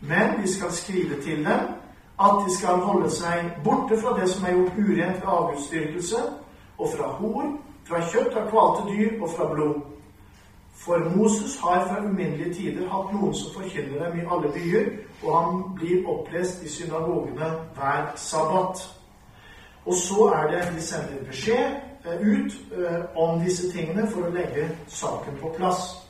Men 0.02 0.42
vi 0.42 0.48
skal 0.48 0.72
skrive 0.72 1.22
til 1.22 1.46
dem 1.46 1.76
at 2.20 2.36
de 2.48 2.56
skal 2.58 2.80
holde 2.80 3.10
seg 3.12 3.50
borte 3.64 3.98
fra 4.02 4.16
det 4.20 4.30
som 4.30 4.46
er 4.46 4.56
gjort 4.56 4.78
urent 4.78 5.22
ved 5.22 5.32
avgudsdyrkelse, 5.38 6.22
og 6.78 6.90
fra 6.98 7.08
hor, 7.20 7.52
fra 7.88 8.00
kjøtt 8.12 8.38
av 8.40 8.48
kvalte 8.50 8.88
dyr 8.90 9.22
og 9.22 9.30
fra 9.36 9.48
blod. 9.54 9.82
For 10.76 11.00
Moses 11.16 11.60
har 11.60 11.88
fra 11.88 12.02
uminnelige 12.06 12.54
tider 12.54 12.90
hatt 12.92 13.14
noen 13.14 13.34
som 13.36 13.54
forkynner 13.56 14.04
dem 14.06 14.20
i 14.20 14.26
alle 14.32 14.52
byer, 14.54 14.90
og 15.24 15.30
han 15.40 15.62
blir 15.76 16.08
opplest 16.12 16.64
i 16.64 16.70
synagogene 16.70 17.52
hver 17.76 18.12
sabbat. 18.16 18.84
Og 19.86 19.94
så 19.94 20.32
er 20.36 20.48
det 20.52 20.64
de 20.76 20.82
sender 20.82 21.24
beskjed 21.28 21.76
eh, 22.06 22.20
ut 22.22 22.58
eh, 22.78 23.04
om 23.16 23.40
disse 23.40 23.72
tingene 23.72 24.08
for 24.12 24.28
å 24.28 24.34
legge 24.34 24.68
saken 24.88 25.40
på 25.42 25.54
plass. 25.58 26.05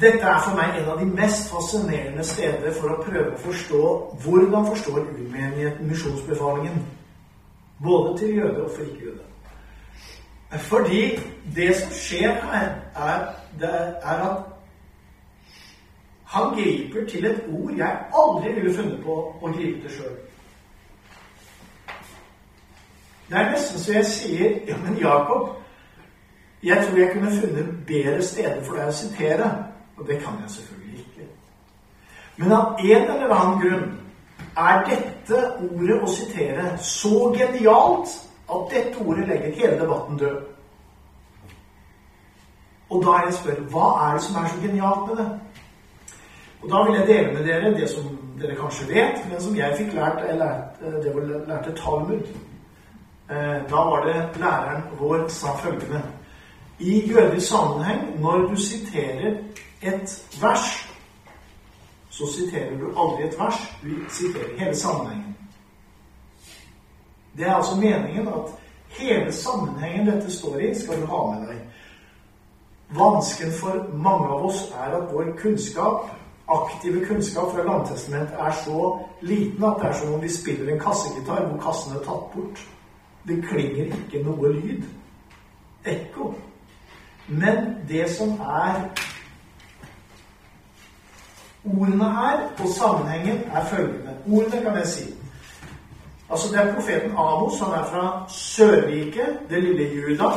Dette 0.00 0.26
er 0.28 0.40
for 0.44 0.56
meg 0.58 0.76
en 0.76 0.88
av 0.92 0.98
de 1.00 1.06
mest 1.08 1.46
fascinerende 1.48 2.24
steder 2.24 2.74
for 2.76 2.92
å 2.92 2.98
prøve 3.00 3.32
å 3.32 3.40
forstå 3.40 3.92
hvordan 4.24 4.66
forstår 4.68 4.98
urmenigheten 5.06 5.88
misjonsbefalingen. 5.88 6.82
Både 7.82 8.18
til 8.18 8.34
jøder 8.36 8.64
og 8.64 8.74
for 8.74 8.84
ikke-jøder. 8.84 9.24
Fordi 10.68 11.00
det 11.56 11.76
som 11.76 11.94
skjer 11.96 12.36
her, 12.42 12.68
er, 12.96 13.24
er 13.62 14.20
at 14.28 14.44
han 16.26 16.54
griper 16.54 17.08
til 17.08 17.24
et 17.24 17.44
ord 17.52 17.72
jeg 17.76 17.98
aldri 18.20 18.52
ville 18.52 18.74
funnet 18.74 18.98
på 19.04 19.16
å 19.16 19.52
gripe 19.52 19.80
til 19.80 19.94
sjøl. 19.96 20.18
Det 23.30 23.38
er 23.38 23.48
nesten 23.50 23.80
så 23.80 23.96
jeg 23.96 24.10
sier 24.10 24.58
Ja, 24.68 24.76
men 24.84 24.98
Jakob, 25.00 25.56
jeg 26.62 26.84
tror 26.84 26.98
jeg 26.98 27.12
kunne 27.12 27.32
funnet 27.40 27.72
bedre 27.86 28.22
steder 28.22 28.60
for 28.66 28.76
deg 28.76 28.92
å 28.92 28.98
sitere. 29.00 29.48
Og 29.96 30.06
det 30.06 30.18
kan 30.22 30.40
jeg 30.42 30.50
selvfølgelig 30.50 30.98
ikke. 30.98 31.28
Men 32.36 32.52
av 32.52 32.80
en 32.84 33.10
eller 33.10 33.34
annen 33.34 33.60
grunn 33.60 33.86
er 34.56 34.84
dette 34.88 35.40
ordet 35.60 36.02
å 36.02 36.10
sitere 36.10 36.68
så 36.80 37.30
genialt 37.36 38.12
at 38.46 38.68
dette 38.72 39.00
ordet 39.04 39.28
legger 39.28 39.56
hele 39.56 39.80
debatten 39.80 40.18
død. 40.20 40.36
Og 42.90 43.02
da 43.02 43.16
jeg 43.24 43.34
spør 43.34 43.64
hva 43.72 43.86
er 44.04 44.16
det 44.16 44.22
som 44.22 44.36
er 44.40 44.48
så 44.52 44.60
genialt 44.62 45.08
med 45.08 45.22
det? 45.22 45.30
Og 46.62 46.70
da 46.70 46.82
vil 46.84 46.98
jeg 46.98 47.08
dele 47.08 47.32
med 47.32 47.48
dere 47.48 47.72
det 47.74 47.88
som 47.90 48.04
dere 48.40 48.56
kanskje 48.58 48.88
vet, 48.88 49.24
men 49.30 49.40
som 49.40 49.56
jeg 49.56 49.76
fikk 49.78 49.94
lært 49.96 50.22
jeg 50.28 50.38
lærte, 50.38 51.02
Det 51.02 51.14
var 51.14 51.22
lærte 51.48 51.72
Talmud. 51.76 52.28
Eh, 53.30 53.58
da 53.70 53.76
var 53.90 54.04
det 54.04 54.40
læreren 54.40 54.82
vår 54.98 55.28
sa 55.28 55.56
følgende 55.56 56.02
I 56.78 57.12
jødisk 57.12 57.48
sammenheng, 57.48 58.20
når 58.20 58.38
du 58.38 58.56
siterer 58.56 59.34
et 59.82 60.26
vers, 60.40 60.88
så 62.10 62.26
siterer 62.26 62.78
du 62.78 62.86
aldri 62.96 63.26
et 63.26 63.38
vers, 63.38 63.60
du 63.82 63.90
siterer 64.08 64.58
hele 64.58 64.76
sammenhengen. 64.76 65.36
Det 67.36 67.46
er 67.46 67.54
altså 67.54 67.76
meningen 67.76 68.28
at 68.28 68.54
hele 68.88 69.32
sammenhengen 69.32 70.06
dette 70.06 70.32
står 70.32 70.58
i, 70.58 70.74
skal 70.74 71.00
du 71.00 71.06
ha 71.06 71.22
med 71.32 71.48
deg. 71.48 71.58
Vansken 72.96 73.52
for 73.52 73.90
mange 73.92 74.28
av 74.28 74.46
oss 74.46 74.62
er 74.70 74.94
at 74.96 75.12
vår 75.12 75.34
kunnskap, 75.38 76.10
aktive 76.48 77.06
kunnskap 77.06 77.50
fra 77.52 77.64
Landtestamentet, 77.66 78.38
er 78.38 78.52
så 78.64 78.98
liten 79.20 79.64
at 79.64 79.82
det 79.82 79.88
er 79.88 79.98
som 80.00 80.14
om 80.14 80.22
vi 80.22 80.28
spiller 80.28 80.72
en 80.72 80.80
kassegitar 80.80 81.44
hvor 81.44 81.60
kassen 81.60 81.96
er 81.96 82.04
tatt 82.06 82.30
bort. 82.34 82.62
Det 83.28 83.42
klinger 83.48 83.90
ikke 83.90 84.22
noe 84.22 84.52
lyd. 84.54 84.84
Ekko. 85.84 86.32
Men 87.28 87.74
det 87.88 88.06
som 88.10 88.38
er 88.40 88.86
ordene 91.66 92.04
her, 92.04 92.38
og 92.58 92.68
sammenhengen, 92.78 93.42
er 93.52 93.64
følgende. 93.64 94.14
Ordene 94.32 94.62
kan 94.62 94.76
jeg 94.76 94.86
si. 94.86 95.14
Altså 96.30 96.48
Det 96.52 96.60
er 96.60 96.74
profeten 96.74 97.10
Amos. 97.10 97.60
Han 97.60 97.72
er 97.72 97.84
fra 97.84 98.24
Sørriket, 98.28 99.38
det 99.50 99.62
lille 99.62 99.94
Juda. 99.94 100.30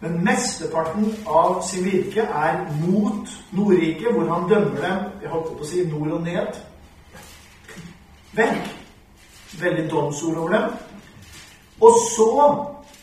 Men 0.00 0.24
mesteparten 0.24 1.14
av 1.26 1.62
sin 1.66 1.84
virke 1.84 2.20
er 2.20 2.58
mot 2.86 3.28
Nordriket, 3.52 4.12
hvor 4.12 4.34
han 4.34 4.48
dømmer 4.50 4.80
dem 4.80 4.98
jeg 5.22 5.30
holdt 5.30 5.52
på 5.56 5.62
å 5.62 5.66
si 5.66 5.84
nord 5.86 6.16
og 6.16 6.24
ned. 6.26 6.58
Vekk. 8.34 8.72
Veldig 9.60 9.90
domsord 9.90 10.36
over 10.36 10.56
dem. 10.56 10.70
Og 11.80 11.98
så 12.10 12.28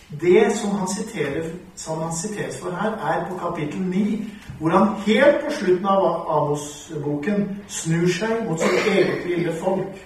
Det 0.10 0.57
som 0.57 0.72
han, 0.72 0.88
siterer, 0.88 1.51
som 1.76 2.01
han 2.01 2.16
siteres 2.16 2.57
for 2.57 2.72
her, 2.72 2.91
er 2.91 3.30
på 3.30 3.38
kapittel 3.38 3.82
9, 3.82 4.30
hvor 4.60 4.70
han 4.70 4.95
helt 5.05 5.45
på 5.45 5.51
slutten 5.51 5.86
av 5.86 6.05
Amos-boken 6.38 7.45
snur 7.68 8.07
seg 8.10 8.45
mot 8.47 8.60
sitt 8.60 8.88
eget 8.89 9.28
lille 9.30 9.53
folk 9.62 10.01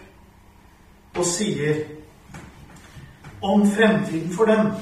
og 1.16 1.26
sier 1.26 1.86
om 3.41 3.64
fremtiden 3.70 4.34
for 4.34 4.45
dem. 4.45 4.74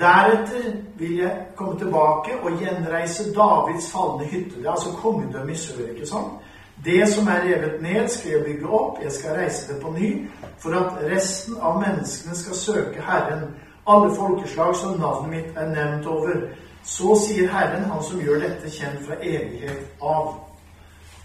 Deretter 0.00 0.72
vil 0.96 1.16
jeg 1.18 1.46
komme 1.56 1.78
tilbake 1.78 2.38
og 2.42 2.60
gjenreise 2.60 3.34
Davids 3.34 3.92
falne 3.92 4.24
hytte. 4.24 4.56
Det 4.56 4.66
er 4.66 4.70
altså 4.70 4.96
kongedømmet 4.96 5.54
i 5.54 5.58
sør. 5.58 5.88
ikke 5.92 6.06
sant? 6.06 6.40
Det 6.84 7.08
som 7.08 7.28
er 7.28 7.42
revet 7.44 7.82
ned, 7.82 8.08
skal 8.08 8.30
jeg 8.30 8.44
bygge 8.44 8.68
opp. 8.68 9.02
Jeg 9.04 9.12
skal 9.12 9.36
reise 9.36 9.72
det 9.72 9.82
på 9.82 9.92
ny, 9.92 10.28
for 10.58 10.72
at 10.72 11.02
resten 11.12 11.56
av 11.60 11.82
menneskene 11.82 12.36
skal 12.36 12.56
søke 12.56 13.02
Herren. 13.04 13.50
Alle 13.86 14.14
folkeslag 14.16 14.76
som 14.76 14.98
navnet 15.00 15.30
mitt 15.30 15.56
er 15.56 15.70
nevnt 15.70 16.06
over. 16.06 16.42
Så 16.82 17.14
sier 17.26 17.48
Herren, 17.48 17.84
han 17.90 18.02
som 18.02 18.20
gjør 18.20 18.40
dette 18.40 18.70
kjent 18.70 19.02
fra 19.06 19.16
evighet 19.22 19.88
av. 20.02 20.34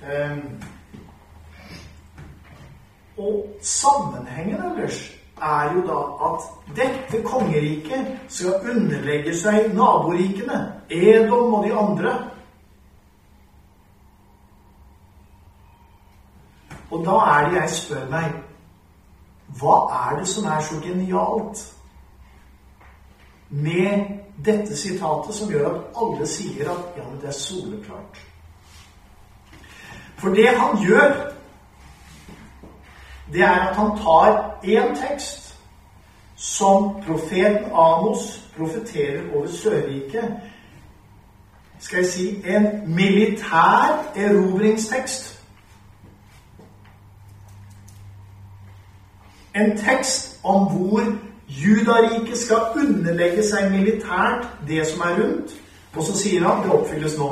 Um, 0.06 0.41
og 3.18 3.45
sammenhengen 3.62 4.64
ellers 4.72 4.99
er 5.41 5.74
jo 5.74 5.84
da 5.88 5.99
at 6.28 6.47
dette 6.76 7.24
kongeriket 7.24 8.08
skal 8.28 8.60
underlegge 8.72 9.36
seg 9.38 9.72
naborikene, 9.76 10.60
Edom 10.89 11.53
og 11.53 11.64
de 11.64 11.74
andre. 11.74 12.16
Og 16.91 17.06
da 17.06 17.16
er 17.32 17.47
det 17.49 17.58
jeg 17.62 17.70
spør 17.70 18.03
meg 18.12 18.36
Hva 19.60 19.76
er 19.93 20.20
det 20.20 20.28
som 20.28 20.45
er 20.49 20.62
så 20.62 20.78
genialt 20.84 21.64
med 23.50 24.06
dette 24.46 24.78
sitatet 24.78 25.36
som 25.36 25.52
gjør 25.52 25.70
at 25.70 26.02
alle 26.02 26.28
sier 26.28 26.72
at 26.72 26.98
ja, 26.98 27.04
men 27.10 27.22
det 27.22 27.28
er 27.28 27.39
soleklart? 27.39 28.20
For 30.18 30.30
det 30.30 30.50
han 30.50 30.78
gjør 30.82 31.36
det 33.34 33.41
er 33.41 33.70
at 33.70 33.76
han 33.76 33.98
tar 33.98 34.60
én 34.64 34.96
tekst 35.08 35.56
som 36.36 37.02
profeten 37.08 37.72
Amos 37.74 38.50
profeterer 38.58 39.36
over 39.36 39.48
Sørriket. 39.48 40.38
Skal 41.80 41.98
jeg 41.98 42.06
si 42.06 42.43
en 42.46 42.96
militær 42.96 44.12
erobringstekst. 44.16 45.41
En 49.56 49.78
tekst 49.78 50.39
om 50.43 50.66
hvor 50.66 51.02
Judariket 51.48 52.38
skal 52.38 52.74
underlegge 52.76 53.43
seg 53.46 53.72
militært 53.72 54.48
det 54.68 54.86
som 54.89 55.04
er 55.06 55.20
rundt. 55.20 55.54
Og 55.96 56.04
så 56.04 56.16
sier 56.18 56.43
han 56.43 56.64
det 56.64 56.72
oppfylles 56.74 57.18
nå. 57.20 57.30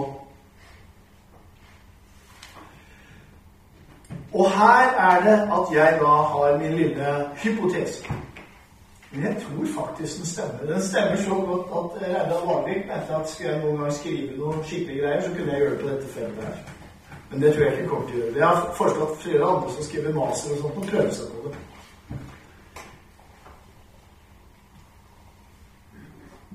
Og 4.34 4.52
her 4.52 4.94
er 4.98 5.26
det 5.26 5.40
at 5.56 5.74
jeg 5.74 5.98
da 6.02 6.14
har 6.34 6.58
min 6.58 6.78
lille 6.78 7.10
hypotese. 7.44 8.06
Men 9.12 9.24
jeg 9.24 9.36
tror 9.44 9.66
faktisk 9.82 10.18
den 10.18 10.26
stemmer. 10.26 10.74
Den 10.74 10.82
stemmer 10.82 11.16
så 11.16 11.36
godt 11.50 11.66
at 11.78 12.02
Reidar 12.02 12.46
Varvik 12.46 12.86
mente 12.88 13.16
at 13.16 13.30
skulle 13.30 13.52
jeg 13.52 13.62
noen 13.62 13.78
gang 13.82 13.94
skrive 13.94 14.38
noen 14.38 14.64
skikkelige 14.64 15.02
greier, 15.02 15.22
så 15.22 15.30
kunne 15.36 15.52
jeg 15.52 15.62
gjøre 15.62 15.72
det 15.72 15.80
på 15.82 15.90
dette 15.90 16.08
feltet 16.16 16.44
her. 16.44 16.56
Men 17.30 17.42
det 17.42 17.54
tror 17.54 17.64
jeg 17.64 17.74
ikke 17.74 17.90
kommer 17.90 18.08
til 18.08 18.18
å 18.18 18.24
gjøre. 18.24 18.40
Jeg 18.40 18.48
har 18.48 18.74
foreslått 18.78 19.22
flere 19.22 19.52
andre 19.52 19.76
som 19.76 19.86
skriver 19.90 20.18
maser 20.18 20.56
og 20.56 20.64
sånt, 20.64 20.82
og 20.82 20.90
prøver 20.90 21.14
seg 21.18 21.30
på 21.36 21.54
det. 21.54 21.62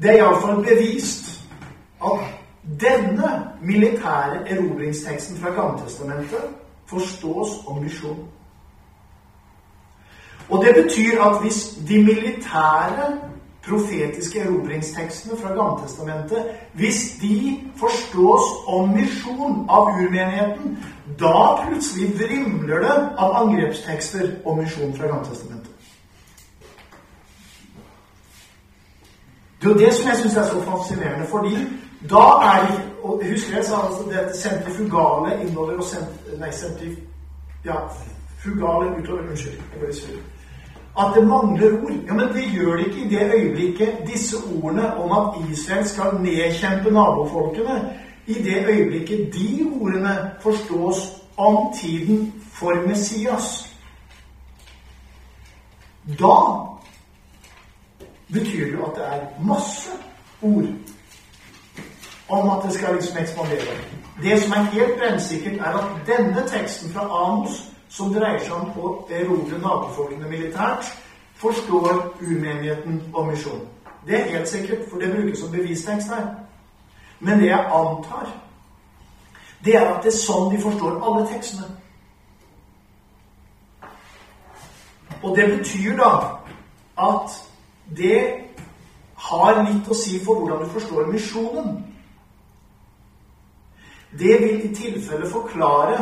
Det 0.02 0.10
er 0.10 0.16
iallfall 0.16 0.64
bevist 0.64 1.40
at 2.04 2.26
denne 2.80 3.30
militære 3.62 4.48
erobringsteksten 4.50 5.38
fra 5.38 5.50
Gammeltestamentet 5.50 6.44
forstås 6.86 7.48
om 7.66 7.82
misjon. 7.82 8.28
Og 10.48 10.64
det 10.64 10.84
betyr 10.84 11.22
at 11.22 11.40
hvis 11.42 11.78
de 11.88 12.04
militære 12.04 13.18
profetiske 13.68 14.40
erobringstekstene 14.40 15.40
fra 15.42 15.54
Gammeltestamentet 15.54 16.44
Hvis 16.72 17.16
de 17.20 17.60
forstås 17.76 18.42
om 18.66 18.88
misjon 18.88 19.66
av 19.68 19.82
urmenigheten, 19.82 20.78
da 21.20 21.64
plutselig 21.66 22.14
vrimler 22.20 22.78
det 22.78 22.96
av 23.18 23.34
angrepstekster 23.42 24.30
om 24.44 24.58
misjon 24.58 24.94
fra 24.96 25.06
Gammeltestamentet. 25.06 25.57
Det 29.60 29.66
er 29.66 29.72
jo 29.72 29.78
det 29.78 29.94
som 29.94 30.08
jeg 30.08 30.16
syns 30.16 30.36
er 30.36 30.44
så 30.44 30.60
fascinerende, 30.62 31.26
fordi 31.26 31.54
da 32.10 32.24
er 32.50 32.66
det 32.66 32.88
og 33.02 33.22
Husker 33.30 33.56
jeg 33.56 33.64
sa 33.64 33.76
altså 33.86 34.02
det 34.10 34.36
sentrifugale 34.36 35.42
innover 35.42 35.78
og 35.78 35.84
sent, 35.84 36.38
Nei, 36.40 36.50
sentrif... 36.52 36.98
Ja, 37.64 37.74
fugale 38.38 38.90
utover 38.98 39.22
Unnskyld, 39.30 39.62
jeg. 39.82 40.18
At 40.98 41.14
det 41.14 41.26
mangler 41.26 41.82
ord. 41.82 41.92
Ja, 42.06 42.14
Men 42.14 42.28
det 42.34 42.44
gjør 42.52 42.76
det 42.76 42.86
ikke 42.86 43.04
i 43.04 43.08
det 43.08 43.32
øyeblikket 43.34 43.98
disse 44.06 44.36
ordene 44.62 44.96
om 44.96 45.12
at 45.18 45.50
Israel 45.50 45.88
skal 45.88 46.20
nedkjempe 46.20 46.90
nabofolkene. 46.90 47.92
I 48.26 48.34
det 48.34 48.64
øyeblikket 48.68 49.34
de 49.34 49.70
ordene 49.80 50.30
forstås 50.40 51.22
om 51.36 51.74
tiden 51.80 52.34
for 52.52 52.88
Messias. 52.88 53.76
Da 56.18 56.34
betyr 58.32 58.72
jo 58.72 58.84
at 58.86 58.96
det 58.96 59.04
er 59.06 59.44
masse 59.44 59.90
ord 60.42 60.68
om 62.28 62.50
at 62.50 62.64
det 62.64 62.72
skal 62.72 62.94
liksom 62.94 63.18
ekspandere. 63.18 63.76
Det 64.22 64.42
som 64.42 64.52
er 64.52 64.56
helt 64.56 64.98
brennsikkert, 64.98 65.60
er 65.60 65.78
at 65.78 65.84
denne 66.06 66.48
teksten 66.48 66.92
fra 66.92 67.26
Amos, 67.26 67.50
som 67.88 68.12
dreier 68.12 68.40
seg 68.44 68.52
om 68.52 68.74
å 68.76 68.90
erobre 69.10 69.58
nabofolkene 69.62 70.28
militært, 70.28 70.90
forstår 71.38 72.18
umenigheten 72.20 73.02
og 73.14 73.30
misjonen. 73.30 73.64
Det 74.06 74.20
er 74.20 74.30
helt 74.30 74.48
sikkert, 74.48 74.84
for 74.90 75.00
det 75.00 75.12
brukes 75.14 75.38
som 75.38 75.50
bevistekst 75.52 76.08
her. 76.08 76.26
Men 77.20 77.40
det 77.40 77.48
jeg 77.48 77.64
antar, 77.64 78.28
det 79.64 79.76
er 79.76 79.86
at 79.94 80.02
det 80.04 80.12
er 80.12 80.18
sånn 80.18 80.52
de 80.52 80.60
forstår 80.62 81.00
alle 81.02 81.26
tekstene. 81.32 81.66
Og 85.22 85.36
det 85.36 85.48
betyr 85.58 85.96
da 85.98 86.12
at 86.98 87.47
det 87.96 88.20
har 89.14 89.62
litt 89.62 89.88
å 89.88 89.96
si 89.96 90.18
for 90.24 90.40
hvordan 90.40 90.64
du 90.64 90.72
forstår 90.72 91.10
misjonen. 91.12 91.84
Det 94.18 94.38
vil 94.40 94.64
i 94.64 94.74
tilfelle 94.74 95.28
forklare 95.28 95.98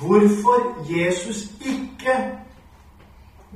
hvorfor 0.00 0.84
Jesus 0.88 1.44
ikke 1.60 2.16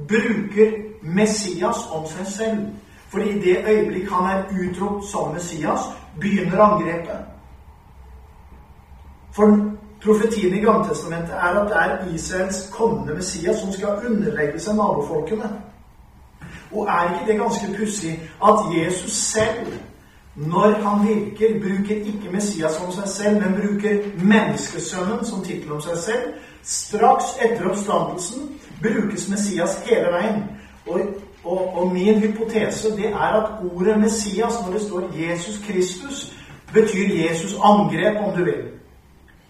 bruker 0.08 0.74
Messias 1.02 1.86
om 1.92 2.06
seg 2.06 2.26
selv. 2.26 2.66
For 3.08 3.24
i 3.24 3.38
det 3.40 3.64
øyeblikk 3.64 4.10
han 4.12 4.26
er 4.30 4.50
utropt 4.52 5.06
som 5.08 5.32
Messias, 5.32 5.88
begynner 6.20 6.60
angrepet. 6.60 7.24
For 9.32 9.56
profetien 10.02 10.54
i 10.54 10.60
Gamletestamentet 10.60 11.32
er 11.32 11.60
at 11.60 11.70
det 11.70 11.76
er 11.76 12.14
Israels 12.14 12.70
kommende 12.72 13.14
Messias 13.14 13.60
som 13.60 13.72
skal 13.72 14.04
underlegge 14.06 14.60
seg 14.60 14.76
nabofolkene. 14.76 15.48
Og 16.72 16.86
er 16.86 17.14
ikke 17.14 17.32
det 17.32 17.40
ganske 17.40 17.74
pussig 17.78 18.20
at 18.44 18.58
Jesus 18.76 19.12
selv, 19.12 19.72
når 20.36 20.70
han 20.70 21.08
virker, 21.08 21.60
bruker 21.60 21.96
ikke 21.96 22.32
Messias 22.32 22.72
som 22.72 22.92
seg 22.92 23.08
selv, 23.08 23.40
men 23.40 23.56
bruker 23.60 23.98
Menneskesønnen 24.22 25.24
som 25.24 25.44
tittel 25.44 25.72
om 25.72 25.80
seg 25.80 25.96
selv? 25.98 26.28
Straks 26.62 27.24
etter 27.42 27.70
oppstandelsen 27.70 28.50
brukes 28.82 29.28
Messias 29.28 29.78
hele 29.86 30.12
veien. 30.12 30.42
Og, 30.86 31.00
og, 31.44 31.74
og 31.78 31.92
min 31.92 32.20
hypotese 32.20 32.96
det 32.96 33.06
er 33.06 33.40
at 33.40 33.50
ordet 33.72 34.00
Messias, 34.00 34.60
når 34.64 34.72
det 34.72 34.82
står 34.82 35.02
Jesus 35.16 35.60
Kristus, 35.66 36.32
betyr 36.72 37.28
Jesus 37.28 37.56
angrep, 37.62 38.16
om 38.22 38.36
du 38.36 38.44
vil. 38.44 38.66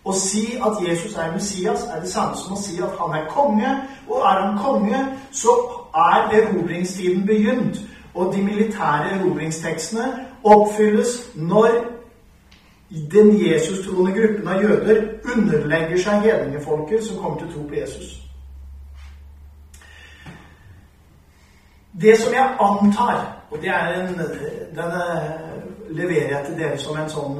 Å 0.09 0.15
si 0.17 0.45
at 0.57 0.79
Jesus 0.81 1.17
er 1.19 1.33
Messias, 1.35 1.85
er 1.85 2.01
det 2.01 2.09
samme 2.09 2.37
som 2.39 2.55
å 2.55 2.61
si 2.61 2.79
at 2.81 2.95
han 3.01 3.17
er 3.19 3.27
konge. 3.29 3.75
Og 4.09 4.23
er 4.23 4.41
han 4.41 4.59
konge, 4.63 5.01
så 5.33 5.53
er 5.95 6.31
erobringstiden 6.33 7.27
begynt. 7.27 7.81
Og 8.15 8.35
de 8.35 8.43
militære 8.43 9.11
erobringstekstene 9.11 10.27
oppfylles 10.45 11.31
når 11.35 11.69
den 13.13 13.47
Jesus-troende 13.47 14.13
gruppen 14.13 14.49
av 14.49 14.63
jøder 14.63 15.03
underlegger 15.37 15.99
seg 16.01 16.25
hedningefolket 16.25 17.05
som 17.05 17.19
kommer 17.23 17.39
til 17.39 17.53
tro 17.53 17.67
på 17.69 17.75
Jesus. 17.75 18.17
Det 22.01 22.19
som 22.19 22.33
jeg 22.33 22.57
antar, 22.61 23.37
og 23.51 23.59
det 23.63 23.69
er 23.69 23.89
en, 24.01 24.15
denne 24.77 25.03
leverer 25.89 26.29
jeg 26.29 26.47
til 26.47 26.59
dere 26.59 26.79
som 26.79 26.97
en 26.97 27.11
sånn 27.11 27.39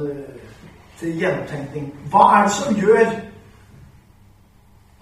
til 0.99 1.15
gjennomtenkning 1.21 1.91
Hva 2.11 2.23
er 2.35 2.47
det 2.47 2.53
som 2.57 2.75
gjør 2.75 3.11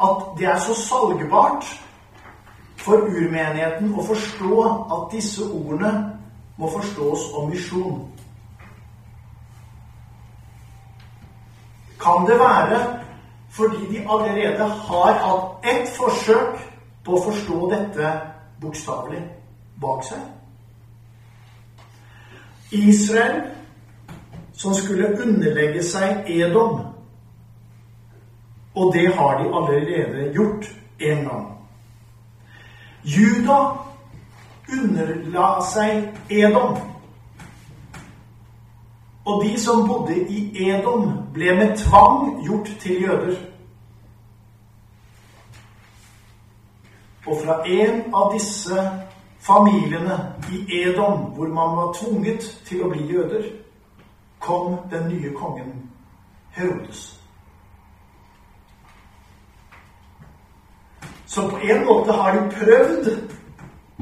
at 0.08 0.26
det 0.38 0.46
er 0.46 0.60
så 0.62 0.76
salgbart 0.78 1.66
for 2.78 3.08
urmenigheten 3.10 3.94
å 3.98 4.06
forstå 4.06 4.62
at 4.96 5.10
disse 5.12 5.44
ordene 5.46 5.92
må 6.58 6.70
forstås 6.72 7.28
om 7.38 7.50
misjon? 7.52 8.00
Kan 12.02 12.26
det 12.30 12.40
være 12.40 12.80
fordi 13.58 13.88
de 13.90 14.06
allerede 14.06 14.64
har 14.88 15.20
hatt 15.24 15.66
ett 15.66 15.90
forsøk 15.98 16.60
på 17.06 17.18
å 17.18 17.24
forstå 17.26 17.60
dette 17.74 18.16
bokstavelig 18.62 19.24
bak 19.82 20.06
seg? 20.06 20.26
Israel 22.72 23.42
som 24.58 24.74
skulle 24.74 25.22
underlegge 25.22 25.84
seg 25.84 26.30
Edom. 26.30 26.82
Og 28.78 28.94
det 28.94 29.08
har 29.16 29.38
de 29.44 29.50
allerede 29.54 30.32
gjort 30.34 30.66
en 31.00 31.24
gang. 31.30 31.57
Juda 33.08 33.88
underla 34.68 35.62
seg 35.64 36.10
Edom. 36.30 36.78
Og 39.26 39.44
de 39.46 39.60
som 39.60 39.88
bodde 39.88 40.16
i 40.28 40.68
Edom, 40.70 41.12
ble 41.34 41.56
med 41.56 41.78
tvang 41.78 42.44
gjort 42.44 42.72
til 42.80 43.02
jøder. 43.02 43.36
Og 47.28 47.40
fra 47.44 47.62
en 47.68 48.04
av 48.16 48.34
disse 48.34 48.92
familiene 49.40 50.20
i 50.52 50.64
Edom, 50.84 51.32
hvor 51.36 51.48
man 51.48 51.76
var 51.78 51.94
tvunget 51.96 52.44
til 52.66 52.84
å 52.84 52.92
bli 52.92 53.08
jøder, 53.12 53.48
kom 54.40 54.78
den 54.92 55.08
nye 55.12 55.32
kongen 55.36 55.90
Herodes. 56.52 57.17
Så 61.28 61.50
på 61.50 61.58
en 61.58 61.86
måte 61.86 62.12
har 62.12 62.32
de 62.36 62.52
prøvd, 62.56 63.10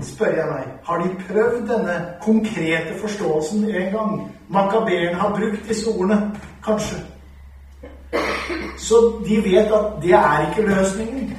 spør 0.01 0.25
jeg 0.25 0.47
meg, 0.51 0.65
har 0.83 0.97
de 1.01 1.09
prøvd 1.27 1.67
denne 1.69 1.95
konkrete 2.21 2.99
forståelsen 3.01 3.63
en 3.63 3.91
gang? 3.91 4.31
Makabeerne 4.49 5.15
har 5.15 5.29
brukt 5.29 5.67
disse 5.69 5.89
ordene, 5.89 6.35
kanskje. 6.65 6.95
Så 8.77 8.95
de 9.27 9.37
vet 9.43 9.71
at 9.73 9.85
det 10.01 10.11
er 10.11 10.49
ikke 10.49 10.69
løsningen. 10.69 11.37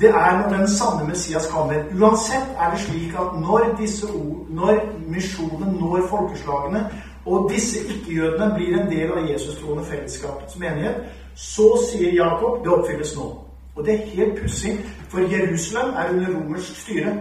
Det 0.00 0.08
er 0.08 0.38
når 0.38 0.56
den 0.56 0.68
sanne 0.68 1.08
Messias 1.08 1.46
kommer. 1.46 1.74
Uansett 2.00 2.48
er 2.58 2.70
det 2.70 2.80
slik 2.80 3.14
at 3.14 3.40
når, 3.40 3.74
disse 3.78 4.06
ord, 4.06 4.46
når 4.50 4.80
misjonen 5.08 5.76
når 5.80 6.06
folkeslagene, 6.10 6.90
og 7.26 7.50
disse 7.54 7.78
ikke-jødene 7.78 8.54
blir 8.54 8.80
en 8.80 8.90
del 8.90 9.12
av 9.12 9.30
Jesus-troende 9.30 9.84
fellesskapets 9.84 10.58
menighet, 10.58 10.94
så 11.34 11.68
sier 11.90 12.12
Jakob 12.12 12.64
det 12.64 12.72
oppfylles 12.72 13.16
nå. 13.16 13.28
Og 13.76 13.86
det 13.86 13.94
er 13.94 14.06
helt 14.06 14.40
pussig, 14.42 14.78
for 15.08 15.18
Jerusalem 15.20 15.94
er 15.94 16.08
under 16.10 16.34
romersk 16.36 16.80
styre. 16.80 17.16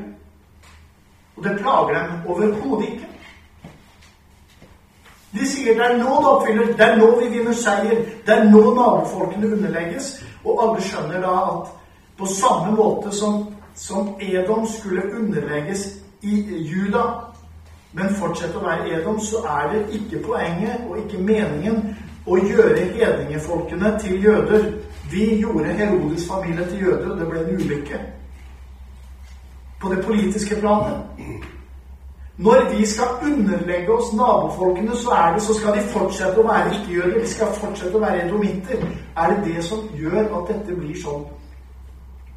Og 1.37 1.43
det 1.43 1.57
plager 1.59 1.99
dem 1.99 2.11
overhodet 2.27 2.87
ikke. 2.87 3.07
De 5.33 5.47
sier 5.47 5.73
det 5.73 5.85
er 5.85 5.97
nå 5.97 6.15
det 6.19 6.27
oppfyller, 6.27 6.73
det 6.77 6.85
er 6.85 6.97
nå 6.99 7.07
vi 7.19 7.29
vinner 7.31 7.55
seier, 7.55 8.03
det 8.25 8.33
er 8.35 8.49
nå 8.51 8.63
nabofolkene 8.75 9.53
underlegges. 9.55 10.09
Og 10.43 10.59
alle 10.63 10.83
skjønner 10.83 11.23
da 11.23 11.35
at 11.53 11.69
på 12.19 12.27
samme 12.27 12.75
måte 12.75 13.13
som, 13.15 13.45
som 13.75 14.15
Edom 14.19 14.67
skulle 14.67 15.07
underlegges 15.15 15.87
i 16.21 16.43
Juda, 16.67 17.05
men 17.93 18.15
fortsette 18.19 18.59
å 18.59 18.65
være 18.65 18.91
Edom, 18.99 19.19
så 19.23 19.39
er 19.47 19.71
det 19.71 19.85
ikke 20.01 20.19
poenget 20.27 20.83
og 20.89 20.99
ikke 20.99 21.23
meningen 21.23 21.95
å 22.27 22.37
gjøre 22.37 22.91
hedningefolkene 22.91 23.95
til 24.03 24.23
jøder. 24.23 24.67
Vi 25.11 25.39
gjorde 25.39 25.73
Herodes 25.73 26.27
familie 26.27 26.67
til 26.69 26.81
jøder, 26.85 27.11
og 27.11 27.19
det 27.19 27.27
ble 27.27 27.39
en 27.39 27.55
ulykke. 27.55 28.01
På 29.81 29.93
det 29.93 30.05
politiske 30.05 30.55
planet. 30.55 30.97
Når 32.37 32.77
vi 32.77 32.85
skal 32.85 33.07
underlegge 33.23 33.91
oss 33.93 34.13
nabofolkene, 34.13 34.95
så, 34.95 35.31
det, 35.33 35.41
så 35.41 35.53
skal 35.53 35.75
de 35.75 35.81
fortsette 35.93 36.39
å 36.41 36.47
være 36.47 36.73
ikke-jøder. 36.77 37.19
De 37.19 37.27
skal 37.29 37.53
fortsette 37.59 37.97
å 37.97 38.01
være 38.01 38.23
edomitter. 38.25 38.85
Er 39.17 39.33
det 39.33 39.53
det 39.53 39.65
som 39.67 39.83
gjør 39.99 40.23
at 40.23 40.49
dette 40.49 40.77
blir 40.79 40.95
sånn 41.03 41.25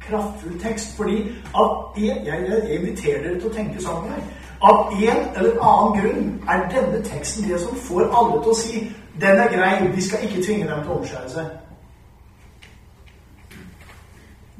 kraftfull 0.05 0.59
tekst? 0.61 0.93
Fordi 0.97 1.21
at 1.55 1.97
jeg, 2.01 2.21
jeg, 2.27 2.45
jeg 2.51 2.79
inviterer 2.79 3.23
dere 3.23 3.39
til 3.39 3.49
å 3.49 3.55
tenke 3.55 3.81
sammen 3.81 4.13
her. 4.13 4.27
Av 4.65 4.93
en 4.93 5.25
eller 5.35 5.57
annen 5.71 5.97
grunn 6.01 6.29
er 6.49 6.67
denne 6.75 7.01
teksten 7.07 7.49
det 7.49 7.59
som 7.63 7.83
får 7.87 8.05
alle 8.09 8.41
til 8.43 8.53
å 8.53 8.59
si 8.59 8.83
den 9.21 9.39
er 9.39 9.51
grei, 9.51 9.87
vi 9.95 10.01
skal 10.01 10.27
ikke 10.27 10.43
tvinge 10.43 10.67
dem 10.67 10.83
til 10.83 10.91
å 10.91 10.99
omskjære 10.99 11.29
seg. 11.31 11.53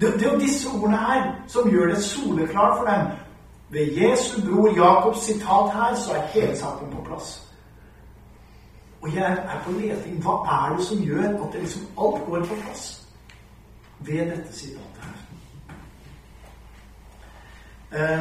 Det, 0.06 0.14
det 0.14 0.28
er 0.28 0.34
jo 0.34 0.39
disse 0.39 0.70
ordene 0.70 0.97
her 0.97 1.32
som 1.47 1.70
gjør 1.70 1.88
det 1.88 2.03
soleklart 2.03 2.78
for 2.78 2.86
dem. 2.86 3.08
Ved 3.70 3.97
Jesu 3.97 4.51
bror 4.51 4.76
Jakobs 4.76 5.20
sitat 5.20 5.74
her, 5.74 5.95
så 5.95 6.14
er 6.14 6.22
hele 6.22 6.58
saken 6.58 6.91
på 6.91 7.03
plass. 7.03 7.51
Og 9.01 9.16
jeg 9.16 9.32
er 9.32 9.62
på 9.66 9.72
leting. 9.72 10.24
Hva 10.24 10.32
er 10.32 10.76
det 10.76 10.86
som 10.86 11.01
gjør 11.01 11.45
at 11.45 11.53
det 11.53 11.62
liksom 11.62 11.82
alt 11.82 12.26
går 12.26 12.45
på 12.45 12.56
plass 12.64 13.08
ved 13.99 14.20
dette 14.32 14.53
sitatet 14.53 15.01
her? 15.01 15.12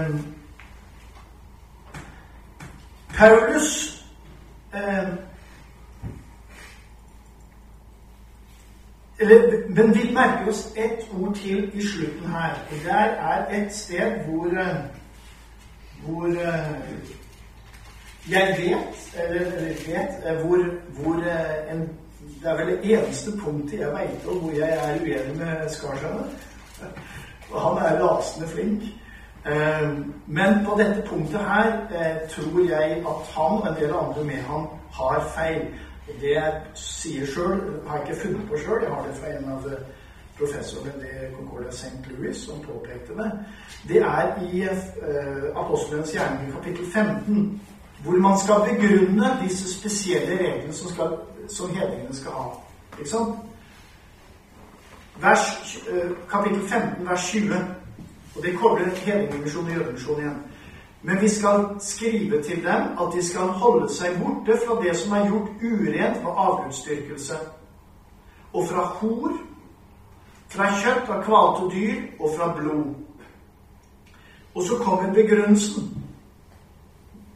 Um, 0.08 0.34
Paulus 3.08 4.00
eh, 4.74 5.08
eller, 9.18 9.68
Men 9.68 9.94
vi 9.94 10.12
merker 10.14 10.48
oss 10.48 10.72
ett 10.76 11.08
ord 11.20 11.34
til 11.34 11.70
i 11.74 11.86
slutten 11.86 12.30
her. 12.30 12.50
Og 12.70 12.76
Der 12.84 12.94
er 12.94 13.62
et 13.62 13.74
sted 13.74 14.10
hvor, 14.26 14.46
eh, 14.46 14.76
hvor 16.02 16.26
eh, 16.26 16.70
jeg 18.30 18.56
vet, 18.58 19.24
eller, 19.24 19.50
vet, 19.86 20.08
eh, 20.26 20.46
hvor, 20.46 20.64
hvor 20.88 21.14
en, 21.72 21.88
Det 22.42 22.50
er 22.50 22.56
vel 22.56 22.66
det 22.66 22.92
eneste 22.92 23.30
punktet 23.38 23.80
jeg 23.80 23.88
veit 23.88 24.26
om 24.28 24.38
hvor 24.38 24.52
jeg 24.52 24.70
er 24.70 25.00
uenig 25.00 25.36
med 25.38 25.68
Skarsjøene. 25.68 26.24
Han 27.62 27.78
er 27.78 28.02
rasende 28.02 28.48
flink. 28.48 28.82
Men 30.26 30.64
på 30.64 30.76
dette 30.78 31.02
punktet 31.08 31.40
her 31.40 31.72
tror 32.28 32.68
jeg 32.68 32.90
at 32.90 33.34
han 33.34 33.58
og 33.58 33.68
en 33.68 33.82
del 33.82 33.92
andre 33.92 34.24
med 34.24 34.42
ham 34.42 34.66
har 34.92 35.32
feil. 35.36 35.66
Det 36.06 36.30
jeg 36.34 36.62
sier 36.74 37.26
sjøl, 37.26 37.60
har 37.86 37.98
jeg 37.98 38.08
ikke 38.08 38.20
funnet 38.22 38.48
på 38.48 38.58
sjøl. 38.60 38.82
Jeg 38.82 38.92
har 38.92 39.06
det 39.06 39.16
fra 39.16 39.30
en 39.32 39.52
av 39.54 39.68
professorene 40.38 40.92
ved 41.00 41.36
Concordia 41.36 41.70
St. 41.70 42.10
Louis 42.10 42.36
som 42.36 42.60
påpekte 42.60 43.16
det. 43.16 43.30
Det 43.88 44.02
er 44.02 44.42
i 44.52 44.64
uh, 44.68 45.64
Apostelens 45.64 46.12
gjerning 46.12 46.52
kapittel 46.52 46.86
15, 46.92 47.62
hvor 48.02 48.12
man 48.12 48.38
skal 48.38 48.66
begrunne 48.68 49.30
disse 49.42 49.78
spesielle 49.78 50.38
reglene 50.38 50.72
som, 50.72 50.90
skal, 50.90 51.16
som 51.48 51.70
hedningene 51.76 52.16
skal 52.16 52.32
ha. 52.32 52.48
Ikke 52.98 53.10
sant? 53.10 53.38
Vers, 55.22 55.78
uh, 55.88 56.10
kapittel 56.30 56.68
15, 56.68 57.08
vers 57.08 57.30
20. 57.30 57.54
Og 58.36 58.42
det 58.42 58.58
kobler 58.58 58.90
hedningemisjon 59.06 59.64
og 59.64 59.72
jødemisjon 59.72 60.20
igjen. 60.20 60.42
Men 61.04 61.20
vi 61.20 61.28
skal 61.28 61.66
skrive 61.80 62.42
til 62.42 62.56
dem 62.56 62.82
at 63.00 63.12
de 63.14 63.24
skal 63.24 63.40
holde 63.60 63.88
seg 63.92 64.16
borte 64.22 64.56
fra 64.66 64.78
det 64.82 64.96
som 64.96 65.12
er 65.12 65.26
gjort 65.28 65.50
urent 65.62 66.22
med 66.22 66.32
avgudsdyrkelse. 66.36 67.34
og 68.54 68.68
fra 68.68 68.82
hor, 68.86 69.32
fra 70.48 70.68
kjøtt 70.78 71.08
av 71.10 71.24
kvalte 71.26 71.64
dyr 71.74 72.02
og 72.20 72.36
fra 72.36 72.52
blod. 72.54 72.94
Og 74.54 74.62
så 74.62 74.76
kommer 74.78 75.12
begrunnelsen. 75.12 76.04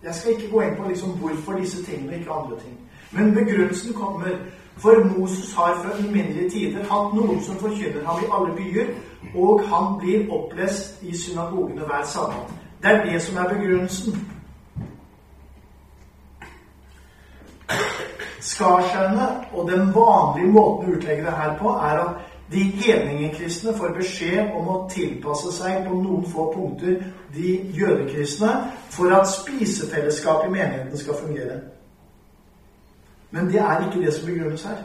Jeg 0.03 0.15
skal 0.15 0.33
ikke 0.33 0.51
gå 0.51 0.61
inn 0.61 0.77
på 0.77 0.89
liksom 0.89 1.17
hvorfor 1.19 1.59
disse 1.59 1.83
tingene, 1.85 2.19
ikke 2.19 2.33
andre 2.33 2.61
ting. 2.61 2.79
Men 3.13 3.35
begrunnelsen 3.35 3.95
kommer. 3.95 4.39
For 4.77 5.05
Moses 5.05 5.55
har 5.55 5.75
fra 5.83 5.99
uminnelige 5.99 6.51
tider 6.51 6.87
hatt 6.87 7.15
noen 7.15 7.43
som 7.43 7.59
forkynner 7.59 8.07
ham 8.07 8.23
i 8.23 8.31
alle 8.31 8.55
byer, 8.55 8.95
og 9.35 9.65
han 9.67 9.99
blir 9.99 10.31
opplest 10.31 11.03
i 11.03 11.17
synagogene 11.19 11.83
hver 11.83 12.07
sabbat. 12.07 12.58
Det 12.83 12.91
er 12.91 13.05
det 13.05 13.23
som 13.23 13.37
er 13.37 13.49
begrunnelsen. 13.49 14.29
Skarskjærene 18.41 19.29
og 19.53 19.71
den 19.71 19.95
vanlige 19.95 20.53
måten 20.53 20.93
å 20.93 20.97
utlegge 20.97 21.25
det 21.25 21.33
her 21.33 21.57
på, 21.59 21.69
er 21.69 22.03
at 22.05 22.29
de 22.53 22.63
hedningekristne 22.63 23.75
får 23.77 23.97
beskjed 23.99 24.55
om 24.57 24.69
å 24.73 24.77
tilpasse 24.91 25.53
seg 25.53 25.83
på 25.85 25.99
noen 26.01 26.25
få 26.33 26.47
punkter 26.55 27.03
de 27.35 27.57
jødekristne 27.77 28.53
for 28.95 29.13
at 29.13 29.29
spisefellesskapet 29.29 30.49
i 30.49 30.55
menigheten 30.55 30.99
skal 30.99 31.19
fungere. 31.21 31.61
Men 33.31 33.51
det 33.53 33.61
er 33.61 33.85
ikke 33.85 34.01
det 34.07 34.15
som 34.15 34.31
begrunnes 34.31 34.65
her. 34.65 34.81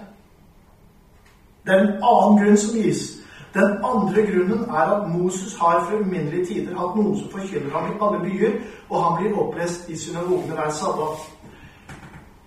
Det 1.64 1.72
er 1.72 1.80
en 1.80 2.04
annen 2.04 2.42
grunn 2.42 2.58
som 2.60 2.76
gis. 2.76 3.23
Den 3.54 3.70
andre 3.84 4.22
grunnen 4.32 4.64
er 4.70 4.86
at 4.96 5.10
Moses 5.12 5.58
har 5.58 5.86
fra 5.90 5.98
uminnelige 6.00 6.46
tider 6.46 6.78
hatt 6.78 6.96
noen 6.98 7.18
som 7.20 7.30
forkynner 7.32 7.70
ham 7.76 7.92
i 7.92 7.98
alle 8.02 8.20
byer, 8.24 8.56
og 8.90 9.04
han 9.04 9.18
blir 9.20 9.38
opplest 9.38 9.90
i 9.90 9.98
synagogene 9.98 10.58
hver 10.58 10.72
sabbat. 10.74 11.28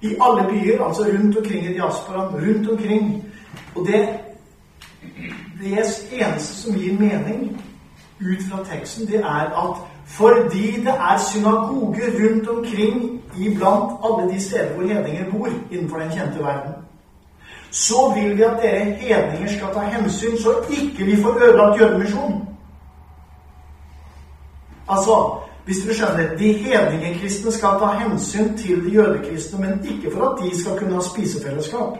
I 0.03 0.17
alle 0.21 0.49
byer, 0.51 0.85
altså 0.85 1.03
rundt 1.03 1.37
omkring 1.37 1.67
i 1.67 1.75
diasporaen, 1.75 2.35
rundt 2.35 2.71
omkring. 2.71 3.25
Og 3.75 3.87
det, 3.87 4.01
det 5.61 5.79
eneste 6.13 6.55
som 6.63 6.75
gir 6.75 6.99
mening 6.99 7.63
ut 8.21 8.43
fra 8.51 8.65
teksten, 8.65 9.07
det 9.07 9.21
er 9.21 9.55
at 9.63 9.77
fordi 10.07 10.81
det 10.81 10.95
er 11.11 11.19
synagoger 11.33 12.11
rundt 12.21 12.49
omkring 12.49 13.23
iblant 13.39 13.93
alle 14.05 14.33
de 14.33 14.41
steder 14.41 14.75
hvor 14.75 14.87
hedninger 14.87 15.31
bor 15.31 15.49
innenfor 15.71 15.99
den 15.99 16.11
kjente 16.13 16.45
verden, 16.45 16.73
så 17.77 18.13
vil 18.15 18.37
vi 18.37 18.43
at 18.43 18.59
dere 18.63 18.85
hedninger 18.85 19.49
skal 19.49 19.75
ta 19.75 19.81
hensyn, 19.81 20.39
så 20.39 20.51
ikke 20.71 21.05
vi 21.05 21.23
får 21.23 21.43
ødelagt 21.43 21.81
jødemisjonen. 21.81 22.49
Altså 24.89 25.41
hvis 25.65 25.77
dere 25.85 25.95
skjønner, 25.95 26.37
De 26.37 26.53
hedningekristne 26.53 27.53
skal 27.53 27.69
ta 27.81 27.87
hensyn 27.87 28.57
til 28.57 28.85
de 28.85 28.91
jødekristne, 28.91 29.61
men 29.61 29.85
ikke 29.85 30.17
for 30.17 30.29
at 30.29 30.43
de 30.43 30.63
skal 30.63 30.79
kunne 30.79 30.95
ha 30.95 31.01
spisefellesskap. 31.01 31.99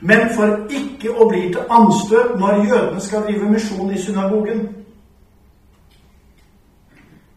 Men 0.00 0.20
for 0.36 0.70
ikke 0.70 1.10
å 1.10 1.26
bli 1.28 1.40
til 1.52 1.64
anstøt 1.70 2.38
når 2.38 2.62
jødene 2.68 3.00
skal 3.00 3.24
drive 3.26 3.50
misjon 3.50 3.90
i 3.90 3.98
synagogen. 3.98 4.68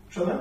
Skjønner? 0.09 0.37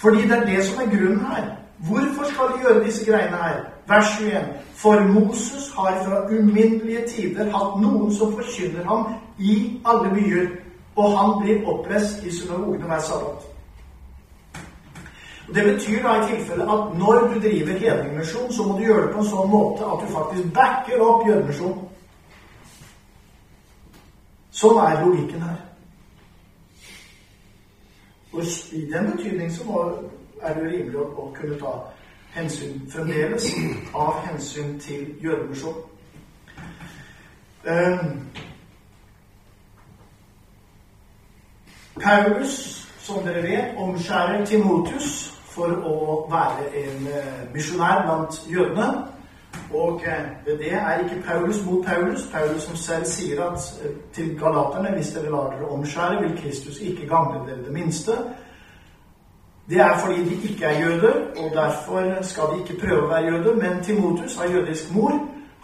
Fordi 0.00 0.22
det 0.22 0.38
er 0.38 0.46
det 0.46 0.64
som 0.64 0.82
er 0.82 0.96
grunnen 0.96 1.26
her. 1.30 1.65
Hvorfor 1.78 2.24
skal 2.24 2.44
de 2.54 2.62
gjøre 2.62 2.84
disse 2.84 3.04
greiene 3.10 3.36
her? 3.36 3.60
Vers 3.88 4.18
21. 4.20 4.42
For 4.74 5.00
Moses 5.00 5.72
har 5.76 6.04
fra 6.04 6.24
uminnelige 6.28 7.02
tider 7.08 7.44
hatt 7.44 7.80
noen 7.80 8.14
som 8.14 8.32
forkynner 8.32 8.84
ham 8.84 9.12
i 9.38 9.80
alle 9.84 10.10
byer, 10.14 10.48
og 10.96 11.18
han 11.18 11.36
blir 11.42 11.68
oppreist 11.68 12.24
i 12.24 12.32
synagogene 12.32 12.88
hver 12.88 13.00
sabbat. 13.00 13.46
Det 15.54 15.64
betyr 15.64 16.02
da 16.02 16.14
i 16.16 16.36
tilfelle 16.36 16.64
at 16.64 16.98
når 16.98 17.28
du 17.34 17.40
driver 17.40 17.78
hedningmisjon, 17.78 18.52
så 18.52 18.62
må 18.62 18.78
du 18.78 18.84
gjøre 18.84 19.06
det 19.06 19.12
på 19.12 19.20
en 19.20 19.28
sånn 19.30 19.50
måte 19.50 19.86
at 19.86 20.02
du 20.02 20.12
faktisk 20.14 20.48
backer 20.54 21.04
opp 21.04 21.28
jødemisjon. 21.28 21.78
Sånn 24.50 24.80
er 24.82 25.04
logikken 25.04 25.44
her. 25.46 25.60
Og 28.32 28.42
i 28.72 28.82
den 28.90 29.12
betydning 29.12 29.52
så 29.52 29.64
må, 29.68 29.84
er 30.42 30.54
det 30.54 30.72
rimelig 30.72 30.98
å, 31.00 31.28
kunne 31.34 31.58
ta 31.60 31.74
hensyn 32.36 32.82
fremdeles 32.92 33.48
av 33.94 34.20
hensyn 34.26 34.78
til 34.80 35.14
jødemisjon. 35.22 35.78
Um, 37.66 38.20
Paulus, 42.02 42.86
som 42.98 43.24
dere 43.24 43.42
vet, 43.42 43.76
omskjærer 43.80 44.44
Timotius 44.46 45.36
for 45.56 45.72
å 45.88 45.98
være 46.30 46.68
en 46.82 47.06
eh, 47.08 47.44
misjonær 47.54 48.02
blant 48.04 48.40
jødene. 48.52 48.88
Og 49.72 50.02
eh, 50.04 50.26
det 50.46 50.72
er 50.76 51.04
ikke 51.04 51.22
Paulus 51.24 51.62
mot 51.64 51.86
Paulus. 51.86 52.26
Paulus 52.32 52.68
som 52.68 52.76
selv 52.76 53.08
sier 53.08 53.40
at 53.46 53.70
eh, 53.84 53.94
til 54.12 54.34
galaterne 54.38 54.92
hvis 54.96 55.14
dere 55.16 55.32
lar 55.32 55.54
dere 55.54 55.70
omskjære, 55.78 56.20
vil 56.22 56.36
Kristus 56.42 56.80
ikke 56.80 57.08
gagne 57.08 57.40
dere 57.48 57.64
det 57.64 57.72
minste. 57.72 58.18
Det 59.68 59.80
er 59.80 59.98
fordi 59.98 60.24
de 60.24 60.48
ikke 60.48 60.64
er 60.64 60.84
jøder, 60.84 61.14
og 61.36 61.50
derfor 61.54 62.22
skal 62.22 62.42
de 62.52 62.58
ikke 62.62 62.86
prøve 62.86 63.02
å 63.02 63.08
være 63.10 63.32
jøder. 63.32 63.54
Men 63.54 63.82
Timotus 63.82 64.36
har 64.36 64.52
jødisk 64.52 64.94
mor. 64.94 65.10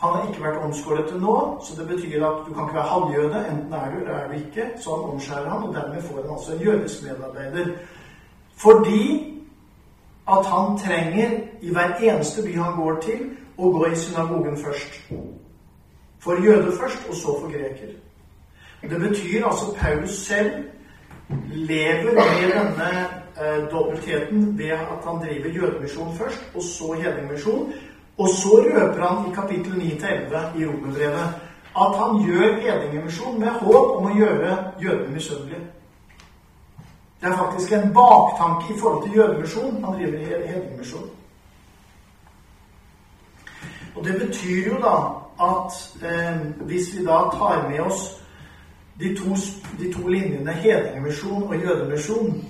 Han 0.03 0.11
har 0.17 0.29
ikke 0.29 0.43
vært 0.43 0.65
omskåret 0.67 1.07
til 1.09 1.21
nå, 1.23 1.37
så 1.65 1.77
det 1.79 1.87
betyr 1.89 2.25
at 2.27 2.41
du 2.47 2.55
kan 2.55 2.65
ikke 2.65 2.75
være 2.75 2.93
halvjøde. 2.95 3.43
Enten 3.51 3.73
er 3.73 3.91
du 3.91 3.99
eller 4.01 4.15
er 4.15 4.29
du 4.29 4.35
ikke. 4.35 4.65
Så 4.83 4.97
han 4.97 5.13
omskjærer 5.13 5.51
han, 5.51 5.69
og 5.69 5.75
dermed 5.75 6.03
får 6.03 6.23
han 6.23 6.35
altså 6.35 6.53
en 6.53 6.65
jødisk 6.67 7.05
medarbeider. 7.07 7.71
Fordi 8.57 9.05
at 10.29 10.47
han 10.47 10.79
trenger 10.79 11.31
i 11.61 11.73
hver 11.73 11.95
eneste 12.01 12.43
by 12.43 12.57
han 12.59 12.77
går 12.83 13.01
til, 13.07 13.23
å 13.59 13.71
gå 13.71 13.87
i 13.87 13.97
synagogen 13.97 14.59
først. 14.59 15.01
For 16.19 16.45
jøder 16.45 16.73
først, 16.81 17.07
og 17.09 17.15
så 17.15 17.39
for 17.41 17.51
greker. 17.53 17.95
Det 18.91 19.01
betyr 19.01 19.47
altså 19.47 19.75
Paulus 19.79 20.11
selv 20.11 20.53
lever 21.53 22.15
med 22.15 22.51
denne 22.51 23.22
dobbeltheten 23.71 24.59
ved 24.59 24.71
at 24.71 25.03
han 25.07 25.21
driver 25.23 25.49
jødemisjon 25.49 26.17
først, 26.17 26.43
og 26.55 26.63
så 26.63 26.93
hedningmisjon. 26.93 27.73
Og 28.19 28.29
så 28.29 28.49
røper 28.49 29.07
han 29.07 29.31
i 29.31 29.35
kapittel 29.35 29.73
9-11 29.73 30.61
i 30.61 30.67
Romerbrevet 30.67 31.29
at 31.77 31.97
han 31.99 32.23
gjør 32.27 32.61
hedningemisjon 32.61 33.41
med 33.41 33.49
håp 33.49 33.97
om 33.97 34.11
å 34.11 34.17
gjøre 34.17 34.57
jødene 34.83 35.15
misunnelige. 35.15 35.61
Det 37.21 37.31
er 37.31 37.37
faktisk 37.37 37.73
en 37.73 37.95
baktanke 37.95 38.75
i 38.75 38.79
forhold 38.81 39.03
til 39.05 39.17
jødemisjon. 39.17 39.85
Han 39.85 39.95
driver 39.95 40.47
hedningemisjon. 40.47 41.11
Og 43.97 44.05
det 44.05 44.15
betyr 44.21 44.69
jo 44.69 44.79
da 44.83 44.97
at 45.43 45.73
eh, 46.05 46.41
hvis 46.67 46.93
vi 46.97 47.05
da 47.07 47.19
tar 47.33 47.69
med 47.71 47.81
oss 47.81 48.03
de 49.01 49.15
to, 49.17 49.37
de 49.79 49.93
to 49.93 50.09
linjene 50.09 50.53
hedningemisjon 50.53 51.43
og 51.43 51.57
jødemisjon 51.57 52.45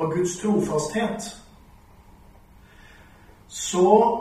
og 0.00 0.12
Guds 0.12 0.38
trofasthet, 0.38 1.22
så 3.48 4.20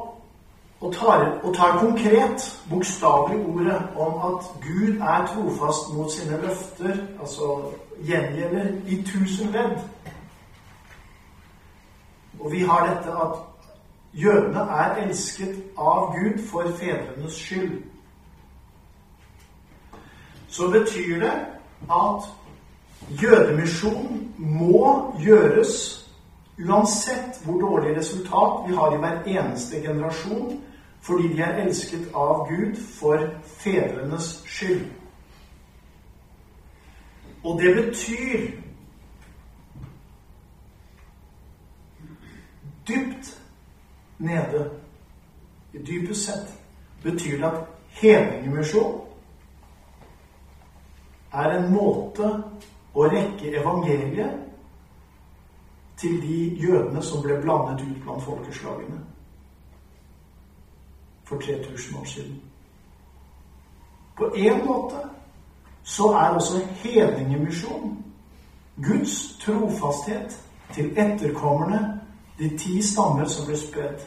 og 0.81 0.93
tar, 0.93 1.39
og 1.43 1.55
tar 1.55 1.79
konkret, 1.79 2.63
bokstavelig 2.69 3.45
ordet, 3.45 3.87
om 3.97 4.33
at 4.33 4.45
Gud 4.61 4.97
er 4.99 5.25
trofast 5.27 5.93
mot 5.93 6.11
sine 6.11 6.41
løfter, 6.41 6.95
altså 7.19 7.61
gjengjelder 8.05 8.65
i 8.87 9.03
tusen 9.03 9.51
ledd. 9.51 9.79
Og 12.39 12.51
vi 12.51 12.59
har 12.59 12.87
dette 12.87 13.11
at 13.11 13.35
jødene 14.13 14.59
er 14.59 14.95
elsket 14.95 15.63
av 15.77 16.15
Gud 16.15 16.47
for 16.47 16.63
fedrenes 16.79 17.33
skyld. 17.33 17.83
Så 20.47 20.69
betyr 20.71 21.19
det 21.19 21.33
at 21.91 22.23
jødemisjon 23.21 24.33
må 24.37 25.13
gjøres 25.19 25.99
uansett 26.59 27.41
hvor 27.45 27.59
dårlig 27.59 27.97
resultat 27.97 28.69
vi 28.69 28.75
har 28.75 28.95
i 28.95 28.99
hver 28.99 29.21
eneste 29.25 29.81
generasjon, 29.81 30.63
fordi 31.01 31.27
de 31.27 31.41
er 31.41 31.61
elsket 31.63 32.11
av 32.15 32.47
Gud 32.49 32.75
for 32.99 33.23
fedrenes 33.43 34.43
skyld. 34.45 34.85
Og 37.43 37.61
det 37.61 37.75
betyr 37.75 38.51
dypt 42.87 43.41
nede, 44.17 44.69
i 45.73 45.77
dypest 45.77 46.25
sett, 46.25 46.53
betyr 47.03 47.37
det 47.37 47.45
at 47.45 47.65
hedningemisjon 48.01 49.01
er 51.33 51.51
en 51.51 51.71
måte 51.73 52.43
å 52.99 53.07
rekke 53.07 53.53
evangeliet 53.55 54.35
til 55.99 56.19
de 56.21 56.39
jødene 56.59 57.03
som 57.03 57.23
ble 57.23 57.39
blandet 57.41 57.85
ut 57.85 58.03
blant 58.03 58.23
folkeslagene 58.23 58.99
for 61.23 61.39
3000 61.39 61.97
år 61.99 62.05
siden. 62.05 62.41
På 64.17 64.31
en 64.35 64.65
måte 64.65 64.99
så 65.83 66.11
er 66.11 66.35
også 66.35 66.59
hedningemisjon 66.83 67.97
Guds 68.83 69.37
trofasthet 69.41 70.39
til 70.73 70.91
etterkommerne, 70.99 72.01
de 72.39 72.57
ti 72.57 72.81
stammer 72.81 73.25
som 73.25 73.47
ble 73.47 73.57
spredt, 73.57 74.05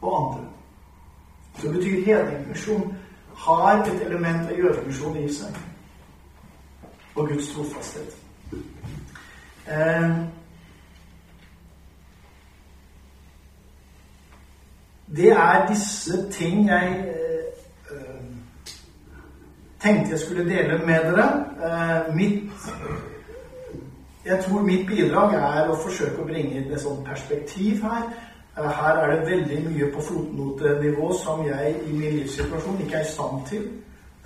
og 0.00 0.16
andre. 0.20 0.44
Så 1.58 1.72
betyr 1.72 2.04
hedningemisjon 2.04 2.94
har 3.36 3.82
et 3.84 4.02
element 4.02 4.50
av 4.50 4.58
jødemisjon 4.58 5.16
i 5.16 5.28
seg. 5.32 5.56
Og 7.16 7.28
Guds 7.28 7.48
trofasthet. 7.54 8.16
Eh, 9.68 10.10
det 15.16 15.30
er 15.30 15.66
disse 15.66 16.30
ting 16.30 16.68
jeg 16.68 17.04
eh, 17.08 18.24
tenkte 19.80 20.10
jeg 20.10 20.18
skulle 20.18 20.44
dele 20.44 20.78
med 20.86 20.94
dere. 20.94 21.28
Eh, 21.64 22.14
mitt 22.14 22.52
jeg 24.24 24.44
tror 24.44 24.62
mitt 24.62 24.86
bidrag 24.86 25.34
er 25.34 25.68
å 25.70 25.80
forsøke 25.80 26.22
å 26.22 26.26
bringe 26.26 26.60
inn 26.60 26.72
et 26.72 26.80
sånt 26.82 27.04
perspektiv 27.06 27.82
her. 27.82 28.08
Her 28.56 28.96
er 29.02 29.12
det 29.12 29.30
veldig 29.30 29.58
mye 29.70 29.90
på 29.94 30.00
fotnotenivå 30.02 31.12
som 31.24 31.46
jeg 31.46 31.76
i 31.86 31.92
min 31.92 32.16
livssituasjon 32.20 32.80
ikke 32.82 32.96
er 32.96 33.04
i 33.04 33.12
stand 33.12 33.46
til 33.46 33.68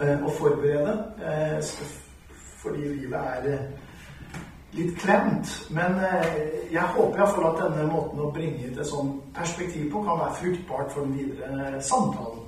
å 0.00 0.30
forberede. 0.38 0.94
Eh, 2.60 2.62
fordi 2.62 2.88
livet 2.88 3.20
er 3.20 3.58
litt 4.72 4.98
klemt. 4.98 5.66
Men 5.70 5.96
jeg 6.70 6.82
håper 6.82 7.18
iallfall 7.18 7.48
at 7.50 7.62
denne 7.64 7.88
måten 7.92 8.20
å 8.20 8.32
bringe 8.32 8.70
ut 8.70 8.78
et 8.78 8.86
sånt 8.86 9.32
perspektiv 9.34 9.90
på 9.92 10.04
kan 10.04 10.20
være 10.20 10.38
fruktbart 10.42 10.92
for 10.92 11.00
den 11.04 11.16
videre 11.18 11.82
samtalen. 11.82 12.39